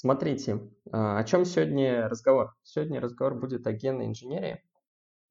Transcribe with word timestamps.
Смотрите, 0.00 0.60
а, 0.92 1.18
о 1.18 1.24
чем 1.24 1.44
сегодня 1.44 2.08
разговор? 2.08 2.54
Сегодня 2.62 3.00
разговор 3.00 3.34
будет 3.34 3.66
о 3.66 3.72
генной 3.72 4.06
инженерии. 4.06 4.62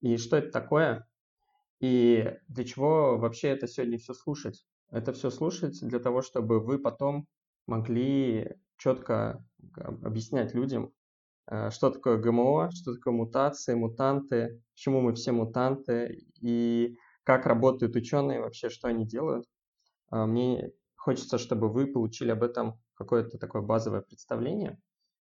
И 0.01 0.17
что 0.17 0.35
это 0.35 0.51
такое? 0.51 1.07
И 1.79 2.35
для 2.49 2.65
чего 2.65 3.17
вообще 3.17 3.47
это 3.47 3.65
сегодня 3.65 3.97
все 3.97 4.13
слушать? 4.13 4.65
Это 4.91 5.13
все 5.13 5.29
слушать 5.29 5.79
для 5.79 5.99
того, 5.99 6.21
чтобы 6.21 6.59
вы 6.59 6.79
потом 6.79 7.27
могли 7.65 8.57
четко 8.75 9.41
объяснять 10.03 10.53
людям, 10.53 10.91
а, 11.45 11.71
что 11.71 11.89
такое 11.89 12.17
ГМО, 12.17 12.71
что 12.71 12.93
такое 12.93 13.13
мутации, 13.13 13.73
мутанты, 13.73 14.61
почему 14.73 14.99
мы 14.99 15.15
все 15.15 15.31
мутанты 15.31 16.25
и 16.41 16.97
как 17.23 17.45
работают 17.45 17.95
ученые, 17.95 18.41
вообще 18.41 18.69
что 18.69 18.89
они 18.89 19.05
делают. 19.05 19.45
А, 20.09 20.25
мне 20.25 20.73
хочется, 20.97 21.37
чтобы 21.37 21.69
вы 21.69 21.87
получили 21.87 22.31
об 22.31 22.43
этом 22.43 22.77
какое-то 22.97 23.37
такое 23.37 23.61
базовое 23.61 24.01
представление. 24.01 24.79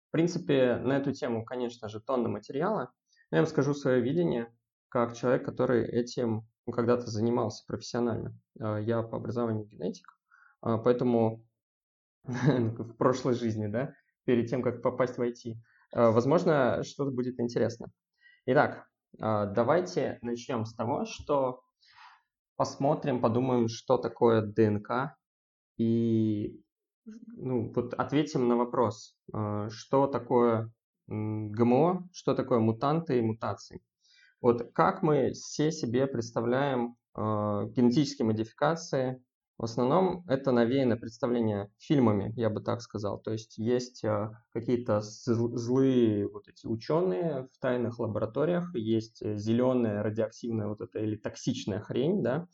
В 0.09 0.13
принципе, 0.13 0.77
на 0.77 0.97
эту 0.97 1.13
тему, 1.13 1.45
конечно 1.45 1.89
же, 1.89 2.01
тонна 2.01 2.29
материала. 2.29 2.93
Но 3.31 3.39
я 3.39 3.43
вам 3.43 3.51
скажу 3.51 3.75
свое 3.75 4.01
видение, 4.01 4.53
как 4.89 5.15
человек, 5.15 5.45
который 5.45 5.85
этим 5.85 6.47
когда-то 6.73 7.07
занимался 7.07 7.65
профессионально. 7.67 8.39
А, 8.61 8.79
я 8.79 9.03
по 9.03 9.19
образованию 9.19 9.67
генетик, 9.67 10.07
а, 10.61 10.79
поэтому 10.79 11.45
в 12.25 12.95
прошлой 12.95 13.35
жизни, 13.35 13.67
да, 13.67 13.95
перед 14.25 14.49
тем, 14.49 14.63
как 14.63 14.83
попасть 14.83 15.19
в 15.19 15.23
IT, 15.23 15.55
а, 15.93 16.11
возможно, 16.11 16.83
что-то 16.83 17.11
будет 17.11 17.39
интересно. 17.41 17.89
Итак, 18.47 18.87
давайте 19.19 20.19
начнем 20.23 20.67
с 20.67 20.75
того, 20.75 21.05
что 21.05 21.63
посмотрим, 22.57 23.21
подумаем, 23.21 23.69
что 23.69 23.99
такое 23.99 24.41
ДНК 24.43 25.17
и 25.79 26.63
ну, 27.37 27.73
вот 27.75 27.95
ответим 27.95 28.49
на 28.49 28.57
вопрос, 28.57 29.17
а, 29.33 29.69
что 29.71 30.07
такое 30.07 30.71
ГМО, 31.09 32.09
что 32.13 32.35
такое 32.35 32.59
мутанты 32.59 33.19
и 33.19 33.23
мутации. 33.23 33.81
Вот 34.41 34.73
как 34.75 35.03
мы 35.03 35.33
все 35.33 35.71
себе 35.71 36.07
представляем 36.07 36.97
э, 37.17 37.21
генетические 37.21 38.27
модификации? 38.27 39.23
В 39.57 39.65
основном 39.65 40.25
это 40.29 40.53
навеяно 40.53 40.97
представление 40.99 41.71
фильмами, 41.79 42.33
я 42.37 42.51
бы 42.51 42.61
так 42.61 42.83
сказал. 42.83 43.19
То 43.21 43.33
есть 43.33 43.57
есть 43.57 44.05
э, 44.05 44.31
какие-то 44.53 45.01
злые 45.01 46.29
вот 46.29 46.49
эти 46.49 46.67
ученые 46.67 47.49
в 47.53 47.59
тайных 47.61 47.99
лабораториях, 47.99 48.75
есть 48.75 49.23
зеленая 49.25 50.03
радиоактивная 50.03 50.67
вот 50.67 50.81
эта 50.81 50.99
или 50.99 51.17
токсичная 51.17 51.81
хрень, 51.81 52.23
да, 52.23 52.35
а, 52.37 52.47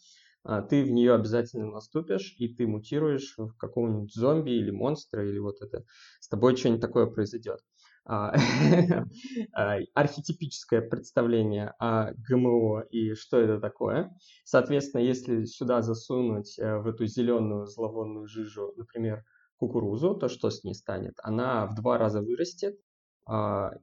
ты 0.68 0.84
в 0.84 0.90
нее 0.90 1.14
обязательно 1.14 1.70
наступишь, 1.70 2.34
и 2.38 2.48
ты 2.48 2.66
мутируешь 2.66 3.34
в 3.36 3.54
какого-нибудь 3.56 4.14
зомби 4.14 4.50
или 4.50 4.70
монстра, 4.70 5.28
или 5.28 5.38
вот 5.38 5.60
это, 5.60 5.84
с 6.20 6.28
тобой 6.28 6.56
что-нибудь 6.56 6.80
такое 6.80 7.06
произойдет. 7.06 7.60
А, 8.04 8.34
а, 9.52 9.78
архетипическое 9.94 10.80
представление 10.80 11.72
о 11.78 12.12
ГМО 12.14 12.82
и 12.90 13.14
что 13.14 13.38
это 13.38 13.60
такое. 13.60 14.12
Соответственно, 14.44 15.02
если 15.02 15.44
сюда 15.44 15.82
засунуть 15.82 16.58
э, 16.58 16.78
в 16.78 16.88
эту 16.88 17.06
зеленую 17.06 17.66
зловонную 17.66 18.26
жижу, 18.26 18.74
например, 18.76 19.24
кукурузу, 19.56 20.16
то 20.16 20.28
что 20.28 20.50
с 20.50 20.64
ней 20.64 20.74
станет? 20.74 21.14
Она 21.22 21.66
в 21.66 21.76
два 21.76 21.96
раза 21.96 22.20
вырастет, 22.20 22.76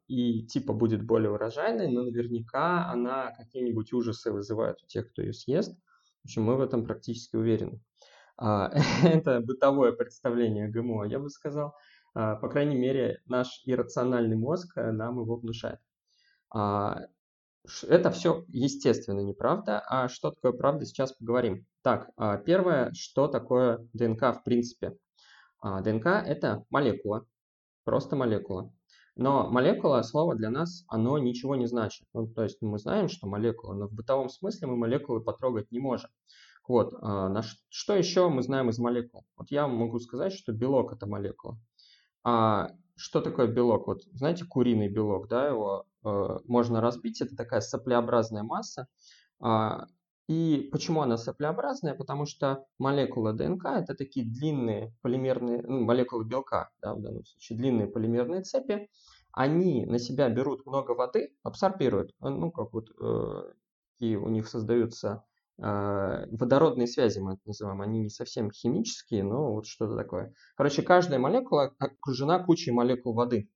и 0.07 0.45
типа 0.47 0.73
будет 0.73 1.05
более 1.05 1.31
урожайной, 1.31 1.87
но 1.87 2.03
наверняка 2.03 2.91
она 2.91 3.31
какие-нибудь 3.37 3.93
ужасы 3.93 4.33
вызывает 4.33 4.83
у 4.83 4.87
тех, 4.87 5.09
кто 5.09 5.21
ее 5.21 5.31
съест. 5.31 5.79
В 6.21 6.25
общем, 6.25 6.43
мы 6.43 6.55
в 6.55 6.61
этом 6.61 6.85
практически 6.85 7.35
уверены. 7.35 7.81
А, 8.37 8.71
это 9.03 9.41
бытовое 9.41 9.91
представление 9.91 10.69
ГМО, 10.69 11.05
я 11.05 11.19
бы 11.19 11.29
сказал. 11.29 11.75
А, 12.13 12.35
по 12.35 12.49
крайней 12.49 12.75
мере, 12.75 13.21
наш 13.25 13.61
иррациональный 13.65 14.37
мозг 14.37 14.77
э, 14.77 14.91
нам 14.91 15.19
его 15.19 15.35
внушает. 15.35 15.79
А, 16.53 17.01
это 17.87 18.11
все 18.11 18.45
естественно, 18.47 19.19
неправда. 19.19 19.83
А 19.87 20.07
что 20.07 20.31
такое 20.31 20.53
правда, 20.53 20.85
сейчас 20.85 21.13
поговорим. 21.13 21.65
Так, 21.81 22.09
первое, 22.45 22.91
что 22.93 23.27
такое 23.27 23.87
ДНК 23.93 24.33
в 24.33 24.43
принципе. 24.43 24.97
ДНК– 25.61 26.05
это 26.25 26.65
молекула, 26.69 27.25
просто 27.83 28.15
молекула. 28.15 28.71
Но 29.15 29.49
молекула, 29.49 30.01
слово 30.03 30.35
для 30.35 30.49
нас, 30.49 30.83
оно 30.87 31.17
ничего 31.17 31.55
не 31.55 31.67
значит. 31.67 32.07
Ну, 32.13 32.27
то 32.27 32.43
есть 32.43 32.61
мы 32.61 32.77
знаем, 32.79 33.09
что 33.09 33.27
молекула, 33.27 33.73
но 33.73 33.87
в 33.87 33.93
бытовом 33.93 34.29
смысле 34.29 34.67
мы 34.67 34.77
молекулы 34.77 35.21
потрогать 35.21 35.71
не 35.71 35.79
можем. 35.79 36.09
Вот, 36.67 36.93
а, 37.01 37.41
что 37.69 37.95
еще 37.95 38.29
мы 38.29 38.43
знаем 38.43 38.69
из 38.69 38.77
молекул? 38.77 39.25
Вот 39.35 39.49
я 39.49 39.67
могу 39.67 39.99
сказать, 39.99 40.33
что 40.33 40.53
белок 40.53 40.93
это 40.93 41.07
молекула. 41.07 41.59
А 42.23 42.69
что 42.95 43.21
такое 43.21 43.47
белок? 43.47 43.87
Вот 43.87 44.03
знаете, 44.13 44.45
куриный 44.45 44.87
белок, 44.87 45.27
да, 45.29 45.47
его 45.47 45.85
э, 46.03 46.37
можно 46.45 46.79
разбить, 46.79 47.21
это 47.21 47.35
такая 47.35 47.61
соплеобразная 47.61 48.43
масса. 48.43 48.87
А, 49.39 49.87
и 50.29 50.69
почему 50.71 51.01
она 51.01 51.17
соплеобразная? 51.17 51.95
Потому 51.95 52.27
что 52.27 52.63
молекулы 52.77 53.33
ДНК 53.33 53.65
это 53.65 53.95
такие 53.95 54.27
длинные 54.27 54.93
полимерные, 55.01 55.63
ну, 55.63 55.83
молекулы 55.83 56.23
белка, 56.23 56.69
да, 56.83 56.93
в 56.93 57.01
данном 57.01 57.25
случае, 57.25 57.57
длинные 57.57 57.87
полимерные 57.87 58.43
цепи. 58.43 58.89
Они 59.31 59.87
на 59.87 59.97
себя 59.97 60.29
берут 60.29 60.67
много 60.67 60.91
воды, 60.91 61.33
абсорбируют, 61.41 62.11
э, 62.21 62.29
ну, 62.29 62.51
как 62.51 62.73
вот 62.73 62.89
э, 63.01 63.53
и 63.97 64.15
у 64.15 64.29
них 64.29 64.47
создаются 64.47 65.23
э, 65.57 66.27
водородные 66.29 66.85
связи, 66.85 67.17
мы 67.17 67.33
это 67.33 67.41
называем. 67.45 67.81
Они 67.81 68.01
не 68.01 68.09
совсем 68.09 68.51
химические, 68.51 69.23
но 69.23 69.53
вот 69.53 69.65
что-то 69.65 69.97
такое. 69.97 70.35
Короче, 70.55 70.83
каждая 70.83 71.17
молекула 71.19 71.73
окружена 71.79 72.37
кучей 72.43 72.69
молекул 72.69 73.15
воды. 73.15 73.49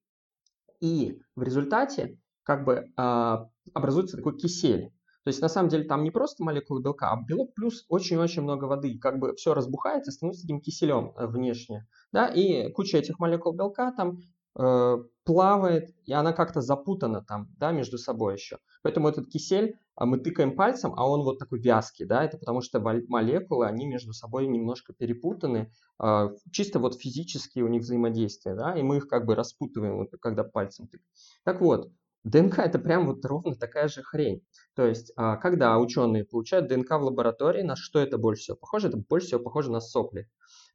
И 0.80 1.22
в 1.36 1.44
результате 1.44 2.18
как 2.42 2.66
бы 2.66 2.88
э, 2.98 3.38
образуется 3.74 4.18
такой 4.18 4.38
кисель. 4.38 4.92
То 5.24 5.30
есть 5.30 5.42
на 5.42 5.50
самом 5.50 5.70
деле 5.70 5.86
там 5.86 6.04
не 6.04 6.12
просто 6.12 6.44
молекулы 6.44 6.82
белка, 6.82 7.12
а 7.12 7.22
белок 7.22 7.54
плюс 7.54 7.86
очень-очень 7.90 8.42
много 8.42 8.66
воды. 8.66 8.98
Как 9.00 9.20
бы 9.20 9.36
все 9.36 9.54
разбухается, 9.54 10.12
становится 10.12 10.44
таким 10.44 10.62
киселем 10.62 11.14
э, 11.16 11.28
внешне. 11.28 11.88
Да? 12.12 12.28
И 12.28 12.72
куча 12.72 12.98
этих 12.98 13.20
молекул 13.20 13.54
белка 13.54 13.92
там 13.92 14.20
э, 14.58 14.98
плавает, 15.24 15.90
и 16.06 16.14
она 16.14 16.34
как-то 16.34 16.62
запутана 16.62 17.24
там, 17.24 17.48
да, 17.58 17.72
между 17.72 17.98
собой 17.98 18.36
еще. 18.36 18.58
Поэтому 18.82 19.08
этот 19.08 19.28
кисель 19.28 19.78
а 19.96 20.06
мы 20.06 20.18
тыкаем 20.18 20.56
пальцем, 20.56 20.94
а 20.96 21.08
он 21.08 21.22
вот 21.22 21.38
такой 21.38 21.60
вязкий, 21.60 22.06
да, 22.06 22.24
это 22.24 22.38
потому 22.38 22.62
что 22.62 22.80
молекулы, 22.80 23.68
они 23.68 23.86
между 23.86 24.12
собой 24.14 24.48
немножко 24.48 24.92
перепутаны, 24.94 25.72
э, 26.02 26.30
чисто 26.52 26.80
вот 26.80 27.00
физически 27.00 27.60
у 27.60 27.68
них 27.68 27.84
взаимодействие, 27.84 28.56
да, 28.56 28.76
и 28.76 28.82
мы 28.82 28.98
их 28.98 29.08
как 29.08 29.26
бы 29.26 29.36
распутываем, 29.36 30.08
когда 30.20 30.44
пальцем 30.44 30.88
тыкаем. 30.88 31.06
Так 31.44 31.62
вот, 31.62 31.92
ДНК 32.24 32.60
это 32.60 32.80
прям 32.80 33.06
вот 33.06 33.26
ровно 33.26 33.56
такая 33.56 33.88
же 33.88 34.02
хрень. 34.02 34.42
То 34.76 34.86
есть, 34.86 35.12
а, 35.16 35.36
когда 35.36 35.78
ученые 35.78 36.24
получают 36.24 36.68
ДНК 36.68 36.92
в 36.92 37.04
лаборатории, 37.04 37.62
на 37.62 37.76
что 37.76 38.00
это 38.00 38.18
больше 38.18 38.44
всего 38.44 38.58
похоже? 38.58 38.88
Это 38.88 38.98
больше 38.98 39.28
всего 39.28 39.42
похоже 39.42 39.72
на 39.72 39.82
сопли. 39.82 40.30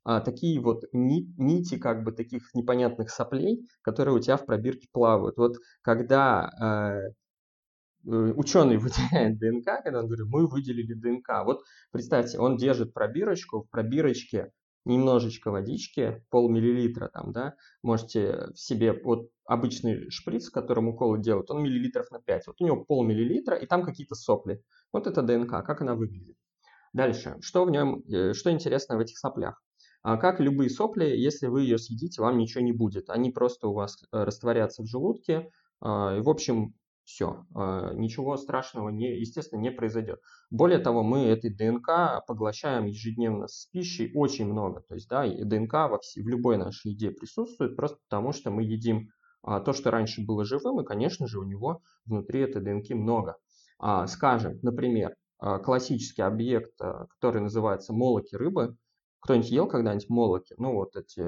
А, 0.05 0.21
такие 0.21 0.61
вот 0.61 0.85
нити, 0.93 1.79
как 1.79 2.05
бы 2.05 2.13
таких 2.13 2.55
непонятных 2.55 3.11
соплей, 3.11 3.67
которые 3.83 4.15
у 4.15 4.21
тебя 4.21 4.37
в 4.37 4.45
пробирке 4.45 4.89
плавают. 4.93 5.37
Вот 5.39 5.57
когда 5.83 6.51
а, 6.61 6.99
э, 6.99 7.13
ученый 8.05 8.77
выделяет 8.79 9.39
ДНК, 9.39 9.83
когда 9.83 10.01
он 10.01 10.07
говорит, 10.07 10.27
мы 10.29 10.47
выделили 10.47 10.93
ДНК. 10.93 11.45
Вот 11.45 11.63
представьте, 11.91 12.39
он 12.39 12.57
держит 12.57 12.93
пробирочку, 12.93 13.63
в 13.63 13.71
пробирочке 13.71 14.51
немножечко 14.85 15.51
водички, 15.51 16.25
полмиллилитра 16.31 17.09
там, 17.09 17.33
да, 17.33 17.55
можете 17.83 18.49
в 18.55 18.59
себе, 18.59 18.93
вот 18.93 19.31
обычный 19.45 20.11
шприц, 20.11 20.51
которым 20.51 20.89
уколы 20.89 21.21
делают, 21.21 21.51
он 21.51 21.63
миллилитров 21.63 22.11
на 22.11 22.21
5. 22.21 22.47
Вот 22.47 22.61
у 22.61 22.65
него 22.65 22.85
полмиллилитра, 22.85 23.57
и 23.57 23.67
там 23.67 23.85
какие-то 23.85 24.15
сопли. 24.15 24.63
Вот 24.93 25.07
это 25.07 25.23
ДНК, 25.23 25.51
как 25.65 25.81
она 25.83 25.95
выглядит. 25.95 26.37
Дальше, 26.93 27.37
что 27.41 27.65
в 27.65 27.71
нем, 27.71 28.03
э, 28.11 28.33
что 28.33 28.51
интересно 28.51 28.97
в 28.97 29.01
этих 29.01 29.19
соплях? 29.19 29.63
А 30.03 30.17
как 30.17 30.41
любые 30.41 30.71
сопли, 30.71 31.05
если 31.05 31.49
вы 31.49 31.63
ее 31.63 31.79
съедите, 31.79 32.23
вам 32.23 32.39
ничего 32.39 32.63
не 32.63 32.73
будет. 32.73 33.11
Они 33.11 33.31
просто 33.31 33.69
у 33.69 33.75
вас 33.75 34.03
э, 34.03 34.25
растворятся 34.25 34.83
в 34.83 34.87
желудке. 34.87 35.51
А, 35.81 36.17
и, 36.17 36.21
в 36.21 36.29
общем, 36.29 36.75
все, 37.09 37.47
а, 37.55 37.95
ничего 37.95 38.37
страшного, 38.37 38.91
не, 38.91 39.19
естественно, 39.19 39.61
не 39.61 39.71
произойдет. 39.71 40.21
Более 40.51 40.79
того, 40.79 41.03
мы 41.03 41.25
этой 41.25 41.49
ДНК 41.49 42.23
поглощаем 42.27 42.85
ежедневно 42.85 43.49
с 43.49 43.67
пищей 43.73 44.13
очень 44.15 44.45
много. 44.45 44.83
То 44.83 44.95
есть, 44.95 45.09
да, 45.09 45.27
ДНК 45.27 45.73
во 45.73 45.99
все, 46.01 46.23
в 46.23 46.29
любой 46.29 46.59
нашей 46.59 46.93
еде 46.93 47.11
присутствует, 47.11 47.77
просто 47.77 47.97
потому 48.07 48.33
что 48.33 48.51
мы 48.51 48.63
едим 48.63 49.09
а, 49.43 49.61
то, 49.61 49.73
что 49.73 49.91
раньше 49.91 50.23
было 50.23 50.45
живым, 50.45 50.83
и, 50.83 50.85
конечно 50.85 51.27
же, 51.27 51.41
у 51.41 51.45
него 51.45 51.81
внутри 52.05 52.43
этой 52.43 52.61
ДНК 52.61 52.91
много. 52.91 53.39
А, 53.79 54.07
скажем, 54.07 54.59
например, 54.61 55.15
а, 55.39 55.61
классический 55.61 56.21
объект, 56.21 56.75
который 56.77 57.41
называется 57.41 57.95
молоки 57.95 58.37
рыбы. 58.37 58.77
Кто-нибудь 59.21 59.51
ел 59.51 59.67
когда-нибудь 59.67 60.11
молоки? 60.11 60.55
Ну, 60.59 60.75
вот 60.75 60.95
эти 60.95 61.25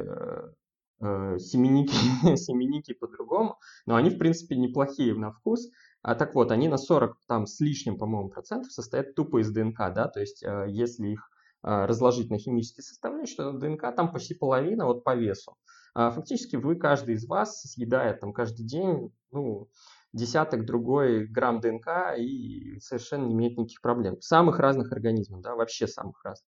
э, 1.00 1.34
э, 1.34 1.38
семенники 2.36 2.92
по-другому, 2.94 3.58
но 3.86 3.96
они, 3.96 4.10
в 4.10 4.18
принципе, 4.18 4.56
неплохие 4.56 5.14
на 5.14 5.32
вкус. 5.32 5.68
А 6.02 6.14
так 6.14 6.34
вот, 6.34 6.50
они 6.50 6.68
на 6.68 6.78
40 6.78 7.18
там 7.26 7.46
с 7.46 7.60
лишним, 7.60 7.98
по-моему, 7.98 8.30
процентов 8.30 8.72
состоят 8.72 9.14
тупо 9.14 9.40
из 9.40 9.50
ДНК, 9.50 9.92
да, 9.94 10.08
то 10.08 10.20
есть 10.20 10.42
э, 10.42 10.66
если 10.68 11.08
их 11.08 11.30
э, 11.62 11.84
разложить 11.84 12.30
на 12.30 12.38
химические 12.38 12.84
составляющие, 12.84 13.36
то 13.36 13.52
ДНК 13.52 13.94
там 13.94 14.12
почти 14.12 14.34
половина 14.34 14.86
вот 14.86 15.04
по 15.04 15.14
весу. 15.14 15.56
А 15.94 16.10
фактически 16.10 16.56
вы, 16.56 16.76
каждый 16.76 17.14
из 17.16 17.26
вас, 17.26 17.60
съедает 17.62 18.20
там 18.20 18.32
каждый 18.32 18.64
день, 18.64 19.12
ну, 19.32 19.68
десяток 20.12 20.64
другой 20.64 21.26
грамм 21.26 21.60
ДНК 21.60 22.16
и 22.16 22.78
совершенно 22.80 23.26
не 23.26 23.34
имеет 23.34 23.58
никаких 23.58 23.80
проблем. 23.80 24.20
Самых 24.20 24.58
разных 24.58 24.92
организмов, 24.92 25.42
да, 25.42 25.54
вообще 25.54 25.86
самых 25.86 26.22
разных. 26.24 26.48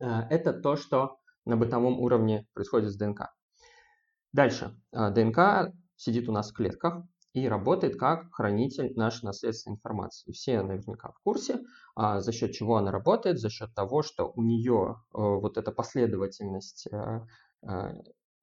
А, 0.00 0.26
это 0.30 0.52
то, 0.52 0.76
что 0.76 1.18
на 1.44 1.56
бытовом 1.56 1.98
уровне 2.00 2.46
происходит 2.54 2.90
с 2.90 2.96
ДНК. 2.96 3.32
Дальше. 4.32 4.76
А, 4.92 5.10
ДНК 5.10 5.72
сидит 5.96 6.28
у 6.28 6.32
нас 6.32 6.50
в 6.50 6.54
клетках 6.54 7.02
и 7.32 7.48
работает 7.48 7.98
как 7.98 8.32
хранитель 8.32 8.92
нашей 8.96 9.24
наследственной 9.24 9.74
информации. 9.74 10.32
Все 10.32 10.62
наверняка 10.62 11.10
в 11.12 11.18
курсе, 11.22 11.60
а 11.94 12.20
за 12.20 12.32
счет 12.32 12.52
чего 12.52 12.76
она 12.76 12.90
работает, 12.90 13.38
за 13.38 13.50
счет 13.50 13.74
того, 13.74 14.02
что 14.02 14.32
у 14.34 14.42
нее 14.42 14.96
э, 14.96 15.18
вот 15.18 15.58
эта 15.58 15.72
последовательность 15.72 16.88
э, 16.90 17.20
э, 17.62 17.92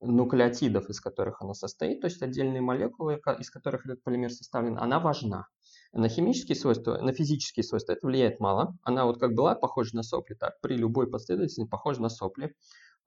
нуклеотидов, 0.01 0.89
из 0.89 0.99
которых 1.01 1.41
она 1.41 1.53
состоит, 1.53 2.01
то 2.01 2.07
есть 2.07 2.21
отдельные 2.21 2.61
молекулы, 2.61 3.19
из 3.39 3.49
которых 3.49 3.85
этот 3.85 4.03
полимер 4.03 4.31
составлен, 4.31 4.77
она 4.77 4.99
важна. 4.99 5.47
На 5.93 6.09
химические 6.09 6.55
свойства, 6.55 6.97
на 6.97 7.13
физические 7.13 7.63
свойства 7.63 7.93
это 7.93 8.05
влияет 8.05 8.39
мало. 8.39 8.77
Она 8.83 9.05
вот 9.05 9.17
как 9.19 9.33
была 9.33 9.55
похожа 9.55 9.95
на 9.95 10.03
сопли, 10.03 10.33
так 10.33 10.59
при 10.61 10.75
любой 10.75 11.09
последовательности 11.09 11.69
похожа 11.69 12.01
на 12.01 12.09
сопли. 12.09 12.53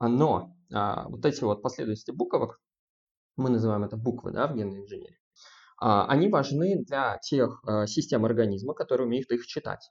Но 0.00 0.56
а, 0.72 1.06
вот 1.08 1.24
эти 1.26 1.44
вот 1.44 1.60
последовательности 1.60 2.12
буквок, 2.12 2.60
мы 3.38 3.50
называем 3.50 3.84
это 3.84 3.96
буквы 3.96 4.32
да, 4.32 4.46
в 4.46 4.54
генной 4.54 4.82
инженерии, 4.82 5.18
а, 5.80 6.06
они 6.06 6.28
важны 6.28 6.84
для 6.84 7.18
тех 7.18 7.62
а, 7.64 7.86
систем 7.86 8.24
организма, 8.24 8.74
которые 8.74 9.06
умеют 9.06 9.30
их 9.30 9.46
читать. 9.46 9.90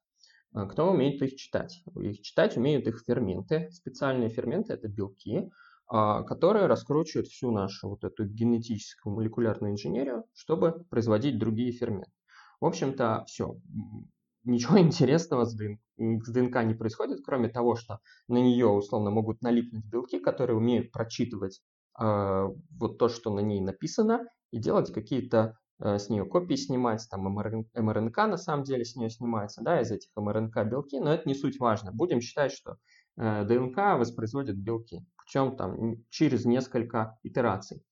А, 0.54 0.66
кто 0.66 0.92
умеет 0.92 1.22
их 1.22 1.36
читать? 1.36 1.82
Их 1.96 2.22
читать 2.22 2.58
умеют 2.58 2.88
их 2.88 3.04
ферменты. 3.06 3.70
Специальные 3.72 4.30
ферменты– 4.30 4.74
это 4.74 4.88
белки, 4.88 5.50
которые 5.90 6.66
раскручивают 6.66 7.30
всю 7.30 7.50
нашу 7.50 7.88
вот 7.88 8.04
эту 8.04 8.26
генетическую 8.26 9.16
молекулярную 9.16 9.72
инженерию, 9.72 10.26
чтобы 10.34 10.84
производить 10.90 11.40
другие 11.40 11.72
ферменты. 11.72 12.12
В 12.60 12.66
общем-то, 12.66 13.24
все. 13.26 13.56
Ничего 14.44 14.80
интересного 14.80 15.46
с 15.46 15.56
ДНК, 15.56 16.64
не 16.64 16.74
происходит, 16.74 17.20
кроме 17.24 17.48
того, 17.48 17.76
что 17.76 18.00
на 18.28 18.38
нее 18.38 18.68
условно 18.68 19.12
могут 19.12 19.42
налипнуть 19.42 19.86
белки, 19.86 20.20
которые 20.20 20.58
умеют 20.58 20.92
прочитывать 20.92 21.62
э, 21.62 21.77
вот 21.98 22.98
то, 23.00 23.10
что 23.10 23.34
на 23.34 23.40
ней 23.40 23.60
написано, 23.60 24.28
и 24.52 24.60
делать 24.60 24.94
какие-то 24.94 25.58
э, 25.80 25.98
с 25.98 26.10
нее 26.10 26.26
копии 26.26 26.56
снимать, 26.56 27.06
там 27.10 27.22
МРНК 27.24 28.18
на 28.18 28.38
самом 28.38 28.64
деле 28.64 28.86
с 28.86 28.96
нее 28.96 29.10
снимается, 29.10 29.62
да, 29.62 29.82
из 29.82 29.92
этих 29.92 30.10
МРНК 30.16 30.66
белки, 30.66 31.00
но 31.00 31.14
это 31.14 31.28
не 31.28 31.36
суть 31.36 31.60
важно. 31.60 31.92
Будем 31.92 32.22
считать, 32.22 32.52
что 32.52 32.78
э, 33.18 33.46
ДНК 33.46 33.78
воспроизводит 33.98 34.58
белки, 34.58 35.06
причем 35.18 35.56
там 35.56 36.04
через 36.10 36.46
несколько 36.46 37.18
итераций. 37.24 37.84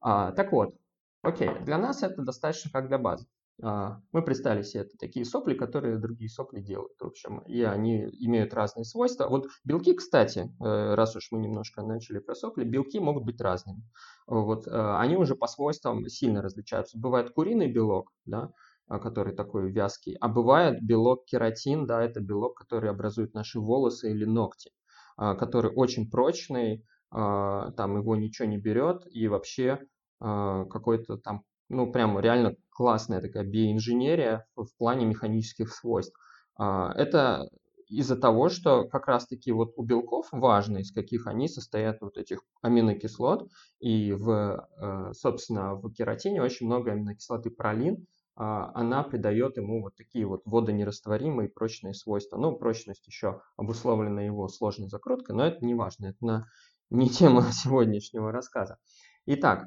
А, 0.00 0.32
так 0.32 0.52
вот, 0.52 0.74
окей, 1.22 1.50
для 1.60 1.78
нас 1.78 2.02
это 2.02 2.22
достаточно 2.22 2.70
как 2.70 2.88
для 2.88 2.98
базы. 2.98 3.26
А, 3.62 4.00
мы 4.12 4.22
представили 4.22 4.62
себе 4.62 4.82
это 4.82 4.96
такие 4.98 5.24
сопли, 5.24 5.54
которые 5.54 5.98
другие 5.98 6.30
сопли 6.30 6.60
делают. 6.60 6.92
В 6.98 7.06
общем, 7.06 7.40
и 7.40 7.62
они 7.62 8.06
имеют 8.18 8.54
разные 8.54 8.84
свойства. 8.84 9.28
Вот 9.28 9.48
белки, 9.64 9.94
кстати, 9.94 10.50
э, 10.60 10.94
раз 10.94 11.16
уж 11.16 11.28
мы 11.30 11.40
немножко 11.40 11.82
начали 11.82 12.18
про 12.20 12.34
сопли, 12.34 12.64
белки 12.64 12.98
могут 12.98 13.24
быть 13.24 13.40
разными. 13.40 13.82
Вот, 14.26 14.66
э, 14.66 14.70
они 14.70 15.16
уже 15.16 15.34
по 15.34 15.46
свойствам 15.46 16.06
сильно 16.08 16.42
различаются. 16.42 16.98
Бывает 16.98 17.30
куриный 17.30 17.70
белок, 17.70 18.12
да, 18.24 18.50
а, 18.88 18.98
который 18.98 19.34
такой 19.34 19.70
вязкий, 19.70 20.16
а 20.20 20.28
бывает 20.28 20.82
белок 20.82 21.24
кератин, 21.26 21.86
да, 21.86 22.02
это 22.02 22.20
белок, 22.20 22.56
который 22.56 22.90
образует 22.90 23.34
наши 23.34 23.60
волосы 23.60 24.10
или 24.10 24.24
ногти, 24.24 24.72
а, 25.16 25.34
который 25.34 25.70
очень 25.74 26.10
прочный, 26.10 26.84
там 27.12 27.96
его 27.96 28.14
ничего 28.14 28.46
не 28.46 28.56
берет 28.56 29.02
и 29.10 29.26
вообще 29.26 29.80
какой-то 30.20 31.16
там 31.16 31.42
ну, 31.70 31.90
прям 31.90 32.18
реально 32.18 32.56
классная 32.68 33.20
такая 33.20 33.44
биоинженерия 33.44 34.46
в 34.56 34.68
плане 34.76 35.06
механических 35.06 35.72
свойств. 35.72 36.14
А, 36.56 36.92
это 36.94 37.48
из-за 37.88 38.16
того, 38.16 38.48
что 38.48 38.84
как 38.88 39.06
раз-таки 39.06 39.50
вот 39.52 39.72
у 39.76 39.82
белков 39.82 40.28
важно, 40.32 40.78
из 40.78 40.92
каких 40.92 41.26
они 41.26 41.48
состоят 41.48 42.00
вот 42.00 42.16
этих 42.16 42.40
аминокислот, 42.62 43.48
и 43.80 44.12
в, 44.12 44.68
э, 44.78 45.12
собственно, 45.12 45.74
в 45.74 45.92
кератине 45.92 46.40
очень 46.40 46.66
много 46.66 46.92
аминокислоты 46.92 47.50
пролин, 47.50 48.06
а, 48.36 48.70
она 48.74 49.02
придает 49.02 49.56
ему 49.56 49.82
вот 49.82 49.96
такие 49.96 50.24
вот 50.24 50.42
водонерастворимые 50.44 51.48
прочные 51.48 51.94
свойства. 51.94 52.38
Ну, 52.38 52.56
прочность 52.56 53.06
еще 53.06 53.42
обусловлена 53.56 54.22
его 54.22 54.48
сложной 54.48 54.88
закруткой, 54.88 55.34
но 55.36 55.46
это 55.46 55.64
не 55.64 55.74
важно, 55.74 56.06
это 56.06 56.24
на, 56.24 56.46
не 56.90 57.08
тема 57.10 57.50
сегодняшнего 57.52 58.32
рассказа. 58.32 58.78
Итак, 59.26 59.66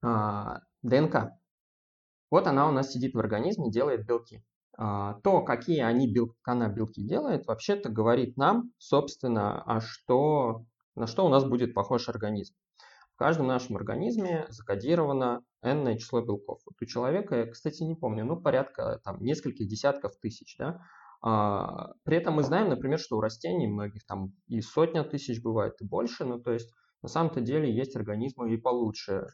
а, 0.00 0.60
ДНК. 0.82 1.32
Вот 2.30 2.46
она 2.46 2.68
у 2.68 2.72
нас 2.72 2.90
сидит 2.92 3.14
в 3.14 3.18
организме, 3.18 3.70
делает 3.70 4.06
белки. 4.06 4.42
А, 4.76 5.14
то, 5.22 5.42
какие 5.42 5.80
они 5.80 6.10
бел, 6.10 6.34
она 6.44 6.68
белки 6.68 7.02
делает, 7.02 7.46
вообще-то 7.46 7.90
говорит 7.90 8.36
нам, 8.36 8.72
собственно, 8.78 9.62
а 9.64 9.80
что, 9.80 10.64
на 10.94 11.06
что 11.06 11.26
у 11.26 11.28
нас 11.28 11.44
будет 11.44 11.74
похож 11.74 12.08
организм. 12.08 12.54
В 13.14 13.18
каждом 13.18 13.46
нашем 13.46 13.76
организме 13.76 14.46
закодировано 14.48 15.42
n 15.62 15.98
число 15.98 16.22
белков. 16.22 16.60
Вот 16.64 16.74
у 16.80 16.86
человека, 16.86 17.36
я, 17.36 17.46
кстати, 17.46 17.82
не 17.82 17.94
помню, 17.94 18.24
ну, 18.24 18.40
порядка 18.40 19.00
там 19.04 19.22
нескольких 19.22 19.68
десятков 19.68 20.16
тысяч, 20.18 20.56
да. 20.58 20.80
А, 21.20 21.92
при 22.02 22.16
этом 22.16 22.34
мы 22.34 22.42
знаем, 22.42 22.70
например, 22.70 22.98
что 22.98 23.18
у 23.18 23.20
растений 23.20 23.68
многих 23.68 24.06
там 24.06 24.32
и 24.48 24.60
сотня 24.62 25.04
тысяч 25.04 25.42
бывает, 25.42 25.74
и 25.80 25.84
больше, 25.84 26.24
ну, 26.24 26.40
то 26.40 26.50
есть 26.50 26.72
на 27.02 27.08
самом-то 27.08 27.40
деле 27.40 27.72
есть 27.72 27.96
организмы 27.96 28.52
и 28.52 28.56
получше, 28.56 29.26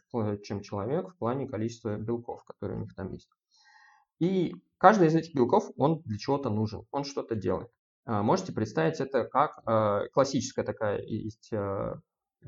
чем 0.42 0.62
человек 0.62 1.10
в 1.10 1.18
плане 1.18 1.46
количества 1.46 1.96
белков, 1.96 2.44
которые 2.44 2.78
у 2.78 2.82
них 2.82 2.94
там 2.94 3.12
есть. 3.12 3.28
И 4.18 4.54
каждый 4.78 5.08
из 5.08 5.14
этих 5.14 5.34
белков, 5.34 5.70
он 5.76 6.00
для 6.00 6.18
чего-то 6.18 6.50
нужен, 6.50 6.86
он 6.90 7.04
что-то 7.04 7.36
делает. 7.36 7.70
А, 8.04 8.22
можете 8.22 8.52
представить 8.52 9.00
это 9.00 9.24
как 9.24 9.60
а, 9.66 10.08
классическое 10.08 10.64
такая 10.64 11.00
есть 11.02 11.52
а, 11.52 12.00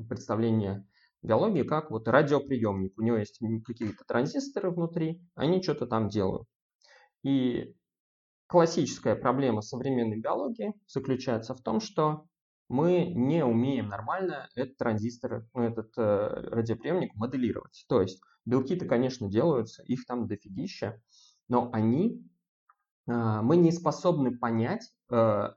представление 0.09 0.85
биологии, 1.21 1.63
как 1.63 1.91
вот 1.91 2.07
радиоприемник. 2.07 2.97
У 2.97 3.03
него 3.03 3.17
есть 3.17 3.39
какие-то 3.63 4.03
транзисторы 4.05 4.71
внутри, 4.71 5.21
они 5.35 5.61
что-то 5.61 5.85
там 5.85 6.09
делают. 6.09 6.47
И 7.23 7.75
классическая 8.47 9.15
проблема 9.15 9.61
современной 9.61 10.19
биологии 10.19 10.73
заключается 10.87 11.53
в 11.53 11.61
том, 11.61 11.79
что 11.79 12.25
мы 12.71 13.05
не 13.05 13.43
умеем 13.43 13.89
нормально 13.89 14.47
этот 14.55 14.77
транзистор, 14.77 15.45
ну, 15.53 15.63
этот 15.63 15.91
э, 15.97 16.47
радиоприемник 16.51 17.13
моделировать. 17.15 17.83
То 17.89 18.01
есть 18.01 18.21
белки-то, 18.45 18.85
конечно, 18.85 19.27
делаются, 19.27 19.83
их 19.83 20.05
там 20.05 20.25
дофигища, 20.25 21.01
но 21.49 21.69
они, 21.73 22.25
э, 23.07 23.41
мы 23.41 23.57
не 23.57 23.73
способны 23.73 24.37
понять, 24.37 24.89
э, 25.11 25.49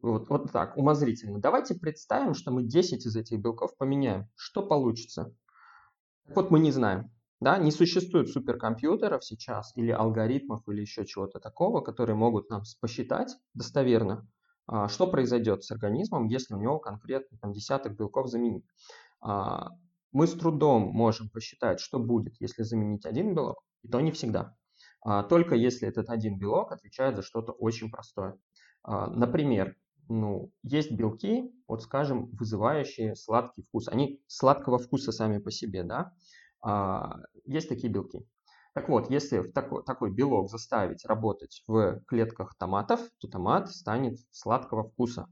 вот, 0.00 0.28
вот 0.28 0.52
так, 0.52 0.76
умозрительно. 0.76 1.40
Давайте 1.40 1.74
представим, 1.74 2.34
что 2.34 2.52
мы 2.52 2.62
10 2.62 3.04
из 3.04 3.16
этих 3.16 3.40
белков 3.40 3.76
поменяем. 3.76 4.28
Что 4.36 4.64
получится? 4.64 5.34
Вот 6.36 6.52
мы 6.52 6.60
не 6.60 6.70
знаем. 6.70 7.10
Да, 7.40 7.58
не 7.58 7.72
существует 7.72 8.28
суперкомпьютеров 8.28 9.24
сейчас 9.24 9.76
или 9.76 9.90
алгоритмов 9.90 10.68
или 10.68 10.82
еще 10.82 11.04
чего-то 11.04 11.40
такого, 11.40 11.80
которые 11.80 12.14
могут 12.14 12.48
нам 12.48 12.62
посчитать 12.80 13.36
достоверно, 13.54 14.28
что 14.88 15.06
произойдет 15.06 15.62
с 15.64 15.70
организмом, 15.70 16.26
если 16.26 16.54
у 16.54 16.58
него 16.58 16.78
конкретно 16.78 17.36
там, 17.38 17.52
десяток 17.52 17.96
белков 17.96 18.28
заменить. 18.28 18.64
А, 19.20 19.70
мы 20.12 20.26
с 20.26 20.32
трудом 20.32 20.88
можем 20.88 21.28
посчитать, 21.28 21.80
что 21.80 21.98
будет, 21.98 22.34
если 22.40 22.62
заменить 22.62 23.04
один 23.04 23.34
белок, 23.34 23.62
и 23.82 23.88
то 23.88 24.00
не 24.00 24.10
всегда. 24.12 24.56
А, 25.02 25.22
только 25.22 25.54
если 25.54 25.88
этот 25.88 26.08
один 26.08 26.38
белок 26.38 26.72
отвечает 26.72 27.16
за 27.16 27.22
что-то 27.22 27.52
очень 27.52 27.90
простое. 27.90 28.38
Например, 28.86 29.76
ну, 30.08 30.50
есть 30.62 30.92
белки, 30.92 31.50
вот 31.66 31.82
скажем, 31.82 32.30
вызывающие 32.32 33.16
сладкий 33.16 33.62
вкус. 33.62 33.88
Они 33.88 34.20
сладкого 34.26 34.78
вкуса 34.78 35.10
сами 35.10 35.38
по 35.38 35.50
себе, 35.50 35.84
да. 35.84 36.12
Есть 37.46 37.70
такие 37.70 37.90
белки. 37.90 38.26
Так 38.74 38.88
вот, 38.88 39.08
если 39.08 39.38
в 39.38 39.52
такой, 39.52 39.84
такой 39.84 40.12
белок 40.12 40.50
заставить 40.50 41.04
работать 41.06 41.62
в 41.68 42.00
клетках 42.06 42.56
томатов, 42.58 43.00
то 43.18 43.28
томат 43.28 43.70
станет 43.70 44.18
сладкого 44.32 44.82
вкуса. 44.82 45.28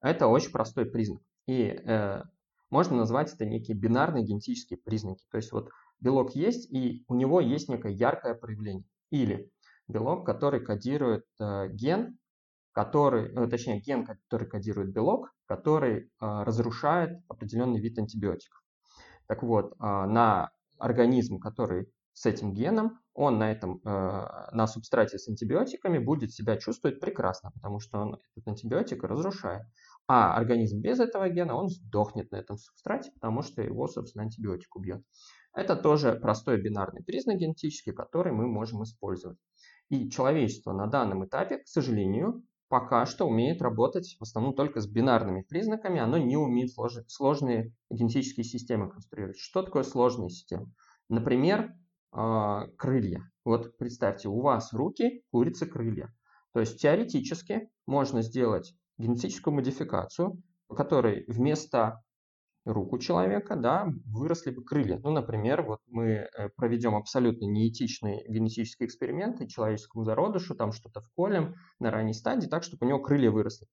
Это 0.00 0.26
очень 0.26 0.50
простой 0.50 0.86
признак. 0.86 1.22
И 1.46 1.62
э, 1.62 2.22
можно 2.70 2.96
назвать 2.96 3.32
это 3.32 3.46
некие 3.46 3.76
бинарные 3.76 4.24
генетические 4.24 4.78
признаки. 4.78 5.24
То 5.30 5.36
есть 5.36 5.52
вот 5.52 5.70
белок 6.00 6.34
есть, 6.34 6.72
и 6.72 7.04
у 7.06 7.14
него 7.14 7.40
есть 7.40 7.68
некое 7.68 7.92
яркое 7.92 8.34
проявление. 8.34 8.84
Или 9.10 9.48
белок, 9.86 10.26
который 10.26 10.58
кодирует 10.58 11.24
э, 11.38 11.68
ген, 11.68 12.18
который, 12.72 13.32
э, 13.32 13.46
точнее 13.46 13.80
ген, 13.80 14.04
который 14.04 14.48
кодирует 14.48 14.92
белок, 14.92 15.32
который 15.46 15.98
э, 15.98 16.08
разрушает 16.18 17.22
определенный 17.28 17.80
вид 17.80 17.96
антибиотиков. 17.96 18.60
Так 19.28 19.44
вот, 19.44 19.72
э, 19.72 19.76
на 19.78 20.50
организм, 20.78 21.38
который 21.38 21.86
с 22.12 22.26
этим 22.26 22.52
геном, 22.52 23.00
он 23.14 23.38
на 23.38 23.50
этом, 23.50 23.80
э, 23.84 24.50
на 24.52 24.66
субстрате 24.66 25.18
с 25.18 25.28
антибиотиками 25.28 25.98
будет 25.98 26.32
себя 26.32 26.56
чувствовать 26.56 27.00
прекрасно, 27.00 27.50
потому 27.52 27.80
что 27.80 27.98
он 27.98 28.20
этот 28.34 28.48
антибиотик 28.48 29.02
разрушает. 29.04 29.66
А 30.06 30.36
организм 30.36 30.80
без 30.80 31.00
этого 31.00 31.28
гена, 31.28 31.54
он 31.54 31.68
сдохнет 31.68 32.30
на 32.32 32.36
этом 32.36 32.58
субстрате, 32.58 33.10
потому 33.12 33.42
что 33.42 33.62
его, 33.62 33.86
собственно, 33.86 34.24
антибиотик 34.24 34.74
убьет. 34.76 35.02
Это 35.54 35.76
тоже 35.76 36.14
простой 36.14 36.60
бинарный 36.60 37.04
признак 37.04 37.38
генетический, 37.38 37.92
который 37.92 38.32
мы 38.32 38.46
можем 38.46 38.82
использовать. 38.82 39.38
И 39.90 40.10
человечество 40.10 40.72
на 40.72 40.86
данном 40.86 41.26
этапе, 41.26 41.58
к 41.58 41.68
сожалению, 41.68 42.42
пока 42.68 43.04
что 43.04 43.26
умеет 43.26 43.60
работать 43.60 44.16
в 44.18 44.22
основном 44.22 44.54
только 44.54 44.80
с 44.80 44.86
бинарными 44.86 45.42
признаками, 45.42 46.00
оно 46.00 46.16
не 46.16 46.38
умеет 46.38 46.70
сложные 47.08 47.74
генетические 47.90 48.44
системы 48.44 48.90
конструировать. 48.90 49.38
Что 49.38 49.62
такое 49.62 49.82
сложные 49.82 50.30
системы? 50.30 50.72
Например, 51.10 51.74
а, 52.12 52.66
крылья. 52.76 53.28
Вот 53.44 53.76
представьте, 53.78 54.28
у 54.28 54.40
вас 54.40 54.72
руки, 54.72 55.22
курицы 55.30 55.66
крылья. 55.66 56.12
То 56.52 56.60
есть 56.60 56.80
теоретически 56.80 57.70
можно 57.86 58.22
сделать 58.22 58.74
генетическую 58.98 59.54
модификацию, 59.54 60.40
по 60.68 60.74
которой 60.74 61.24
вместо 61.26 62.02
руку 62.64 62.98
человека, 62.98 63.56
да, 63.56 63.88
выросли 64.06 64.50
бы 64.50 64.62
крылья. 64.62 64.98
Ну, 65.02 65.10
например, 65.10 65.62
вот 65.62 65.80
мы 65.88 66.06
э, 66.06 66.48
проведем 66.56 66.94
абсолютно 66.94 67.46
неэтичный 67.46 68.24
генетический 68.28 68.86
эксперимент 68.86 69.40
и 69.40 69.48
человеческому 69.48 70.04
зародышу 70.04 70.54
там 70.54 70.70
что-то 70.70 71.00
вколем 71.00 71.56
на 71.80 71.90
ранней 71.90 72.14
стадии, 72.14 72.46
так, 72.46 72.62
чтобы 72.62 72.86
у 72.86 72.88
него 72.88 73.00
крылья 73.00 73.30
выросли. 73.30 73.66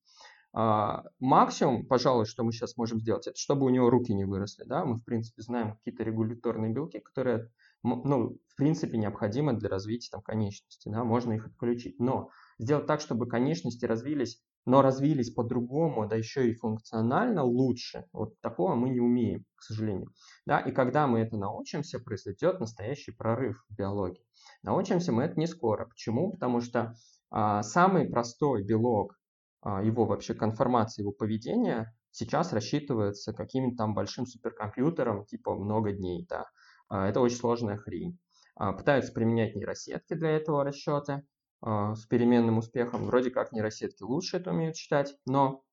А, 0.51 1.03
максимум, 1.19 1.85
пожалуй, 1.85 2.25
что 2.25 2.43
мы 2.43 2.51
сейчас 2.51 2.75
можем 2.77 2.99
сделать, 2.99 3.27
это 3.27 3.37
чтобы 3.37 3.67
у 3.67 3.69
него 3.69 3.89
руки 3.89 4.13
не 4.13 4.25
выросли. 4.25 4.63
Да? 4.65 4.83
Мы, 4.83 4.95
в 4.95 5.03
принципе, 5.03 5.43
знаем 5.43 5.75
какие-то 5.75 6.03
регуляторные 6.03 6.73
белки, 6.73 6.99
которые, 6.99 7.51
ну, 7.83 8.37
в 8.47 8.55
принципе, 8.55 8.97
необходимы 8.97 9.53
для 9.53 9.69
развития 9.69 10.09
там, 10.11 10.21
конечности. 10.21 10.89
Да? 10.89 11.03
Можно 11.03 11.33
их 11.33 11.47
отключить. 11.47 11.99
Но 11.99 12.29
сделать 12.57 12.87
так, 12.87 13.01
чтобы 13.01 13.27
конечности 13.27 13.85
развились 13.85 14.41
но 14.65 14.83
развились 14.83 15.31
по-другому, 15.31 16.07
да 16.07 16.15
еще 16.15 16.49
и 16.49 16.53
функционально 16.53 17.43
лучше. 17.43 18.05
Вот 18.13 18.39
такого 18.41 18.75
мы 18.75 18.89
не 18.89 18.99
умеем, 18.99 19.45
к 19.55 19.63
сожалению. 19.63 20.11
Да, 20.45 20.59
и 20.59 20.71
когда 20.71 21.07
мы 21.07 21.19
это 21.21 21.37
научимся, 21.37 21.99
произойдет 21.99 22.59
настоящий 22.59 23.11
прорыв 23.11 23.65
в 23.69 23.75
биологии. 23.75 24.23
Научимся 24.61 25.11
мы 25.11 25.23
это 25.23 25.39
не 25.39 25.47
скоро. 25.47 25.85
Почему? 25.85 26.33
Потому 26.33 26.61
что 26.61 26.93
а, 27.31 27.63
самый 27.63 28.09
простой 28.09 28.63
белок, 28.63 29.15
а, 29.61 29.81
его 29.81 30.05
вообще 30.05 30.33
конформация, 30.33 31.03
его 31.03 31.13
поведения 31.13 31.93
сейчас 32.11 32.53
рассчитывается 32.53 33.33
каким-то 33.33 33.77
там 33.77 33.93
большим 33.93 34.25
суперкомпьютером, 34.25 35.25
типа 35.25 35.55
много 35.55 35.93
дней. 35.93 36.25
Да. 36.29 36.45
А, 36.89 37.07
это 37.07 37.21
очень 37.21 37.37
сложная 37.37 37.77
хрень. 37.77 38.19
А, 38.55 38.73
пытаются 38.73 39.13
применять 39.13 39.55
нейросетки 39.55 40.15
для 40.15 40.31
этого 40.31 40.63
расчета. 40.63 41.23
А, 41.61 41.95
с 41.95 42.05
переменным 42.05 42.57
успехом. 42.57 43.05
Вроде 43.05 43.31
как 43.31 43.51
нейросетки 43.51 44.03
лучше 44.03 44.37
это 44.37 44.51
умеют 44.51 44.75
считать, 44.75 45.15
но 45.25 45.63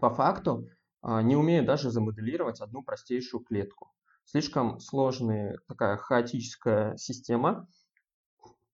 по 0.00 0.10
факту 0.10 0.68
не 1.02 1.36
умеют 1.36 1.64
даже 1.64 1.90
замоделировать 1.90 2.60
одну 2.60 2.82
простейшую 2.82 3.44
клетку. 3.44 3.92
Слишком 4.24 4.80
сложная 4.80 5.58
такая 5.68 5.96
хаотическая 5.96 6.96
система, 6.96 7.68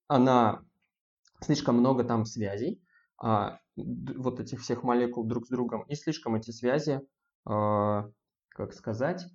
она 0.09 0.62
слишком 1.40 1.76
много 1.76 2.02
там 2.02 2.25
связей, 2.25 2.83
вот 3.19 4.40
этих 4.40 4.62
всех 4.62 4.83
молекул 4.83 5.25
друг 5.25 5.47
с 5.47 5.50
другом, 5.50 5.83
и 5.83 5.95
слишком 5.95 6.35
эти 6.35 6.50
связи, 6.50 7.02
как 7.45 8.73
сказать, 8.73 9.26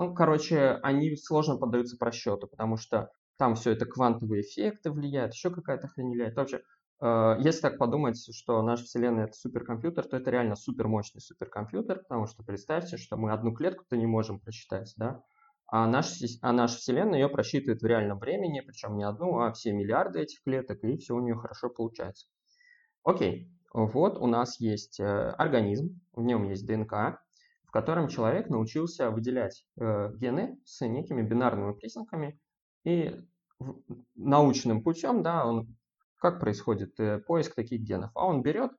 ну, 0.00 0.14
короче, 0.14 0.78
они 0.82 1.14
сложно 1.14 1.58
поддаются 1.58 1.98
просчету, 1.98 2.48
потому 2.48 2.78
что 2.78 3.10
там 3.36 3.54
все 3.54 3.72
это 3.72 3.84
квантовые 3.84 4.40
эффекты 4.40 4.90
влияют, 4.90 5.34
еще 5.34 5.50
какая-то 5.50 5.88
хрень 5.88 6.12
влияет. 6.12 6.36
Вообще, 6.36 6.62
э, 7.02 7.36
если 7.40 7.60
так 7.60 7.76
подумать, 7.76 8.18
что 8.34 8.62
наша 8.62 8.84
Вселенная 8.84 9.26
это 9.26 9.34
суперкомпьютер, 9.34 10.06
то 10.06 10.16
это 10.16 10.30
реально 10.30 10.56
супермощный 10.56 11.20
суперкомпьютер, 11.20 11.98
потому 11.98 12.24
что 12.24 12.42
представьте, 12.42 12.96
что 12.96 13.18
мы 13.18 13.30
одну 13.30 13.52
клетку-то 13.52 13.98
не 13.98 14.06
можем 14.06 14.40
просчитать, 14.40 14.94
да, 14.96 15.22
а 15.66 15.86
наша, 15.86 16.24
а 16.40 16.52
наша 16.54 16.78
Вселенная 16.78 17.18
ее 17.18 17.28
просчитывает 17.28 17.82
в 17.82 17.86
реальном 17.86 18.20
времени, 18.20 18.62
причем 18.66 18.96
не 18.96 19.04
одну, 19.04 19.40
а 19.40 19.52
все 19.52 19.70
миллиарды 19.70 20.20
этих 20.20 20.42
клеток, 20.42 20.82
и 20.82 20.96
все 20.96 21.14
у 21.14 21.20
нее 21.20 21.34
хорошо 21.34 21.68
получается. 21.68 22.26
Окей, 23.04 23.52
вот 23.74 24.16
у 24.16 24.26
нас 24.26 24.58
есть 24.60 24.98
э, 24.98 25.04
организм, 25.04 26.00
в 26.14 26.22
нем 26.22 26.48
есть 26.48 26.66
ДНК, 26.66 27.20
в 27.70 27.72
котором 27.72 28.08
человек 28.08 28.50
научился 28.50 29.12
выделять 29.12 29.64
э, 29.78 30.12
гены 30.16 30.58
с 30.64 30.84
некими 30.84 31.22
бинарными 31.22 31.72
признаками, 31.72 32.36
и 32.82 33.16
научным 34.16 34.82
путем, 34.82 35.22
да, 35.22 35.46
он, 35.46 35.76
как 36.16 36.40
происходит 36.40 36.98
э, 36.98 37.20
поиск 37.20 37.54
таких 37.54 37.80
генов? 37.82 38.10
А 38.16 38.26
он 38.26 38.42
берет 38.42 38.72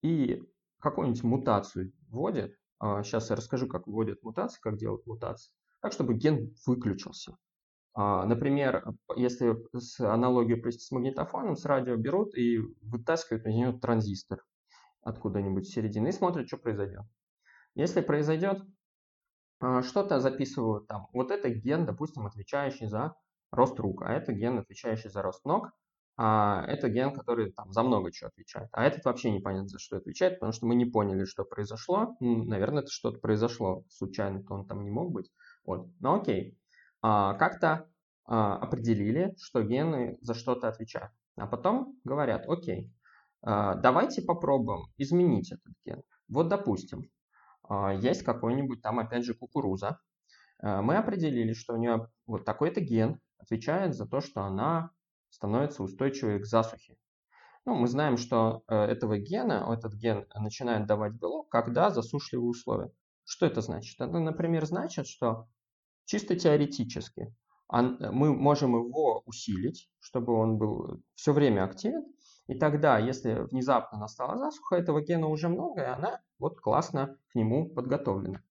и 0.00 0.42
какую-нибудь 0.78 1.24
мутацию 1.24 1.92
вводит. 2.08 2.56
А, 2.78 3.02
сейчас 3.02 3.28
я 3.28 3.36
расскажу, 3.36 3.66
как 3.66 3.86
вводят 3.86 4.22
мутации, 4.22 4.60
как 4.62 4.78
делают 4.78 5.06
мутации. 5.06 5.52
Так, 5.82 5.92
чтобы 5.92 6.14
ген 6.14 6.54
выключился. 6.64 7.36
А, 7.92 8.24
например, 8.24 8.94
если 9.14 9.58
с 9.78 10.00
аналогию 10.00 10.58
провести 10.58 10.84
с 10.84 10.90
магнитофоном, 10.90 11.54
с 11.54 11.66
радио 11.66 11.96
берут 11.96 12.34
и 12.34 12.60
вытаскивают 12.80 13.44
из 13.44 13.54
него 13.54 13.72
транзистор 13.72 14.42
откуда-нибудь 15.02 15.68
середины 15.68 16.08
и 16.08 16.12
смотрят, 16.12 16.46
что 16.46 16.56
произойдет. 16.56 17.02
Если 17.74 18.00
произойдет, 18.00 18.62
а, 19.60 19.82
что-то 19.82 20.20
записывают 20.20 20.86
там. 20.86 21.08
Вот 21.12 21.30
это 21.30 21.48
ген, 21.50 21.84
допустим, 21.84 22.26
отвечающий 22.26 22.86
за 22.86 23.14
рост 23.50 23.78
рук, 23.80 24.02
а 24.02 24.12
это 24.12 24.32
ген, 24.32 24.58
отвечающий 24.58 25.10
за 25.10 25.22
рост 25.22 25.44
ног, 25.44 25.70
а 26.16 26.64
это 26.66 26.88
ген, 26.88 27.14
который 27.14 27.52
там 27.52 27.72
за 27.72 27.82
много 27.82 28.10
чего 28.12 28.28
отвечает. 28.28 28.68
А 28.72 28.84
этот 28.84 29.04
вообще 29.04 29.30
непонятно 29.30 29.68
за 29.68 29.78
что 29.78 29.96
отвечает, 29.96 30.34
потому 30.34 30.52
что 30.52 30.66
мы 30.66 30.74
не 30.74 30.84
поняли, 30.84 31.24
что 31.24 31.44
произошло. 31.44 32.16
Ну, 32.20 32.44
наверное, 32.44 32.82
это 32.82 32.90
что-то 32.90 33.20
произошло 33.20 33.84
случайно, 33.88 34.42
то 34.42 34.54
он 34.54 34.66
там 34.66 34.82
не 34.82 34.90
мог 34.90 35.12
быть. 35.12 35.30
Вот, 35.64 35.88
ну 36.00 36.20
окей. 36.20 36.58
А, 37.02 37.34
как-то 37.34 37.88
а, 38.24 38.56
определили, 38.56 39.34
что 39.38 39.62
гены 39.62 40.18
за 40.20 40.34
что-то 40.34 40.68
отвечают. 40.68 41.12
А 41.36 41.46
потом 41.46 41.96
говорят, 42.04 42.48
окей, 42.48 42.92
а, 43.42 43.74
давайте 43.76 44.22
попробуем 44.22 44.86
изменить 44.96 45.52
этот 45.52 45.74
ген. 45.84 46.02
Вот, 46.28 46.48
допустим, 46.48 47.08
есть 48.00 48.22
какой-нибудь 48.22 48.82
там, 48.82 48.98
опять 48.98 49.24
же, 49.24 49.34
кукуруза. 49.34 50.00
А, 50.60 50.82
мы 50.82 50.96
определили, 50.96 51.52
что 51.52 51.74
у 51.74 51.76
нее 51.76 52.08
вот 52.26 52.44
такой-то 52.44 52.80
ген, 52.80 53.20
отвечает 53.38 53.94
за 53.94 54.06
то, 54.06 54.20
что 54.20 54.42
она 54.42 54.90
становится 55.30 55.82
устойчивой 55.82 56.40
к 56.40 56.46
засухе. 56.46 56.96
Ну, 57.64 57.74
мы 57.74 57.86
знаем, 57.86 58.16
что 58.16 58.62
э, 58.66 58.74
этого 58.74 59.18
гена, 59.18 59.66
этот 59.70 59.92
ген 59.92 60.26
начинает 60.34 60.86
давать 60.86 61.12
белок, 61.12 61.50
когда 61.50 61.90
засушливые 61.90 62.48
условия. 62.48 62.90
Что 63.24 63.44
это 63.44 63.60
значит? 63.60 64.00
Это, 64.00 64.18
например, 64.18 64.64
значит, 64.64 65.06
что 65.06 65.48
чисто 66.06 66.34
теоретически 66.34 67.34
мы 67.70 68.34
можем 68.34 68.74
его 68.76 69.22
усилить, 69.26 69.90
чтобы 70.00 70.32
он 70.32 70.56
был 70.56 71.02
все 71.14 71.32
время 71.32 71.64
активен, 71.64 72.04
и 72.48 72.54
тогда, 72.58 72.98
если 72.98 73.46
внезапно 73.50 73.98
настала 73.98 74.36
засуха, 74.38 74.76
этого 74.76 75.02
гена 75.02 75.28
уже 75.28 75.48
много, 75.48 75.82
и 75.82 75.84
она 75.84 76.20
вот 76.38 76.60
классно 76.60 77.16
к 77.30 77.34
нему 77.34 77.68
подготовлена. 77.68 78.42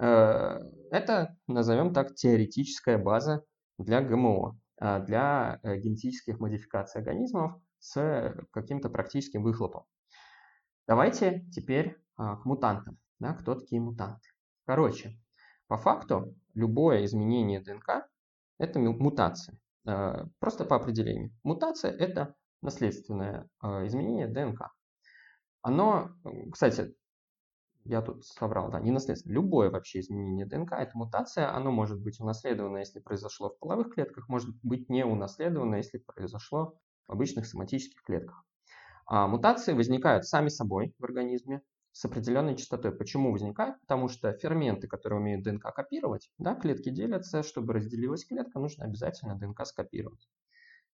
Э, 0.00 0.60
это, 0.90 1.36
назовем 1.48 1.92
так, 1.92 2.14
теоретическая 2.14 2.96
база 2.96 3.44
для 3.76 4.00
ГМО, 4.00 4.58
а, 4.80 5.00
для 5.00 5.60
э, 5.62 5.76
генетических 5.76 6.40
модификаций 6.40 7.00
организмов 7.00 7.60
с 7.80 8.34
каким-то 8.52 8.88
практическим 8.88 9.42
выхлопом. 9.42 9.84
Давайте 10.86 11.44
теперь 11.52 11.98
а, 12.16 12.36
к 12.36 12.44
мутантам. 12.44 12.98
Да, 13.18 13.34
кто 13.34 13.54
такие 13.54 13.80
мутанты? 13.80 14.28
Короче, 14.64 15.18
по 15.66 15.76
факту 15.76 16.34
любое 16.54 17.04
изменение 17.04 17.60
ДНК– 17.60 18.08
это 18.58 18.78
мутация. 18.78 19.58
А, 19.86 20.26
просто 20.38 20.64
по 20.64 20.76
определению. 20.76 21.32
Мутация– 21.42 21.90
это 21.98 22.34
наследственное 22.62 23.48
изменение 23.62 24.28
ДНК. 24.28 24.72
Оно, 25.62 26.10
кстати, 26.52 26.94
я 27.84 28.02
тут 28.02 28.24
соврал, 28.24 28.70
да, 28.70 28.78
не 28.80 28.90
наследство. 28.90 29.30
Любое 29.30 29.70
вообще 29.70 30.00
изменение 30.00 30.46
ДНК– 30.46 30.72
это 30.78 30.90
мутация. 30.94 31.54
Оно 31.54 31.70
может 31.70 32.00
быть 32.00 32.20
унаследовано, 32.20 32.78
если 32.78 33.00
произошло 33.00 33.50
в 33.50 33.58
половых 33.58 33.94
клетках, 33.94 34.28
может 34.28 34.50
быть 34.62 34.88
не 34.90 35.04
унаследовано, 35.04 35.76
если 35.76 35.98
произошло 35.98 36.78
в 37.06 37.12
обычных 37.12 37.46
соматических 37.46 38.02
клетках. 38.02 38.44
А 39.06 39.26
мутации 39.26 39.72
возникают 39.72 40.26
сами 40.26 40.48
собой 40.48 40.94
в 40.98 41.04
организме 41.04 41.62
с 41.92 42.04
определенной 42.04 42.56
частотой. 42.56 42.92
Почему 42.92 43.32
возникают? 43.32 43.80
Потому 43.80 44.08
что 44.08 44.32
ферменты, 44.32 44.86
которые 44.86 45.18
умеют 45.18 45.42
ДНК 45.42 45.74
копировать, 45.74 46.30
да, 46.38 46.54
клетки 46.54 46.90
делятся, 46.90 47.42
чтобы 47.42 47.72
разделилась 47.72 48.24
клетка, 48.24 48.60
нужно 48.60 48.84
обязательно 48.84 49.36
ДНК 49.36 49.66
скопировать. 49.66 50.28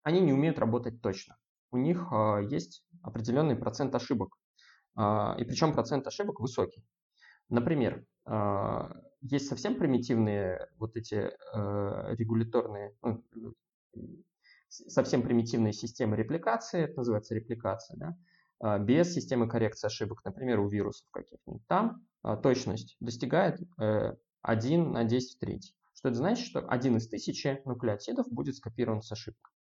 Они 0.03 0.21
не 0.21 0.31
умеют 0.31 0.59
работать 0.59 1.01
точно. 1.01 1.35
У 1.75 1.77
них 1.77 2.07
э, 2.09 2.47
есть 2.49 2.85
определенный 3.01 3.57
процент 3.57 3.93
ошибок 3.95 4.37
а, 4.95 5.35
и 5.37 5.43
причем 5.43 5.73
процент 5.73 6.07
ошибок 6.07 6.39
высокий. 6.39 6.85
Например, 7.49 8.01
а, 8.23 8.95
есть 9.19 9.49
совсем 9.49 9.75
примитивные 9.75 10.69
вот 10.77 10.95
эти 10.95 11.15
э, 11.15 12.15
регуляторные, 12.15 12.95
ну, 13.01 13.23
совсем 14.69 15.21
примитивные 15.21 15.73
системы 15.73 16.15
репликации, 16.15 16.83
это 16.83 16.99
называется 16.99 17.35
репликация, 17.35 17.97
да? 17.97 18.79
без 18.79 19.13
системы 19.13 19.49
коррекции 19.49 19.87
ошибок, 19.87 20.23
например, 20.23 20.61
у 20.61 20.69
вирусов 20.69 21.09
каких-нибудь. 21.11 21.67
Там 21.67 22.05
точность 22.41 22.95
достигает 23.01 23.59
1 24.41 24.91
на 24.91 25.03
10 25.03 25.35
в 25.35 25.39
третий. 25.39 25.75
Что 25.93 26.09
это 26.09 26.17
значит? 26.17 26.47
Что 26.47 26.59
один 26.61 26.95
из 26.97 27.09
тысячи 27.09 27.61
нуклеотидов 27.65 28.27
будет 28.29 28.55
скопирован 28.55 29.01
с 29.01 29.11
ошибкой. 29.11 29.54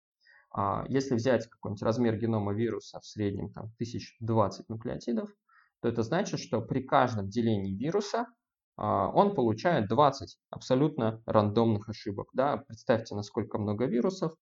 Если 0.88 1.16
взять 1.16 1.48
какой-нибудь 1.48 1.82
размер 1.82 2.18
генома 2.18 2.54
вируса 2.54 3.00
в 3.00 3.06
среднем 3.06 3.52
там, 3.52 3.66
1020 3.76 4.70
нуклеотидов, 4.70 5.30
то 5.82 5.90
это 5.90 6.04
значит, 6.04 6.40
что 6.40 6.62
при 6.62 6.84
каждом 6.84 7.28
делении 7.30 7.76
вируса 7.76 8.28
он 8.78 9.36
получает 9.36 9.88
20 9.88 10.38
абсолютно 10.50 11.22
рандомных 11.26 11.90
ошибок. 11.90 12.30
Да? 12.34 12.58
Представьте, 12.58 13.16
насколько 13.16 13.58
много 13.58 13.86
вирусов, 13.86 14.34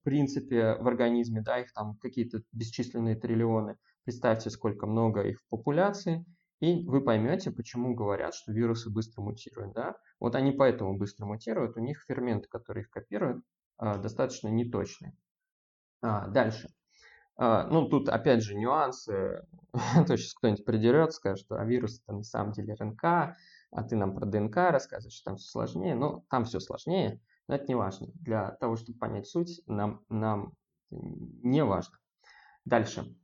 в 0.00 0.04
принципе, 0.04 0.76
в 0.80 0.88
организме, 0.88 1.42
да, 1.42 1.60
их 1.60 1.72
там 1.72 1.96
какие-то 1.98 2.42
бесчисленные 2.52 3.16
триллионы. 3.16 3.76
Представьте, 4.04 4.50
сколько 4.50 4.86
много 4.86 5.22
их 5.22 5.40
в 5.40 5.48
популяции, 5.48 6.24
и 6.60 6.86
вы 6.86 7.00
поймете, 7.02 7.50
почему 7.50 7.94
говорят, 7.94 8.34
что 8.34 8.52
вирусы 8.52 8.90
быстро 8.90 9.22
мутируют. 9.22 9.74
Да? 9.74 9.96
Вот 10.18 10.34
они 10.34 10.52
поэтому 10.52 10.96
быстро 10.96 11.26
мутируют, 11.26 11.76
у 11.76 11.80
них 11.80 12.02
ферменты, 12.08 12.48
которые 12.48 12.82
их 12.82 12.90
копируют, 12.90 13.44
достаточно 13.78 14.48
неточные. 14.48 15.14
А, 16.02 16.28
дальше. 16.28 16.68
А, 17.36 17.66
ну, 17.68 17.88
тут 17.88 18.08
опять 18.08 18.42
же 18.42 18.54
нюансы. 18.54 19.46
То 20.06 20.16
сейчас 20.16 20.34
кто-нибудь 20.34 20.64
придерет, 20.64 21.12
скажет, 21.12 21.44
что 21.44 21.56
а 21.56 21.64
вирус 21.64 22.00
это 22.02 22.12
на 22.12 22.22
самом 22.22 22.52
деле 22.52 22.74
РНК, 22.74 23.04
а 23.04 23.82
ты 23.88 23.96
нам 23.96 24.14
про 24.14 24.26
ДНК 24.26 24.56
рассказываешь, 24.56 25.14
что 25.14 25.30
там 25.30 25.36
все 25.36 25.48
сложнее. 25.50 25.94
Ну, 25.94 26.24
там 26.28 26.44
все 26.44 26.60
сложнее, 26.60 27.20
но 27.48 27.54
это 27.54 27.66
не 27.66 27.74
важно. 27.74 28.08
Для 28.14 28.50
того, 28.52 28.76
чтобы 28.76 28.98
понять 28.98 29.26
суть, 29.26 29.62
нам, 29.66 30.04
нам 30.08 30.52
не 30.90 31.64
важно. 31.64 31.96
Дальше. 32.64 33.16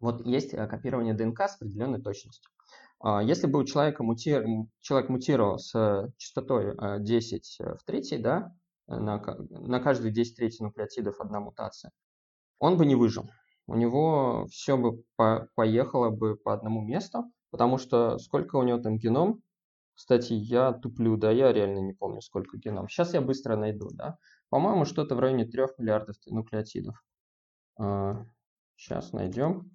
Вот 0.00 0.26
есть 0.26 0.52
э, 0.52 0.66
копирование 0.66 1.14
ДНК 1.14 1.42
с 1.42 1.56
определенной 1.56 2.02
точностью. 2.02 2.50
А, 2.98 3.22
если 3.22 3.46
бы 3.46 3.60
у 3.60 3.64
человека 3.64 4.02
мутир... 4.02 4.44
человек 4.80 5.08
мутировал 5.08 5.58
с 5.58 6.12
частотой 6.16 6.76
10 7.00 7.56
э, 7.60 7.76
в 7.76 7.84
третий, 7.84 8.18
да, 8.18 8.52
на, 8.86 9.18
на 9.18 9.80
каждые 9.80 10.12
10 10.12 10.36
третий 10.36 10.62
нуклеотидов 10.64 11.20
одна 11.20 11.40
мутация, 11.40 11.92
он 12.58 12.76
бы 12.76 12.86
не 12.86 12.94
выжил. 12.94 13.30
У 13.66 13.74
него 13.74 14.46
все 14.50 14.76
бы 14.76 15.02
по 15.16 15.48
поехало 15.54 16.10
бы 16.10 16.36
по 16.36 16.52
одному 16.52 16.82
месту, 16.82 17.30
потому 17.50 17.78
что 17.78 18.18
сколько 18.18 18.56
у 18.56 18.62
него 18.62 18.78
там 18.78 18.98
геном, 18.98 19.42
кстати, 19.94 20.32
я 20.32 20.72
туплю, 20.72 21.16
да, 21.16 21.30
я 21.30 21.52
реально 21.52 21.78
не 21.78 21.92
помню, 21.92 22.20
сколько 22.20 22.56
геном. 22.56 22.88
Сейчас 22.88 23.14
я 23.14 23.20
быстро 23.20 23.56
найду, 23.56 23.88
да. 23.92 24.18
По-моему, 24.48 24.84
что-то 24.84 25.14
в 25.14 25.20
районе 25.20 25.44
3 25.44 25.62
миллиардов 25.78 26.16
нуклеотидов. 26.26 26.96
Сейчас 28.76 29.14
а, 29.14 29.16
найдем. 29.16 29.70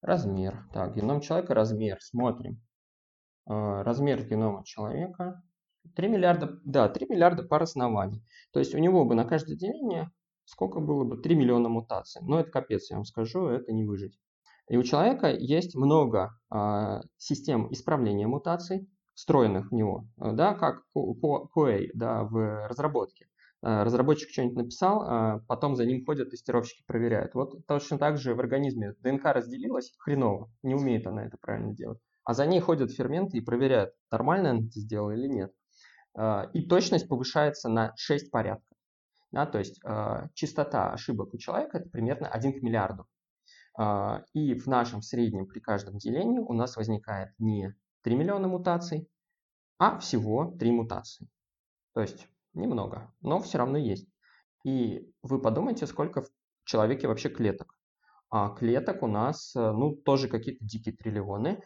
Размер. 0.00 0.66
Так, 0.72 0.96
геном 0.96 1.20
человека, 1.20 1.54
размер. 1.54 2.00
Смотрим. 2.00 2.60
А, 3.46 3.82
размер 3.84 4.24
генома 4.24 4.64
человека. 4.64 5.42
3 5.94 6.08
миллиарда, 6.08 6.58
да, 6.64 6.88
3 6.88 7.06
миллиарда 7.08 7.42
пар 7.42 7.62
оснований. 7.62 8.24
То 8.52 8.58
есть 8.58 8.74
у 8.74 8.78
него 8.78 9.04
бы 9.04 9.14
на 9.14 9.24
каждое 9.24 9.56
деление 9.56 10.10
сколько 10.44 10.80
было 10.80 11.04
бы? 11.04 11.16
3 11.16 11.34
миллиона 11.34 11.68
мутаций. 11.68 12.22
Но 12.24 12.40
это 12.40 12.50
капец, 12.50 12.90
я 12.90 12.96
вам 12.96 13.04
скажу, 13.04 13.46
это 13.46 13.72
не 13.72 13.84
выжить. 13.84 14.18
И 14.68 14.76
у 14.76 14.82
человека 14.82 15.28
есть 15.28 15.74
много 15.74 16.38
э, 16.54 17.00
систем 17.16 17.72
исправления 17.72 18.26
мутаций, 18.26 18.88
встроенных 19.14 19.70
в 19.70 19.74
него, 19.74 20.06
да, 20.16 20.54
как 20.54 20.84
QA 20.96 21.88
да, 21.94 22.24
в 22.24 22.68
разработке. 22.68 23.26
Э, 23.62 23.82
разработчик 23.82 24.30
что-нибудь 24.30 24.56
написал, 24.56 25.02
а 25.02 25.40
потом 25.48 25.74
за 25.74 25.84
ним 25.84 26.04
ходят 26.04 26.30
тестировщики, 26.30 26.84
проверяют. 26.86 27.34
Вот 27.34 27.66
точно 27.66 27.98
так 27.98 28.18
же 28.18 28.34
в 28.34 28.40
организме 28.40 28.94
ДНК 29.00 29.24
разделилась 29.26 29.92
хреново, 29.98 30.50
не 30.62 30.74
умеет 30.74 31.06
она 31.06 31.26
это 31.26 31.36
правильно 31.38 31.74
делать. 31.74 31.98
А 32.24 32.34
за 32.34 32.46
ней 32.46 32.60
ходят 32.60 32.92
ферменты 32.92 33.38
и 33.38 33.40
проверяют, 33.40 33.92
нормально 34.10 34.50
она 34.50 34.60
это 34.60 34.78
сделала 34.78 35.10
или 35.10 35.26
нет. 35.26 35.52
И 36.14 36.66
точность 36.66 37.08
повышается 37.08 37.68
на 37.68 37.92
6 37.96 38.30
порядков. 38.30 38.76
Да, 39.30 39.46
то 39.46 39.58
есть 39.58 39.80
частота 40.34 40.92
ошибок 40.92 41.32
у 41.32 41.38
человека 41.38 41.78
это 41.78 41.88
примерно 41.88 42.28
1 42.28 42.60
к 42.60 42.62
миллиарду. 42.62 43.06
А, 43.74 44.24
и 44.34 44.54
в 44.54 44.66
нашем 44.66 45.02
среднем 45.02 45.46
при 45.46 45.60
каждом 45.60 45.98
делении 45.98 46.38
у 46.38 46.52
нас 46.52 46.76
возникает 46.76 47.30
не 47.38 47.74
3 48.02 48.14
миллиона 48.14 48.48
мутаций, 48.48 49.08
а 49.78 49.98
всего 49.98 50.54
3 50.58 50.72
мутации. 50.72 51.28
То 51.94 52.00
есть 52.02 52.28
немного, 52.54 53.12
но 53.20 53.40
все 53.40 53.58
равно 53.58 53.78
есть. 53.78 54.08
И 54.64 55.10
вы 55.22 55.40
подумайте, 55.40 55.86
сколько 55.86 56.22
в 56.22 56.28
человеке 56.64 57.08
вообще 57.08 57.28
клеток. 57.28 57.74
А 58.30 58.50
клеток 58.50 59.02
у 59.02 59.06
нас, 59.06 59.54
э, 59.56 59.72
ну, 59.72 59.94
тоже 59.94 60.28
какие-то 60.28 60.64
дикие 60.64 60.94
триллионы, 60.94 61.62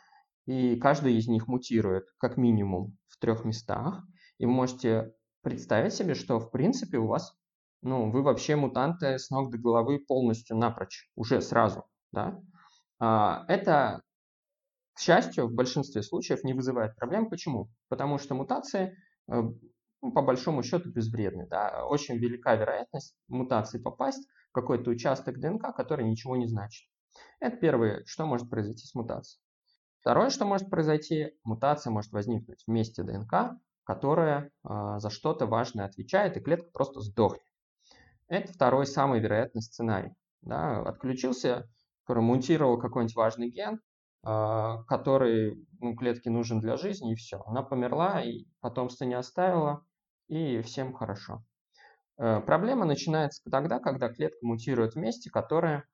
и 0.46 0.76
каждый 0.76 1.16
из 1.16 1.28
них 1.28 1.48
мутирует 1.48 2.06
как 2.18 2.36
минимум 2.36 2.96
в 3.08 3.18
трех 3.18 3.44
местах. 3.44 4.04
И 4.38 4.46
вы 4.46 4.52
можете 4.52 5.14
представить 5.42 5.94
себе, 5.94 6.14
что 6.14 6.38
в 6.38 6.50
принципе 6.50 6.98
у 6.98 7.06
вас, 7.06 7.36
ну, 7.82 8.10
вы 8.10 8.22
вообще 8.22 8.56
мутанты 8.56 9.18
с 9.18 9.30
ног 9.30 9.50
до 9.50 9.58
головы 9.58 9.98
полностью 9.98 10.56
напрочь, 10.56 11.10
уже 11.14 11.40
сразу 11.40 11.84
да, 12.16 12.40
а, 12.98 13.44
это, 13.48 14.02
к 14.94 15.00
счастью, 15.00 15.48
в 15.48 15.54
большинстве 15.54 16.02
случаев 16.02 16.44
не 16.44 16.54
вызывает 16.54 16.96
проблем. 16.96 17.28
Почему? 17.28 17.70
Потому 17.88 18.18
что 18.18 18.34
мутации 18.34 18.96
э, 19.30 19.42
ну, 20.02 20.12
по 20.12 20.22
большому 20.22 20.62
счету 20.62 20.90
безвредны. 20.90 21.46
Да? 21.46 21.84
Очень 21.86 22.16
велика 22.16 22.54
вероятность 22.54 23.14
мутации 23.28 23.78
попасть 23.78 24.26
в 24.48 24.52
какой-то 24.52 24.90
участок 24.90 25.38
ДНК, 25.38 25.74
который 25.76 26.08
ничего 26.08 26.36
не 26.36 26.46
значит. 26.46 26.88
Это 27.38 27.56
первое, 27.58 28.02
что 28.06 28.24
может 28.24 28.48
произойти 28.48 28.86
с 28.86 28.94
мутацией. 28.94 29.42
Второе, 30.00 30.30
что 30.30 30.46
может 30.46 30.70
произойти, 30.70 31.32
мутация 31.44 31.90
может 31.90 32.12
возникнуть 32.12 32.62
в 32.66 32.70
месте 32.70 33.02
ДНК, 33.02 33.58
которая 33.86 34.50
э, 34.68 34.98
за 34.98 35.08
что-то 35.08 35.46
важное 35.46 35.86
отвечает, 35.86 36.36
и 36.36 36.40
клетка 36.40 36.68
просто 36.72 37.00
сдохнет. 37.00 37.42
Это 38.28 38.52
второй 38.52 38.86
самый 38.86 39.20
вероятный 39.20 39.62
сценарий. 39.62 40.12
Да? 40.42 40.80
Отключился 40.82 41.68
промутировал 42.06 42.78
какой-нибудь 42.78 43.16
важный 43.16 43.50
ген, 43.50 43.80
а, 44.22 44.82
который 44.84 45.66
ну, 45.80 45.94
клетке 45.94 46.30
нужен 46.30 46.60
для 46.60 46.76
жизни, 46.76 47.12
и 47.12 47.16
все. 47.16 47.42
Она 47.46 47.62
померла, 47.62 48.22
и 48.22 48.46
потомство 48.60 49.04
не 49.04 49.14
оставила, 49.14 49.84
и 50.28 50.62
всем 50.62 50.92
хорошо. 50.94 51.44
Э, 52.18 52.40
проблема 52.40 52.84
начинается 52.86 53.42
тогда, 53.50 53.78
когда 53.78 54.08
клетка 54.08 54.38
мутирует 54.42 54.94
в 54.94 54.98
месте, 54.98 55.30
которое, 55.30 55.84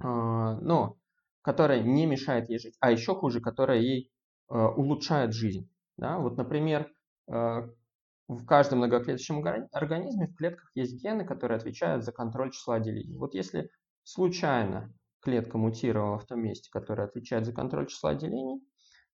а, 0.00 0.54
ну, 0.60 0.98
которое 1.42 1.82
не 1.82 2.06
мешает 2.06 2.48
ей 2.48 2.58
жить, 2.58 2.76
а 2.80 2.90
еще 2.90 3.14
хуже, 3.14 3.40
которое 3.40 3.80
ей 3.80 4.10
э, 4.50 4.54
улучшает 4.54 5.34
жизнь. 5.34 5.68
Да? 5.96 6.18
Вот, 6.18 6.36
например, 6.36 6.82
э, 6.82 6.86
в 7.26 8.46
каждом 8.46 8.78
многоклеточном 8.78 9.44
организме 9.72 10.26
в 10.26 10.34
клетках 10.34 10.70
есть 10.74 11.02
гены, 11.02 11.24
которые 11.24 11.56
отвечают 11.56 12.04
за 12.04 12.12
контроль 12.12 12.50
числа 12.50 12.80
делений. 12.80 13.18
Вот 13.18 13.34
если 13.34 13.70
случайно 14.02 14.92
клетка 15.20 15.58
мутировала 15.58 16.18
в 16.18 16.26
том 16.26 16.40
месте, 16.40 16.70
которое 16.70 17.04
отвечает 17.08 17.46
за 17.46 17.52
контроль 17.52 17.86
числа 17.86 18.14
делений, 18.14 18.62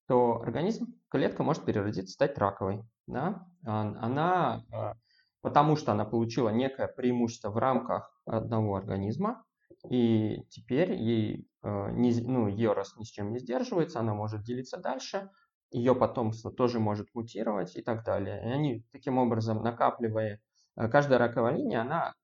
то 0.06 0.40
организм, 0.40 0.98
клетка 1.08 1.44
может 1.44 1.64
переродиться, 1.64 2.12
стать 2.12 2.36
раковой. 2.36 2.82
Да? 3.06 3.46
Она, 3.64 4.64
а, 4.72 4.94
потому 5.40 5.76
что 5.76 5.92
она 5.92 6.04
получила 6.04 6.48
некое 6.48 6.88
преимущество 6.88 7.50
в 7.50 7.58
рамках 7.58 8.20
одного 8.26 8.74
организма, 8.74 9.44
и 9.88 10.42
теперь 10.50 10.94
ей, 10.94 11.48
а, 11.62 11.92
ну, 11.92 12.48
ее 12.48 12.72
рост 12.72 12.98
ни 12.98 13.04
с 13.04 13.08
чем 13.08 13.32
не 13.32 13.38
сдерживается, 13.38 14.00
она 14.00 14.14
может 14.14 14.42
делиться 14.42 14.78
дальше, 14.78 15.30
ее 15.70 15.94
потомство 15.94 16.50
тоже 16.50 16.80
может 16.80 17.09
мутировать 17.14 17.76
и 17.76 17.83
так 17.83 18.04
далее. 18.04 18.40
И 18.42 18.52
они 18.52 18.85
таким 18.92 19.18
образом, 19.18 19.62
накапливая, 19.62 20.40
а, 20.74 20.88
каждая 20.88 21.18
раковая 21.18 21.56
линия, 21.56 21.83
она 21.83 22.14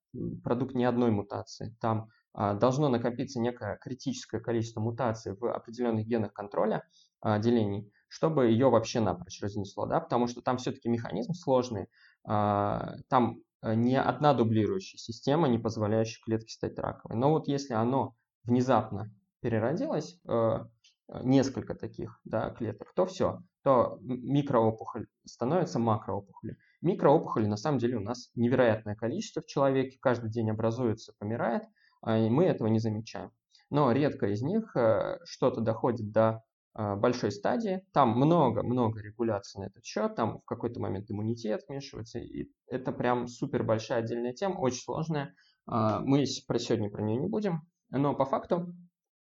продукт 0.43 0.75
не 0.75 0.85
одной 0.85 1.11
мутации. 1.11 1.77
Там 1.81 2.09
а, 2.33 2.55
должно 2.55 2.89
накопиться 2.89 3.41
некое 3.41 3.79
критическое 3.79 4.41
количество 4.41 4.81
мутаций 4.81 5.37
в 5.37 5.45
определенных 5.55 6.07
генах 6.07 6.33
контроля 6.33 6.85
а, 7.21 7.39
делений, 7.39 7.91
чтобы 8.09 8.47
ее 8.47 8.69
вообще 8.69 9.01
напрочь 9.01 9.41
разнесло, 9.43 9.87
да, 9.87 10.01
потому 10.01 10.27
что 10.27 10.43
там 10.43 10.59
все-таки 10.59 10.89
механизм 10.89 11.33
сложный, 11.33 11.89
а, 12.25 12.97
там 13.09 13.39
э, 13.63 13.75
не 13.75 13.99
одна 13.99 14.35
дублирующая 14.35 14.99
система, 14.99 15.49
не 15.49 15.59
позволяющая 15.59 16.21
клетке 16.25 16.53
стать 16.53 16.79
раковой. 16.79 17.17
Но 17.17 17.31
вот 17.31 17.49
если 17.49 17.75
оно 17.75 18.15
внезапно 18.45 19.13
переродилось, 19.41 20.19
э, 20.29 20.59
несколько 21.09 21.75
таких 21.75 22.21
да, 22.25 22.51
клеток, 22.51 22.92
то 22.95 23.07
все, 23.07 23.40
то 23.62 23.99
микроопухоль 24.01 25.07
становится 25.25 25.79
макроопухолью. 25.79 26.57
Микроопухоли 26.83 27.47
на 27.47 27.57
самом 27.57 27.79
деле 27.79 27.97
у 27.97 28.01
нас 28.01 28.31
невероятное 28.35 28.97
количество 28.97 29.42
в 29.42 29.47
человеке, 29.47 29.99
каждый 30.01 30.31
день 30.31 30.51
образуется, 30.51 31.12
помирает, 31.19 31.62
а, 32.01 32.19
и 32.19 32.29
мы 32.29 32.45
этого 32.45 32.69
не 32.69 32.79
замечаем. 32.79 33.31
Но 33.71 33.90
редко 33.92 34.27
из 34.29 34.42
них 34.42 34.77
э, 34.77 35.19
что-то 35.25 35.61
доходит 35.61 36.12
до 36.12 36.45
а, 36.75 36.95
большой 36.95 37.33
стадии. 37.33 37.83
Там 37.92 38.11
много-много 38.11 39.01
регуляций 39.01 39.61
на 39.61 39.66
этот 39.66 39.85
счет, 39.85 40.14
там 40.14 40.40
в 40.40 40.45
какой-то 40.45 40.79
момент 40.79 41.11
иммунитет 41.11 41.62
вмешивается, 41.69 42.19
и 42.19 42.51
это 42.66 42.92
прям 42.92 43.27
супер 43.29 43.64
большая 43.64 44.01
отдельная 44.01 44.35
тема, 44.35 44.59
очень 44.59 44.83
сложная. 44.83 45.35
А, 45.66 46.01
мы 46.01 46.25
про 46.47 46.59
сегодня 46.59 46.90
про 46.90 47.03
нее 47.03 47.16
не 47.19 47.29
будем, 47.29 47.62
но 47.90 48.14
по 48.14 48.27
факту 48.27 48.73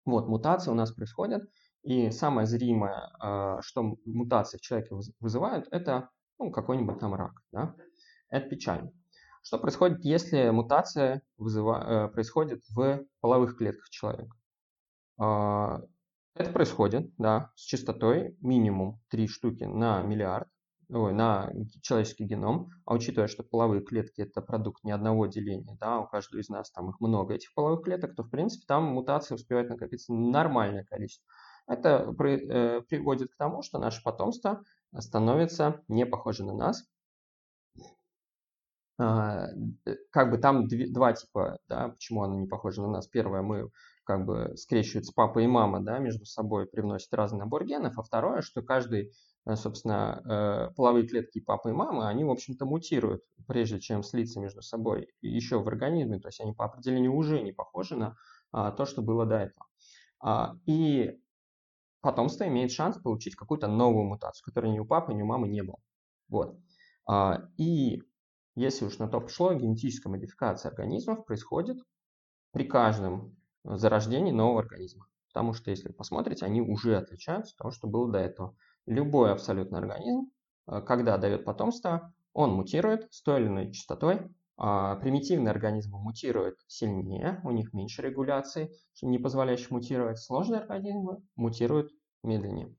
вот 0.05 0.27
мутации 0.27 0.71
у 0.71 0.75
нас 0.75 0.91
происходят, 0.91 1.43
и 1.83 2.12
самое 2.12 2.45
зримое, 2.45 3.09
а, 3.19 3.62
что 3.62 3.95
мутации 4.05 4.57
в 4.57 4.62
человеке 4.62 4.95
вызывают, 5.19 5.67
это 5.71 6.09
ну, 6.38 6.51
какой-нибудь 6.51 6.99
там 6.99 7.13
рак. 7.13 7.41
Да? 7.51 7.75
Это 8.29 8.49
печально. 8.49 8.91
Что 9.41 9.57
происходит, 9.57 10.03
если 10.03 10.49
мутация 10.49 11.21
вызыва... 11.38 12.07
Э, 12.07 12.07
происходит 12.09 12.62
в 12.69 13.05
половых 13.21 13.57
клетках 13.57 13.89
человека? 13.89 14.35
А, 15.17 15.81
это 16.35 16.51
происходит, 16.51 17.12
да, 17.17 17.51
с 17.55 17.62
частотой 17.62 18.38
минимум 18.41 19.01
3 19.09 19.27
штуки 19.27 19.63
на 19.63 20.01
миллиард, 20.01 20.47
ой, 20.89 21.13
на 21.13 21.52
человеческий 21.82 22.25
геном, 22.25 22.69
а 22.86 22.93
учитывая, 22.95 23.28
что 23.28 23.43
половые 23.43 23.82
клетки 23.82 24.21
это 24.21 24.41
продукт 24.41 24.84
не 24.84 24.91
одного 24.91 25.28
деления, 25.28 25.78
да, 25.80 25.99
у 25.99 26.08
каждого 26.08 26.41
из 26.41 26.49
нас 26.49 26.71
там 26.71 26.89
их 26.89 26.99
много 26.99 27.36
этих 27.36 27.54
половых 27.54 27.84
клеток, 27.84 28.15
то 28.15 28.23
в 28.23 28.30
принципе 28.30 28.65
там 28.67 28.86
мутации 28.86 29.36
успевает 29.36 29.69
накопиться 29.69 30.13
нормальное 30.13 30.84
количество. 30.84 31.25
Это 31.67 32.12
при, 32.13 32.47
э, 32.49 32.82
приводит 32.82 33.32
к 33.32 33.38
тому, 33.38 33.62
что 33.62 33.78
наше 33.78 34.02
потомство 34.04 34.63
становится 34.97 35.84
не 35.88 36.06
похоже 36.06 36.43
на 36.43 36.54
нас, 36.54 36.84
э, 38.99 39.45
как 40.10 40.32
бы 40.32 40.38
там 40.39 40.67
два 40.67 41.13
типа, 41.13 41.60
да, 41.67 41.89
почему 41.89 42.23
она 42.23 42.36
не 42.36 42.47
похожа 42.47 42.82
на 42.82 42.89
нас. 42.89 43.08
Первое, 43.08 43.43
мы 43.43 43.69
как 44.04 44.25
бы 44.25 44.58
скрещиваются 44.58 45.13
папа 45.15 45.38
и 45.38 45.45
мама, 45.45 45.82
да, 45.82 45.99
между 45.99 46.25
собой 46.25 46.65
привносят 46.65 47.13
разный 47.13 47.38
набор 47.38 47.63
генов, 47.65 47.99
а 47.99 48.02
второе, 48.02 48.41
что 48.41 48.63
каждый, 48.63 49.12
собственно, 49.56 50.21
э, 50.69 50.73
половые 50.75 51.08
клетки 51.08 51.39
папы 51.39 51.69
и 51.69 51.73
мамы, 51.73 52.08
они, 52.08 52.23
в 52.23 52.30
общем-то, 52.30 52.65
мутируют, 52.65 53.23
прежде 53.47 53.80
чем 53.80 54.04
слиться 54.04 54.39
между 54.39 54.62
собой 54.62 55.10
еще 55.21 55.62
в 55.62 55.67
организме, 55.67 56.19
то 56.19 56.28
есть 56.28 56.41
они 56.41 56.54
по 56.54 56.65
определению 56.65 57.13
уже 57.13 57.41
не 57.41 57.52
похожи 57.52 57.95
на 57.95 58.15
а, 58.52 58.71
то, 58.71 58.86
что 58.86 59.02
было 59.02 59.25
до 59.25 59.38
этого. 59.38 59.65
А, 60.19 60.56
и 60.65 61.19
потомство 62.02 62.47
имеет 62.47 62.71
шанс 62.71 62.97
получить 62.97 63.36
какую-то 63.36 63.67
новую 63.67 64.06
мутацию, 64.06 64.43
которой 64.45 64.71
ни 64.71 64.80
у 64.80 64.86
папы, 64.86 65.13
ни 65.13 65.21
у 65.21 65.25
мамы 65.25 65.47
не 65.47 65.63
было. 65.63 65.80
Вот. 66.28 66.58
И 67.58 68.04
если 68.56 68.86
уж 68.86 68.99
на 68.99 69.08
то 69.08 69.19
пошло, 69.19 69.54
генетическая 69.54 70.10
модификация 70.10 70.69
организмов 70.69 71.25
происходит 71.25 71.78
при 72.52 72.65
каждом 72.65 73.36
зарождении 73.63 74.32
нового 74.32 74.62
организма. 74.62 75.08
Потому 75.28 75.54
что, 75.54 75.69
если 75.69 75.91
посмотрите, 75.91 76.45
они 76.45 76.62
уже 76.62 76.97
отличаются 76.97 77.54
от 77.54 77.58
того, 77.58 77.71
что 77.71 77.88
было 77.88 78.12
до 78.12 78.19
этого. 78.19 78.56
Любой 78.89 79.32
абсолютно 79.32 79.78
организм, 79.78 80.32
э, 80.67 80.82
когда 80.82 81.17
дает 81.19 81.45
потомство, 81.45 82.12
он 82.34 82.54
мутирует 82.54 83.08
с 83.13 83.21
той 83.21 83.39
или 83.39 83.47
иной 83.47 83.71
частотой. 83.71 84.36
А 84.58 84.95
примитивные 84.97 85.52
организмы 85.52 85.99
мутируют 85.99 86.60
сильнее, 86.67 87.39
у 87.45 87.52
них 87.52 87.71
меньше 87.71 88.02
регуляции, 88.02 88.73
не 89.02 89.19
позволяющих 89.19 89.71
мутировать. 89.71 90.17
Сложные 90.17 90.60
организмы 90.62 91.21
мутируют 91.36 91.91
медленнее. 92.23 92.75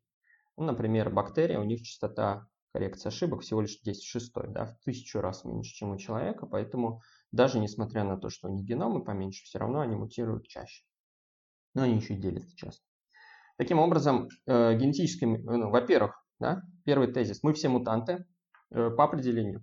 Ну, 0.56 0.64
например, 0.64 1.10
бактерии, 1.10 1.56
у 1.56 1.64
них 1.64 1.82
частота 1.82 2.48
коррекция 2.72 3.10
ошибок 3.10 3.42
всего 3.42 3.60
лишь 3.62 3.80
10 3.80 4.04
шестой, 4.04 4.48
да, 4.48 4.66
в 4.66 4.78
тысячу 4.84 5.20
раз 5.20 5.44
меньше, 5.44 5.74
чем 5.74 5.92
у 5.92 5.98
человека, 5.98 6.46
поэтому 6.46 7.02
даже 7.32 7.60
несмотря 7.60 8.04
на 8.04 8.18
то, 8.18 8.30
что 8.30 8.48
у 8.48 8.52
них 8.52 8.64
геномы 8.64 9.04
поменьше, 9.04 9.44
все 9.44 9.58
равно 9.60 9.80
они 9.80 9.96
мутируют 9.96 10.48
чаще. 10.48 10.84
Но 11.74 11.82
они 11.82 11.96
еще 11.96 12.16
делятся 12.16 12.56
часто. 12.56 12.89
Таким 13.60 13.78
образом, 13.78 14.30
э, 14.46 14.74
генетически, 14.74 15.26
ну, 15.26 15.68
во-первых, 15.68 16.18
да, 16.38 16.62
первый 16.86 17.12
тезис, 17.12 17.42
мы 17.42 17.52
все 17.52 17.68
мутанты 17.68 18.24
э, 18.70 18.88
по 18.88 19.04
определению. 19.04 19.62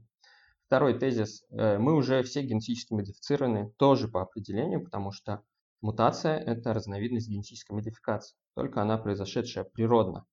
Второй 0.68 1.00
тезис, 1.00 1.44
э, 1.50 1.80
мы 1.80 1.96
уже 1.96 2.22
все 2.22 2.44
генетически 2.44 2.94
модифицированы 2.94 3.72
тоже 3.80 4.08
по 4.08 4.22
определению, 4.22 4.84
потому 4.84 5.12
что 5.12 5.42
мутация– 5.82 6.38
это 6.46 6.76
разновидность 6.76 7.28
генетической 7.28 7.72
модификации, 7.72 8.38
только 8.54 8.84
она 8.84 9.00
произошедшая 9.00 9.64
природно. 9.64 10.28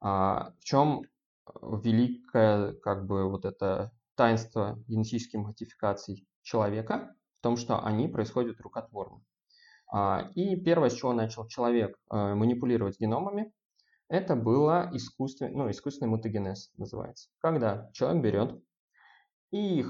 А 0.00 0.52
в 0.58 0.64
чем 0.64 1.02
великое 1.60 2.72
как 2.76 3.04
бы 3.04 3.28
вот 3.28 3.44
это 3.44 3.92
таинство 4.14 4.82
генетических 4.88 5.40
модификаций 5.40 6.26
человека 6.40 7.14
в 7.40 7.42
том, 7.42 7.58
что 7.58 7.84
они 7.84 8.08
происходят 8.08 8.58
рукотворно. 8.62 9.20
А, 9.88 10.30
и 10.34 10.56
первое, 10.56 10.90
с 10.90 10.94
чего 10.94 11.12
начал 11.12 11.46
человек 11.46 11.96
э, 12.10 12.34
манипулировать 12.34 12.98
геномами, 12.98 13.52
это 14.08 14.36
было 14.36 14.90
искусственный, 14.92 15.52
ну, 15.52 15.70
искусственный 15.70 16.10
мутагенез 16.10 16.70
называется. 16.76 17.28
Когда 17.38 17.90
человек 17.92 18.22
берет 18.22 18.62
и 19.50 19.84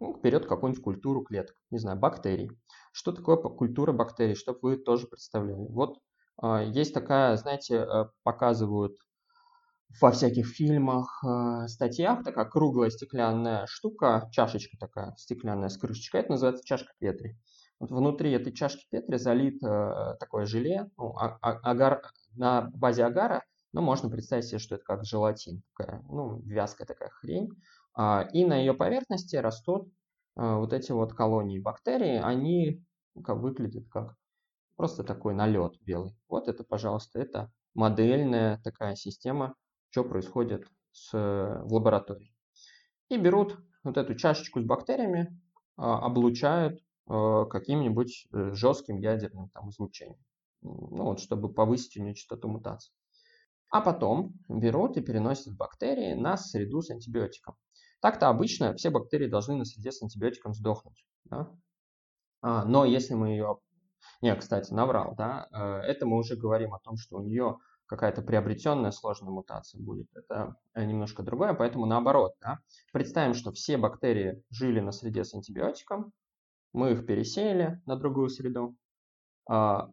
ну, 0.00 0.18
берет 0.22 0.46
какую-нибудь 0.46 0.82
культуру 0.82 1.22
клеток, 1.22 1.56
не 1.70 1.78
знаю, 1.78 1.98
бактерий. 1.98 2.50
Что 2.92 3.12
такое 3.12 3.36
культура 3.36 3.92
бактерий, 3.92 4.34
чтобы 4.34 4.58
вы 4.62 4.76
тоже 4.76 5.06
представляли. 5.06 5.66
Вот 5.68 6.00
а, 6.38 6.62
есть 6.62 6.94
такая, 6.94 7.36
знаете, 7.36 7.76
э, 7.76 8.06
показывают 8.22 8.96
во 10.00 10.10
всяких 10.12 10.46
фильмах, 10.46 11.22
э, 11.24 11.68
статьях 11.68 12.24
такая 12.24 12.46
круглая 12.46 12.90
стеклянная 12.90 13.66
штука, 13.66 14.28
чашечка 14.32 14.76
такая 14.78 15.14
стеклянная 15.16 15.68
с 15.68 15.76
крышечкой, 15.76 16.20
это 16.20 16.30
называется 16.32 16.64
чашка 16.64 16.92
Петри. 16.98 17.36
Внутри 17.80 18.30
этой 18.32 18.52
чашки 18.52 18.86
Петри 18.90 19.16
залит 19.16 19.62
э, 19.62 20.16
такое 20.20 20.44
желе, 20.46 20.90
ну, 20.96 21.16
а, 21.16 21.38
а, 21.40 21.52
агар, 21.70 22.02
на 22.34 22.70
базе 22.74 23.04
агара, 23.04 23.42
но 23.72 23.80
можно 23.82 24.08
представить 24.10 24.44
себе, 24.44 24.58
что 24.58 24.76
это 24.76 24.84
как 24.84 25.04
желатин, 25.04 25.62
такая, 25.74 26.02
ну, 26.02 26.40
вязкая 26.42 26.86
такая 26.86 27.08
хрень. 27.08 27.48
А, 27.94 28.28
и 28.32 28.44
на 28.44 28.56
ее 28.56 28.74
поверхности 28.74 29.36
растут 29.36 29.88
э, 30.36 30.54
вот 30.54 30.72
эти 30.72 30.92
вот 30.92 31.14
колонии 31.14 31.58
бактерий, 31.58 32.20
они 32.20 32.84
как 33.24 33.38
выглядят 33.38 33.88
как 33.88 34.14
просто 34.76 35.02
такой 35.02 35.34
налет 35.34 35.74
белый. 35.80 36.14
Вот 36.28 36.48
это, 36.48 36.62
пожалуйста, 36.62 37.18
это 37.18 37.50
модельная 37.74 38.60
такая 38.62 38.94
система 38.94 39.56
что 39.90 40.04
происходит 40.04 40.66
с, 40.92 41.12
в 41.12 41.72
лаборатории. 41.72 42.32
И 43.08 43.16
берут 43.16 43.58
вот 43.82 43.96
эту 43.96 44.14
чашечку 44.14 44.60
с 44.60 44.64
бактериями, 44.64 45.40
а, 45.76 45.98
облучают 46.04 46.80
каким-нибудь 47.06 48.26
э, 48.32 48.52
жестким 48.52 48.98
ядерным 48.98 49.48
там, 49.50 49.70
излучением, 49.70 50.22
ну, 50.62 51.04
вот, 51.04 51.20
чтобы 51.20 51.52
повысить 51.52 51.96
у 51.96 52.02
нее 52.02 52.14
частоту 52.14 52.48
мутаций. 52.48 52.94
А 53.70 53.80
потом 53.80 54.34
берут 54.48 54.96
и 54.96 55.00
переносят 55.00 55.56
бактерии 55.56 56.14
на 56.14 56.36
среду 56.36 56.82
с 56.82 56.90
антибиотиком. 56.90 57.56
Так-то 58.00 58.28
обычно 58.28 58.74
все 58.74 58.90
бактерии 58.90 59.28
должны 59.28 59.56
на 59.56 59.64
среде 59.64 59.92
с 59.92 60.02
антибиотиком 60.02 60.54
сдохнуть. 60.54 61.04
Да? 61.24 61.50
А, 62.42 62.64
но 62.64 62.84
если 62.84 63.14
мы 63.14 63.30
ее... 63.30 63.58
Не, 64.22 64.34
кстати, 64.34 64.72
наврал, 64.72 65.14
да? 65.16 65.48
Э, 65.52 65.80
это 65.86 66.06
мы 66.06 66.16
уже 66.18 66.36
говорим 66.36 66.74
о 66.74 66.80
том, 66.80 66.96
что 66.96 67.16
у 67.16 67.22
нее 67.22 67.58
какая-то 67.86 68.22
приобретенная 68.22 68.92
сложная 68.92 69.30
мутация 69.30 69.80
будет. 69.80 70.08
Это 70.14 70.56
э, 70.74 70.84
немножко 70.84 71.22
другое, 71.22 71.54
поэтому 71.54 71.86
наоборот. 71.86 72.34
Да? 72.40 72.60
Представим, 72.92 73.34
что 73.34 73.52
все 73.52 73.76
бактерии 73.76 74.42
жили 74.50 74.80
на 74.80 74.92
среде 74.92 75.24
с 75.24 75.34
антибиотиком, 75.34 76.12
мы 76.72 76.92
их 76.92 77.06
пересеяли 77.06 77.80
на 77.86 77.96
другую 77.96 78.28
среду, 78.28 78.76
а, 79.48 79.90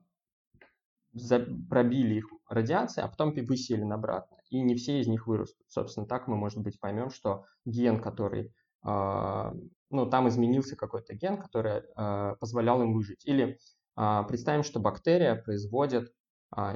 пробили 1.70 2.16
их 2.16 2.26
радиацией, 2.48 3.06
а 3.06 3.10
потом 3.10 3.34
высеяли 3.34 3.90
обратно. 3.92 4.38
И 4.50 4.62
не 4.62 4.76
все 4.76 5.00
из 5.00 5.08
них 5.08 5.28
вырастут. 5.28 5.66
Собственно, 5.68 6.06
так 6.06 6.28
мы, 6.28 6.38
может 6.38 6.60
быть, 6.60 6.80
поймем, 6.80 7.10
что 7.10 7.46
ген, 7.66 8.00
который... 8.02 8.54
А, 8.84 9.54
ну, 9.90 10.06
там 10.06 10.28
изменился 10.28 10.76
какой-то 10.76 11.16
ген, 11.16 11.38
который 11.38 11.82
а, 11.96 12.36
позволял 12.36 12.82
им 12.82 12.94
выжить. 12.94 13.26
Или 13.26 13.58
представим, 13.96 14.62
что 14.62 14.80
бактерия 14.80 15.34
производит 15.36 16.14